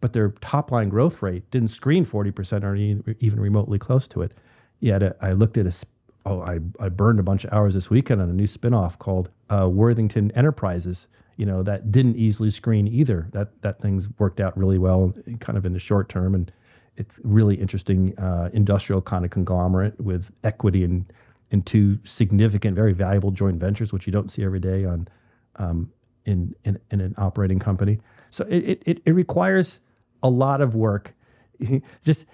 but 0.00 0.12
their 0.12 0.30
top 0.40 0.70
line 0.70 0.88
growth 0.88 1.22
rate 1.22 1.50
didn't 1.50 1.68
screen 1.68 2.04
40% 2.04 2.64
or 2.64 3.14
even 3.20 3.40
remotely 3.40 3.78
close 3.78 4.06
to 4.08 4.22
it. 4.22 4.32
Yet 4.80 5.16
I 5.20 5.32
looked 5.32 5.56
at 5.56 5.66
a, 5.66 5.86
oh, 6.26 6.40
I, 6.40 6.58
I 6.78 6.88
burned 6.88 7.20
a 7.20 7.22
bunch 7.22 7.44
of 7.44 7.52
hours 7.52 7.74
this 7.74 7.90
weekend 7.90 8.20
on 8.20 8.28
a 8.28 8.32
new 8.32 8.46
spinoff 8.46 8.98
called 8.98 9.30
uh, 9.50 9.68
Worthington 9.68 10.30
Enterprises. 10.32 11.08
You 11.36 11.44
know 11.44 11.62
that 11.64 11.92
didn't 11.92 12.16
easily 12.16 12.50
screen 12.50 12.88
either. 12.88 13.28
That 13.32 13.60
that 13.60 13.78
thing's 13.80 14.08
worked 14.18 14.40
out 14.40 14.56
really 14.56 14.78
well, 14.78 15.12
kind 15.38 15.58
of 15.58 15.66
in 15.66 15.74
the 15.74 15.78
short 15.78 16.08
term, 16.08 16.34
and 16.34 16.50
it's 16.96 17.20
really 17.24 17.56
interesting 17.56 18.18
uh, 18.18 18.48
industrial 18.52 19.02
kind 19.02 19.24
of 19.24 19.30
conglomerate 19.30 20.00
with 20.00 20.30
equity 20.44 20.82
and 20.82 21.04
in 21.50 21.62
two 21.62 21.98
significant, 22.04 22.74
very 22.74 22.92
valuable 22.92 23.30
joint 23.30 23.58
ventures, 23.58 23.92
which 23.92 24.06
you 24.06 24.12
don't 24.12 24.30
see 24.30 24.44
every 24.44 24.60
day 24.60 24.84
on 24.84 25.08
um, 25.56 25.90
in, 26.24 26.54
in, 26.64 26.78
in 26.90 27.00
an 27.00 27.14
operating 27.18 27.58
company. 27.58 28.00
So 28.30 28.44
it, 28.48 28.82
it, 28.86 29.02
it 29.04 29.12
requires 29.12 29.80
a 30.22 30.28
lot 30.28 30.60
of 30.60 30.74
work. 30.74 31.14
Just 32.04 32.26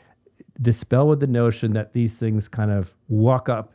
dispel 0.60 1.08
with 1.08 1.20
the 1.20 1.26
notion 1.26 1.72
that 1.74 1.92
these 1.92 2.14
things 2.14 2.48
kind 2.48 2.70
of 2.70 2.94
walk 3.08 3.48
up 3.48 3.74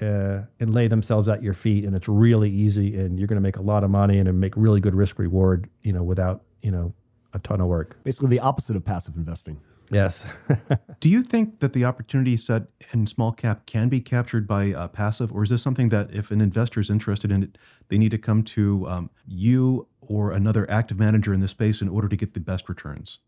uh, 0.00 0.42
and 0.58 0.74
lay 0.74 0.88
themselves 0.88 1.28
at 1.28 1.42
your 1.42 1.54
feet, 1.54 1.84
and 1.84 1.94
it's 1.94 2.08
really 2.08 2.50
easy, 2.50 2.98
and 2.98 3.18
you're 3.18 3.28
going 3.28 3.36
to 3.36 3.42
make 3.42 3.56
a 3.56 3.62
lot 3.62 3.84
of 3.84 3.90
money 3.90 4.18
and 4.18 4.40
make 4.40 4.52
really 4.56 4.80
good 4.80 4.94
risk 4.94 5.18
reward, 5.18 5.68
you 5.82 5.92
know, 5.92 6.02
without 6.02 6.42
you 6.62 6.72
know 6.72 6.92
a 7.34 7.38
ton 7.38 7.60
of 7.60 7.68
work. 7.68 7.96
Basically, 8.02 8.28
the 8.28 8.40
opposite 8.40 8.74
of 8.74 8.84
passive 8.84 9.16
investing. 9.16 9.60
Yes. 9.92 10.24
Do 11.00 11.10
you 11.10 11.22
think 11.22 11.60
that 11.60 11.74
the 11.74 11.84
opportunity 11.84 12.36
set 12.38 12.62
in 12.92 13.06
small 13.06 13.30
cap 13.30 13.66
can 13.66 13.90
be 13.90 14.00
captured 14.00 14.48
by 14.48 14.72
uh, 14.72 14.88
passive, 14.88 15.30
or 15.32 15.42
is 15.42 15.50
this 15.50 15.62
something 15.62 15.90
that 15.90 16.10
if 16.12 16.30
an 16.30 16.40
investor 16.40 16.80
is 16.80 16.88
interested 16.88 17.30
in 17.30 17.42
it, 17.42 17.58
they 17.88 17.98
need 17.98 18.10
to 18.12 18.18
come 18.18 18.42
to 18.44 18.88
um, 18.88 19.10
you 19.26 19.86
or 20.00 20.32
another 20.32 20.68
active 20.70 20.98
manager 20.98 21.34
in 21.34 21.40
the 21.40 21.48
space 21.48 21.82
in 21.82 21.88
order 21.90 22.08
to 22.08 22.16
get 22.16 22.32
the 22.32 22.40
best 22.40 22.70
returns? 22.70 23.18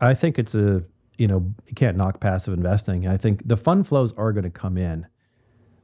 I 0.00 0.14
think 0.14 0.38
it's 0.38 0.54
a 0.54 0.82
you 1.18 1.28
know 1.28 1.54
you 1.66 1.74
can't 1.74 1.96
knock 1.96 2.20
passive 2.20 2.54
investing. 2.54 3.06
I 3.06 3.18
think 3.18 3.46
the 3.46 3.56
fund 3.56 3.86
flows 3.86 4.14
are 4.14 4.32
going 4.32 4.44
to 4.44 4.50
come 4.50 4.78
in. 4.78 5.06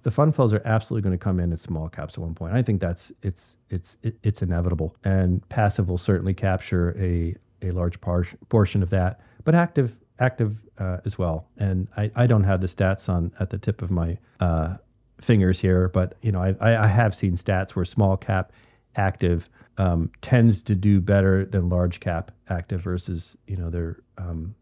The 0.03 0.11
fund 0.11 0.35
flows 0.35 0.55
are 0.55 0.63
absolutely 0.65 1.03
going 1.03 1.19
to 1.19 1.23
come 1.23 1.39
in 1.39 1.53
at 1.53 1.59
small 1.59 1.91
caps 1.91 2.15
at 2.15 2.21
one 2.21 2.35
point. 2.35 2.55
I 2.55 2.63
think 2.63 2.81
that's 2.81 3.13
it's 3.23 3.59
it's 3.69 3.99
it's 4.03 4.41
inevitable, 4.41 4.97
and 5.05 5.47
passive 5.51 5.91
will 5.91 5.99
certainly 5.99 6.33
capture 6.33 6.97
a 6.99 7.37
a 7.61 7.73
large 7.73 8.01
par- 8.01 8.27
portion 8.49 8.83
of 8.83 8.89
that. 8.89 9.21
But 9.45 9.55
active 9.55 10.00
active 10.21 10.57
uh, 10.79 10.99
as 11.05 11.19
well. 11.19 11.49
And 11.59 11.89
I, 11.97 12.11
I 12.15 12.27
don't 12.27 12.45
have 12.45 12.61
the 12.61 12.67
stats 12.67 13.09
on 13.09 13.33
at 13.41 13.51
the 13.51 13.59
tip 13.59 13.83
of 13.83 13.91
my 13.91 14.19
uh, 14.39 14.77
fingers 15.21 15.59
here, 15.59 15.89
but 15.89 16.17
you 16.23 16.33
know 16.33 16.43
I, 16.43 16.85
I 16.85 16.87
have 16.87 17.15
seen 17.15 17.37
stats 17.37 17.71
where 17.71 17.85
small 17.85 18.17
cap 18.17 18.53
active 18.97 19.49
um, 19.79 20.11
tends 20.21 20.63
to 20.63 20.75
do 20.75 21.01
better 21.01 21.45
than 21.47 21.69
large 21.69 22.01
cap 22.01 22.31
active 22.49 22.83
versus 22.83 23.37
you 23.47 23.57
know 23.57 23.71
their 23.71 24.03
um, 24.19 24.55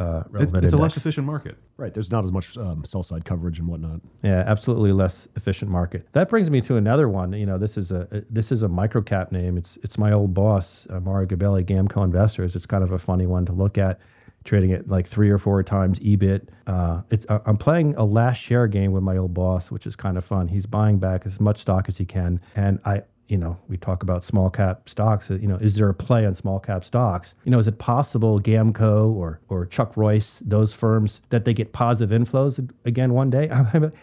uh, 0.00 0.22
it's, 0.34 0.52
it's 0.54 0.72
a 0.72 0.78
less 0.78 0.96
efficient 0.96 1.26
market. 1.26 1.58
Right. 1.76 1.92
There's 1.92 2.10
not 2.10 2.24
as 2.24 2.32
much 2.32 2.56
um, 2.56 2.84
sell 2.84 3.02
side 3.02 3.26
coverage 3.26 3.58
and 3.58 3.68
whatnot. 3.68 4.00
Yeah, 4.22 4.44
absolutely 4.46 4.92
less 4.92 5.28
efficient 5.36 5.70
market. 5.70 6.06
That 6.12 6.30
brings 6.30 6.50
me 6.50 6.62
to 6.62 6.76
another 6.76 7.08
one. 7.08 7.34
You 7.34 7.44
know, 7.44 7.58
this 7.58 7.76
is 7.76 7.92
a 7.92 8.24
this 8.30 8.50
is 8.50 8.62
a 8.62 8.68
micro 8.68 9.02
cap 9.02 9.30
name. 9.30 9.58
It's 9.58 9.78
it's 9.82 9.98
my 9.98 10.12
old 10.12 10.32
boss, 10.32 10.86
uh, 10.88 11.00
Mario 11.00 11.26
Gabelli, 11.28 11.64
Gamco 11.64 12.02
Investors. 12.02 12.56
It's 12.56 12.66
kind 12.66 12.82
of 12.82 12.92
a 12.92 12.98
funny 12.98 13.26
one 13.26 13.44
to 13.46 13.52
look 13.52 13.76
at 13.76 14.00
trading 14.44 14.70
it 14.70 14.88
like 14.88 15.06
three 15.06 15.30
or 15.30 15.38
four 15.38 15.62
times 15.62 15.98
EBIT. 16.00 16.48
Uh, 16.66 17.02
it's, 17.10 17.26
I'm 17.28 17.56
playing 17.56 17.94
a 17.96 18.04
last 18.04 18.38
share 18.38 18.66
game 18.66 18.92
with 18.92 19.02
my 19.02 19.16
old 19.16 19.34
boss, 19.34 19.70
which 19.70 19.86
is 19.86 19.96
kind 19.96 20.16
of 20.16 20.24
fun. 20.24 20.48
He's 20.48 20.66
buying 20.66 20.98
back 20.98 21.26
as 21.26 21.40
much 21.40 21.58
stock 21.58 21.88
as 21.88 21.96
he 21.96 22.04
can, 22.04 22.40
and 22.54 22.78
I, 22.84 23.02
you 23.28 23.36
know, 23.36 23.56
we 23.68 23.76
talk 23.76 24.02
about 24.02 24.24
small 24.24 24.50
cap 24.50 24.88
stocks. 24.88 25.30
You 25.30 25.46
know, 25.46 25.56
is 25.56 25.76
there 25.76 25.88
a 25.88 25.94
play 25.94 26.26
on 26.26 26.34
small 26.34 26.58
cap 26.58 26.84
stocks? 26.84 27.34
You 27.44 27.50
know, 27.50 27.58
is 27.58 27.68
it 27.68 27.78
possible 27.78 28.40
Gamco 28.40 29.12
or 29.14 29.40
or 29.48 29.66
Chuck 29.66 29.96
Royce, 29.96 30.40
those 30.44 30.72
firms, 30.72 31.20
that 31.30 31.44
they 31.44 31.54
get 31.54 31.72
positive 31.72 32.18
inflows 32.18 32.68
again 32.84 33.12
one 33.12 33.30
day? 33.30 33.50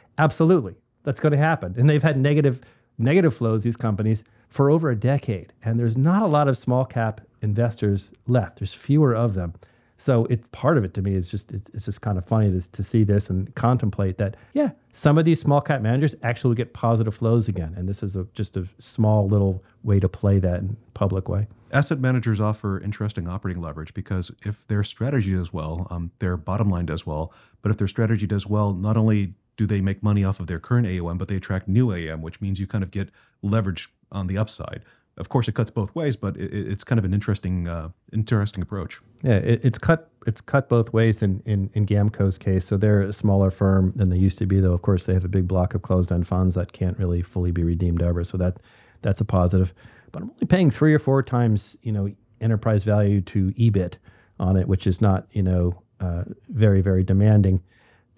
Absolutely, 0.17 0.75
that's 1.03 1.19
going 1.19 1.33
to 1.33 1.37
happen. 1.37 1.75
And 1.77 1.89
they've 1.89 2.03
had 2.03 2.17
negative 2.17 2.61
negative 2.97 3.35
flows. 3.35 3.63
These 3.63 3.77
companies 3.77 4.23
for 4.49 4.69
over 4.69 4.89
a 4.89 4.95
decade. 4.95 5.53
And 5.63 5.79
there's 5.79 5.97
not 5.97 6.21
a 6.21 6.27
lot 6.27 6.47
of 6.47 6.57
small 6.57 6.85
cap 6.85 7.21
investors 7.41 8.11
left. 8.27 8.59
There's 8.59 8.73
fewer 8.73 9.15
of 9.15 9.33
them. 9.33 9.53
So 9.97 10.25
it's 10.25 10.47
part 10.51 10.77
of 10.77 10.83
it 10.83 10.93
to 10.93 11.01
me 11.01 11.15
is 11.15 11.27
just 11.27 11.51
it's, 11.51 11.69
it's 11.73 11.85
just 11.85 12.01
kind 12.01 12.17
of 12.17 12.25
funny 12.25 12.51
to, 12.51 12.71
to 12.71 12.83
see 12.83 13.03
this 13.03 13.29
and 13.29 13.53
contemplate 13.55 14.17
that 14.19 14.37
yeah 14.53 14.71
some 14.91 15.17
of 15.17 15.25
these 15.25 15.41
small 15.41 15.59
cap 15.59 15.81
managers 15.81 16.15
actually 16.23 16.55
get 16.55 16.73
positive 16.73 17.15
flows 17.15 17.47
again 17.47 17.73
and 17.75 17.89
this 17.89 18.03
is 18.03 18.15
a, 18.15 18.25
just 18.33 18.57
a 18.57 18.67
small 18.77 19.27
little 19.27 19.63
way 19.83 19.99
to 19.99 20.07
play 20.07 20.39
that 20.39 20.59
in 20.59 20.77
public 20.93 21.27
way. 21.27 21.47
Asset 21.71 21.99
managers 21.99 22.39
offer 22.39 22.79
interesting 22.79 23.27
operating 23.27 23.61
leverage 23.61 23.93
because 23.93 24.31
if 24.45 24.65
their 24.67 24.83
strategy 24.83 25.33
does 25.33 25.51
well, 25.51 25.87
um, 25.89 26.11
their 26.19 26.37
bottom 26.37 26.69
line 26.69 26.85
does 26.85 27.05
well. 27.05 27.33
But 27.61 27.71
if 27.71 27.77
their 27.77 27.89
strategy 27.89 28.25
does 28.25 28.47
well, 28.47 28.73
not 28.73 28.95
only 28.95 29.33
do 29.57 29.65
they 29.65 29.81
make 29.81 30.01
money 30.01 30.23
off 30.23 30.39
of 30.39 30.47
their 30.47 30.59
current 30.59 30.87
AUM, 30.87 31.17
but 31.17 31.27
they 31.27 31.35
attract 31.35 31.67
new 31.67 31.91
AUM, 31.91 32.21
which 32.21 32.39
means 32.39 32.59
you 32.59 32.67
kind 32.67 32.83
of 32.83 32.91
get 32.91 33.09
leverage 33.41 33.89
on 34.11 34.27
the 34.27 34.37
upside 34.37 34.83
of 35.17 35.29
course, 35.29 35.47
it 35.47 35.55
cuts 35.55 35.71
both 35.71 35.93
ways, 35.95 36.15
but 36.15 36.37
it, 36.37 36.53
it's 36.53 36.83
kind 36.83 36.99
of 36.99 37.05
an 37.05 37.13
interesting, 37.13 37.67
uh, 37.67 37.89
interesting 38.13 38.61
approach. 38.61 38.99
Yeah, 39.23 39.37
it, 39.37 39.61
it's 39.63 39.77
cut. 39.77 40.09
It's 40.25 40.41
cut 40.41 40.69
both 40.69 40.93
ways 40.93 41.21
in, 41.21 41.41
in 41.45 41.69
in 41.73 41.85
Gamco's 41.85 42.37
case. 42.37 42.65
So 42.65 42.77
they're 42.77 43.01
a 43.01 43.13
smaller 43.13 43.49
firm 43.49 43.93
than 43.95 44.09
they 44.09 44.17
used 44.17 44.37
to 44.39 44.45
be, 44.45 44.59
though. 44.59 44.73
Of 44.73 44.81
course, 44.81 45.05
they 45.05 45.13
have 45.13 45.25
a 45.25 45.29
big 45.29 45.47
block 45.47 45.73
of 45.73 45.81
closed-end 45.81 46.27
funds 46.27 46.55
that 46.55 46.71
can't 46.71 46.97
really 46.97 47.21
fully 47.21 47.51
be 47.51 47.63
redeemed 47.63 48.01
ever. 48.01 48.23
So 48.23 48.37
that 48.37 48.59
that's 49.01 49.21
a 49.21 49.25
positive. 49.25 49.73
But 50.11 50.23
I'm 50.23 50.29
only 50.29 50.45
paying 50.47 50.69
three 50.69 50.93
or 50.93 50.99
four 50.99 51.23
times, 51.23 51.77
you 51.81 51.91
know, 51.91 52.09
enterprise 52.39 52.83
value 52.83 53.21
to 53.21 53.51
EBIT 53.53 53.95
on 54.39 54.55
it, 54.55 54.67
which 54.67 54.85
is 54.85 55.01
not, 55.01 55.27
you 55.31 55.43
know, 55.43 55.81
uh, 55.99 56.23
very 56.49 56.81
very 56.81 57.03
demanding. 57.03 57.61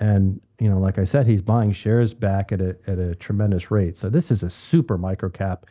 And 0.01 0.41
you 0.59 0.69
know, 0.69 0.79
like 0.79 0.97
I 0.97 1.05
said, 1.05 1.27
he's 1.27 1.41
buying 1.41 1.71
shares 1.71 2.13
back 2.13 2.51
at 2.51 2.59
a 2.59 2.75
at 2.87 2.99
a 2.99 3.15
tremendous 3.15 3.71
rate. 3.71 3.97
So 3.97 4.09
this 4.09 4.31
is 4.31 4.43
a 4.43 4.49
super 4.49 4.97
micro 4.97 5.29
cap 5.29 5.65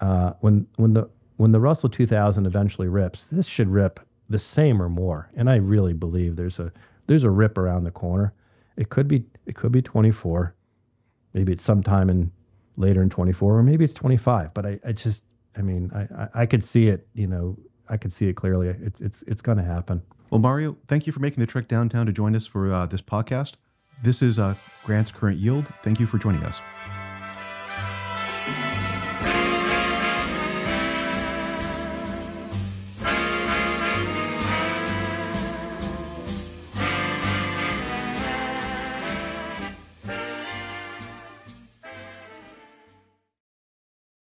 uh, 0.00 0.32
when 0.40 0.66
when 0.76 0.92
the 0.92 1.08
when 1.36 1.52
the 1.52 1.60
Russell 1.60 1.88
2000 1.88 2.46
eventually 2.46 2.88
rips, 2.88 3.24
this 3.24 3.46
should 3.46 3.68
rip 3.68 4.00
the 4.28 4.38
same 4.38 4.80
or 4.80 4.88
more. 4.88 5.30
And 5.36 5.48
I 5.50 5.56
really 5.56 5.92
believe 5.92 6.36
there's 6.36 6.58
a 6.58 6.72
there's 7.06 7.24
a 7.24 7.30
rip 7.30 7.58
around 7.58 7.84
the 7.84 7.90
corner. 7.90 8.32
It 8.76 8.88
could 8.88 9.08
be 9.08 9.24
it 9.46 9.54
could 9.54 9.72
be 9.72 9.82
24, 9.82 10.54
maybe 11.34 11.52
it's 11.52 11.64
sometime 11.64 12.10
in 12.10 12.30
later 12.76 13.02
in 13.02 13.08
24, 13.08 13.58
or 13.58 13.62
maybe 13.62 13.84
it's 13.84 13.94
25. 13.94 14.52
But 14.52 14.66
I, 14.66 14.80
I 14.84 14.92
just 14.92 15.24
I 15.56 15.62
mean 15.62 15.90
I, 15.94 16.22
I, 16.22 16.28
I 16.42 16.46
could 16.46 16.64
see 16.64 16.88
it. 16.88 17.06
You 17.14 17.26
know 17.26 17.56
I 17.88 17.96
could 17.96 18.12
see 18.12 18.28
it 18.28 18.34
clearly. 18.34 18.68
It's 18.68 19.00
it's 19.00 19.22
it's 19.22 19.42
going 19.42 19.58
to 19.58 19.64
happen. 19.64 20.02
Well, 20.30 20.40
Mario, 20.40 20.76
thank 20.88 21.06
you 21.06 21.12
for 21.12 21.20
making 21.20 21.40
the 21.40 21.46
trek 21.46 21.68
downtown 21.68 22.06
to 22.06 22.12
join 22.12 22.34
us 22.34 22.46
for 22.46 22.72
uh, 22.72 22.86
this 22.86 23.00
podcast. 23.00 23.52
This 24.02 24.22
is 24.22 24.38
uh, 24.38 24.54
Grant's 24.84 25.10
current 25.10 25.38
yield. 25.38 25.66
Thank 25.82 26.00
you 26.00 26.06
for 26.06 26.18
joining 26.18 26.42
us. 26.42 26.60